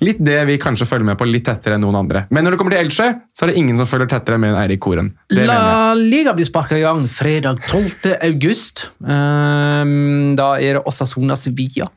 litt 0.02 0.18
det 0.24 0.40
vi 0.48 0.58
kanskje 0.60 0.86
følger 0.88 1.06
med 1.12 1.18
på 1.20 1.26
litt 1.28 1.44
tettere 1.46 1.76
enn 1.76 1.84
noen 1.84 2.00
andre. 2.00 2.24
Men 2.34 2.46
når 2.46 2.54
det 2.54 2.60
kommer 2.60 2.74
til 2.74 2.82
Elche, 2.82 3.08
så 3.30 3.44
er 3.44 3.52
det 3.52 3.60
ingen 3.60 3.78
som 3.78 3.86
følger 3.86 4.10
tettere 4.10 4.38
med 4.40 4.52
enn 4.52 4.60
Eirik 4.64 4.82
Koren. 4.82 5.12
La 5.36 5.92
Liga 5.98 6.34
blir 6.34 6.48
sparka 6.48 6.78
i 6.78 6.82
gang 6.82 7.04
fredag 7.10 7.62
12. 7.68 8.16
august. 8.32 8.88
Ehm, 9.06 10.34
da 10.38 10.54
er 10.58 10.78
det 10.78 10.84
Osasona 10.90 11.38
Sevilla 11.38 11.90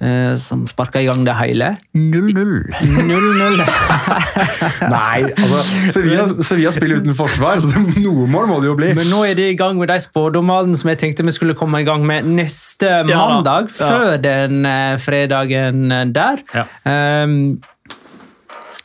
eh, 0.00 0.34
som 0.40 0.64
sparka 0.70 1.00
i 1.02 1.06
gang 1.08 1.24
det 1.26 1.34
hele. 1.38 1.70
0-0. 1.94 2.72
0-0. 2.80 3.62
Nei, 4.94 5.22
altså, 5.32 5.62
Sevilla, 5.94 6.26
Sevilla 6.44 6.72
spiller 6.74 7.02
uten 7.02 7.16
forsvar, 7.18 7.60
så 7.62 7.82
noe 8.02 8.28
mål 8.30 8.50
må 8.50 8.60
det 8.62 8.70
jo 8.70 8.76
bli. 8.78 8.92
Men 8.98 9.10
nå 9.12 9.22
er 9.28 9.38
de 9.38 9.48
i 9.52 9.56
gang 9.58 9.78
med 9.80 9.90
de 9.92 9.98
spådommene 10.04 10.78
som 10.78 10.92
jeg 10.92 11.00
tenkte 11.04 11.26
vi 11.26 11.34
skulle 11.36 11.56
komme 11.58 11.82
i 11.82 11.88
gang 11.88 12.04
med 12.06 12.28
neste 12.28 12.92
Ja 13.08 13.24
mandag, 13.34 13.72
Ja. 13.78 13.88
før 13.88 14.20
den 14.22 14.62
eh, 14.68 14.94
fredagen 15.02 15.90
eh, 15.92 16.04
der. 16.14 16.44
Ja. 16.54 16.64
Um, 17.24 17.58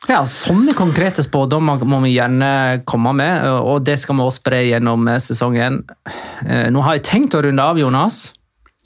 ja, 0.09 0.17
Sånne 0.27 0.73
konkrete 0.75 1.23
spådommer 1.23 1.79
må 1.87 2.01
vi 2.03 2.17
gjerne 2.17 2.81
komme 2.89 3.13
med, 3.15 3.45
og 3.63 3.85
det 3.87 3.95
skal 4.01 4.17
vi 4.19 4.25
også 4.25 4.41
spre 4.41 4.59
gjennom 4.67 5.07
eh, 5.07 5.19
sesongen. 5.23 5.77
Eh, 6.43 6.67
Nå 6.75 6.83
har 6.83 6.97
jeg 6.99 7.05
tenkt 7.07 7.37
å 7.39 7.43
runde 7.45 7.63
av, 7.63 7.79
Jonas. 7.79 8.33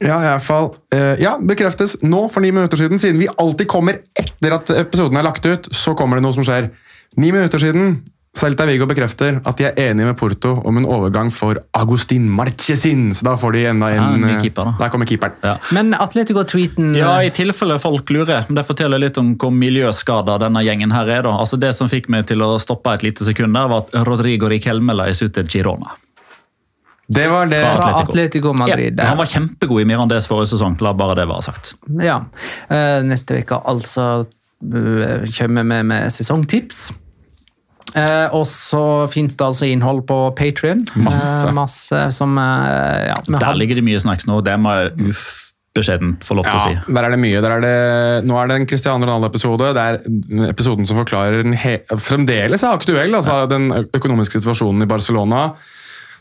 Ja, 0.03 0.19
i 0.21 0.27
hvert 0.29 0.45
fall. 0.45 0.67
Eh, 0.93 1.15
ja, 1.23 1.37
bekreftes 1.41 1.97
nå 2.05 2.27
for 2.29 2.43
ni 2.45 2.51
minutter 2.53 2.77
siden. 2.77 2.99
Siden 3.01 3.21
vi 3.21 3.29
alltid 3.37 3.69
kommer 3.71 4.01
etter 4.17 4.53
at 4.59 4.69
episoden 4.77 5.17
er 5.17 5.25
lagt 5.25 5.45
ut, 5.49 5.71
så 5.73 5.95
kommer 5.97 6.19
det 6.19 6.27
noe 6.27 6.37
som 6.37 6.45
skjer. 6.45 6.69
Ni 7.17 7.31
minutter 7.33 7.61
siden 7.61 7.97
Celta 8.37 8.67
Vigo 8.69 8.85
bekrefter 8.85 9.39
at 9.49 9.57
de 9.57 9.65
er 9.65 9.79
enige 9.87 10.05
med 10.11 10.17
Porto 10.19 10.51
om 10.67 10.77
en 10.77 10.85
overgang 10.85 11.31
for 11.33 11.57
Agustin 11.73 12.27
Marchesin. 12.29 13.07
Så 13.15 13.25
da 13.25 13.33
får 13.39 13.55
de 13.55 13.63
enda 13.71 13.89
en 13.89 13.97
ja, 13.97 14.09
ny 14.21 14.33
eh, 14.35 14.41
keeper, 14.43 14.69
da. 14.69 14.75
Der 14.83 14.91
kommer 14.93 15.09
keeperen. 15.09 15.33
Ja. 15.41 15.55
Men 15.73 15.95
Atletico-tweeten 15.97 16.93
Ja, 16.99 17.15
I 17.25 17.31
tilfelle 17.33 17.79
folk 17.81 18.09
lurer. 18.13 18.45
men 18.47 18.59
Det 18.59 18.67
forteller 18.67 19.01
litt 19.01 19.17
om 19.17 19.33
hvor 19.41 19.49
miljøskada 19.49 20.37
denne 20.45 20.61
gjengen 20.61 20.93
her 20.93 21.09
er. 21.09 21.23
da. 21.25 21.33
Altså 21.33 21.57
Det 21.57 21.73
som 21.75 21.89
fikk 21.89 22.11
meg 22.13 22.27
til 22.29 22.45
å 22.45 22.53
stoppe 22.61 22.93
et 22.93 23.07
lite 23.07 23.25
sekund, 23.25 23.57
der 23.57 23.71
var 23.73 23.87
at 23.87 24.05
Rodrigo 24.05 24.51
Riquelme 24.53 24.93
la 24.93 25.09
ut 25.09 25.33
til 25.33 25.47
Girona. 25.49 25.97
Det 27.07 27.27
var 27.31 27.45
det. 27.45 27.61
Fra 27.61 27.71
Atletico. 27.71 28.09
Atletico 28.09 28.53
Madrid. 28.53 28.99
Ja, 28.99 29.11
han 29.11 29.17
var 29.17 29.29
kjempegod 29.31 29.81
i 29.81 29.87
Mirandés 29.87 30.27
forrige 30.27 30.51
sesong. 30.55 30.75
La 30.83 30.93
bare 30.97 31.15
det 31.21 31.27
være 31.29 31.45
sagt. 31.47 31.73
Ja. 32.03 32.19
Eh, 32.67 32.99
neste 33.07 33.39
uke 33.39 33.61
altså 33.63 34.07
eh, 34.67 35.27
kommer 35.37 35.67
vi 35.71 35.81
med 35.93 36.11
sesongtips. 36.13 36.89
Eh, 37.95 38.27
og 38.35 38.43
så 38.51 39.07
finnes 39.11 39.37
det 39.39 39.45
altså 39.45 39.69
innhold 39.71 40.03
på 40.09 40.19
Patrion. 40.35 40.83
Masse. 40.99 41.51
masse 41.55 42.01
som 42.11 42.35
ja, 42.37 43.15
Der 43.31 43.55
ligger 43.55 43.79
det 43.79 43.87
mye 43.87 44.03
snacks 44.03 44.27
nå. 44.27 44.41
Det 44.43 44.57
må 44.59 44.75
jeg 44.75 45.15
ubeskjedent 45.77 46.27
få 46.27 46.35
lov 46.41 46.49
til 46.49 46.59
å 46.59 46.65
si. 46.65 46.75
Der 46.91 47.07
er 47.07 47.15
det 47.15 47.21
mye. 47.23 47.39
Der 47.39 47.55
er 47.55 47.63
det, 47.63 48.27
nå 48.27 48.35
er 48.41 48.51
det 48.51 48.59
en 48.59 48.67
Cristiano 48.67 49.07
Ronaldo-episode. 49.07 49.71
Det 49.79 49.87
er 49.87 50.51
episoden 50.51 50.89
som 50.89 50.99
forklarer 50.99 51.39
den 51.45 51.55
he 51.55 51.79
fremdeles 52.03 52.67
er 52.67 52.75
aktuell, 52.75 53.15
altså 53.15 53.45
den 53.47 53.71
økonomiske 53.95 54.43
situasjonen 54.43 54.83
i 54.83 54.91
Barcelona. 54.91 55.47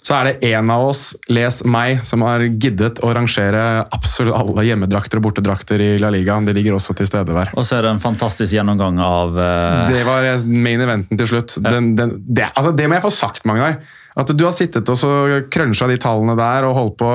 Så 0.07 0.15
er 0.15 0.29
det 0.29 0.51
en 0.53 0.69
av 0.71 0.85
oss, 0.87 1.01
les 1.35 1.57
meg, 1.67 2.05
som 2.07 2.23
har 2.23 2.45
giddet 2.47 3.01
å 3.03 3.11
rangere 3.17 3.63
absolutt 3.91 4.37
alle 4.39 4.63
hjemmedrakter 4.69 5.19
og 5.19 5.25
bortedrakter 5.25 5.83
i 5.83 5.89
La 5.99 6.13
Liga. 6.15 6.37
De 6.47 6.55
ligger 6.55 6.77
også 6.77 6.95
til 6.95 7.09
stede 7.11 7.35
der. 7.35 7.51
Og 7.59 7.67
så 7.67 7.81
er 7.81 7.89
det 7.89 7.91
en 7.97 8.03
fantastisk 8.03 8.55
gjennomgang 8.55 9.01
av 9.03 9.35
uh... 9.35 9.83
Det 9.91 10.05
var 10.07 10.29
main 10.47 10.85
eventen 10.85 11.19
til 11.19 11.33
slutt. 11.33 11.57
Den, 11.65 11.97
den, 11.99 12.15
det, 12.23 12.53
altså 12.53 12.71
det 12.79 12.87
må 12.87 13.01
jeg 13.01 13.07
få 13.09 13.15
sagt, 13.17 13.49
Magnar. 13.51 13.81
At 14.17 14.31
du 14.31 14.47
har 14.47 14.55
sittet 14.55 14.87
og 14.89 15.01
så 15.01 15.11
cruncha 15.53 15.91
de 15.91 15.99
tallene 16.01 16.39
der 16.39 16.65
og 16.69 16.77
holdt 16.79 16.95
på 17.03 17.09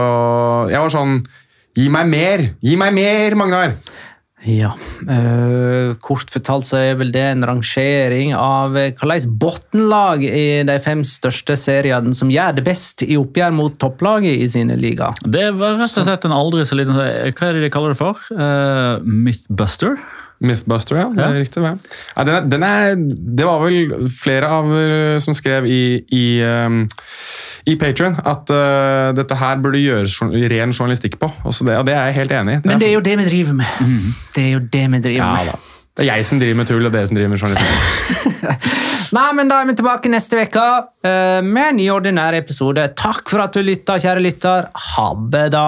Jeg 0.70 0.84
var 0.84 0.92
sånn 0.94 1.16
Gi 1.80 1.88
meg 1.90 2.10
mer! 2.12 2.44
Gi 2.60 2.76
meg 2.76 2.92
mer, 2.94 3.40
Magnar! 3.40 3.78
Ja. 4.48 4.72
uh, 5.06 5.94
kort 6.02 6.32
fortalt 6.34 6.66
så 6.66 6.80
er 6.82 6.96
vel 6.98 7.12
det 7.14 7.22
en 7.28 7.46
rangering 7.46 8.34
av 8.34 8.74
hvilket 8.74 9.04
hvilke 9.06 9.36
bunnlag 9.42 10.24
i 10.26 10.46
de 10.66 10.78
fem 10.82 11.04
største 11.06 11.58
seriene 11.60 12.16
som 12.18 12.32
gjør 12.34 12.58
det 12.58 12.66
best 12.66 13.06
i 13.06 13.20
oppgjør 13.20 13.54
mot 13.58 13.78
topplaget 13.82 14.42
i 14.42 14.48
sine 14.50 14.78
liga. 14.80 15.12
Det 15.22 15.52
var 15.58 15.78
rett 15.82 16.00
og 16.00 16.08
slett 16.08 16.26
en 16.26 16.36
aldri 16.36 16.66
så 16.66 16.80
liten 16.80 16.98
Hva 16.98 17.50
er 17.50 17.60
det 17.60 17.68
de 17.68 17.74
kaller 17.74 17.94
det 17.94 18.02
for? 18.02 18.26
Uh, 18.34 18.98
Mythbuster? 19.06 20.00
Mythbuster, 20.42 20.98
ja. 20.98 21.08
Det 21.14 21.22
er 21.24 21.36
Ja. 21.36 21.40
riktig, 21.44 21.62
Ja. 21.64 21.74
Ja, 22.18 22.24
den 22.26 22.36
er, 22.36 22.42
den 22.50 22.64
er, 22.64 22.96
det 23.38 23.46
var 23.46 23.60
vel 23.62 24.08
flere 24.10 24.48
av 24.50 24.72
eh, 24.74 25.20
som 25.22 25.34
skrev 25.38 25.66
i, 25.70 25.82
i, 26.12 26.24
um, 26.42 26.88
i 27.70 27.76
Patreon 27.78 28.16
at 28.26 28.50
uh, 28.50 29.12
dette 29.14 29.38
her 29.38 29.60
burde 29.62 29.78
gjøres 29.82 30.16
ren 30.22 30.74
journalistikk 30.74 31.20
på. 31.22 31.30
Det, 31.46 31.76
og 31.78 31.86
det 31.86 31.94
er 31.94 32.10
jeg 32.10 32.18
helt 32.24 32.32
enig 32.40 32.56
i. 32.58 32.62
Men 32.66 32.80
det 32.82 32.88
er 32.90 32.96
jo 32.98 33.04
det 33.06 33.18
vi 33.22 33.28
driver 33.30 33.54
med. 33.54 33.84
Det 34.36 34.46
er 34.48 34.52
jo 34.56 34.64
det 34.74 34.86
vi 34.96 35.04
driver 35.06 35.22
ja, 35.22 35.34
med. 35.38 35.52
da. 35.54 35.60
Det 35.98 36.06
er 36.08 36.16
jeg 36.16 36.26
som 36.26 36.40
driver 36.40 36.56
med 36.56 36.68
tull, 36.70 36.86
og 36.88 36.94
dere 36.96 37.08
som 37.10 37.18
driver 37.18 37.34
med 37.34 37.42
journalistikk. 37.42 38.72
Nei, 39.18 39.28
men 39.36 39.50
Da 39.52 39.58
er 39.62 39.68
vi 39.68 39.74
tilbake 39.76 40.10
neste 40.10 40.40
uke 40.48 40.64
eh, 41.04 41.42
med 41.44 41.66
en 41.74 41.80
ny 41.82 41.90
ordinær 41.92 42.34
episode. 42.40 42.88
Takk 42.98 43.28
for 43.30 43.44
at 43.44 43.54
du 43.54 43.60
lytta, 43.62 44.00
kjære 44.00 44.24
lytter. 44.24 44.70
Ha 44.96 45.08
det, 45.36 45.46
da. 45.54 45.68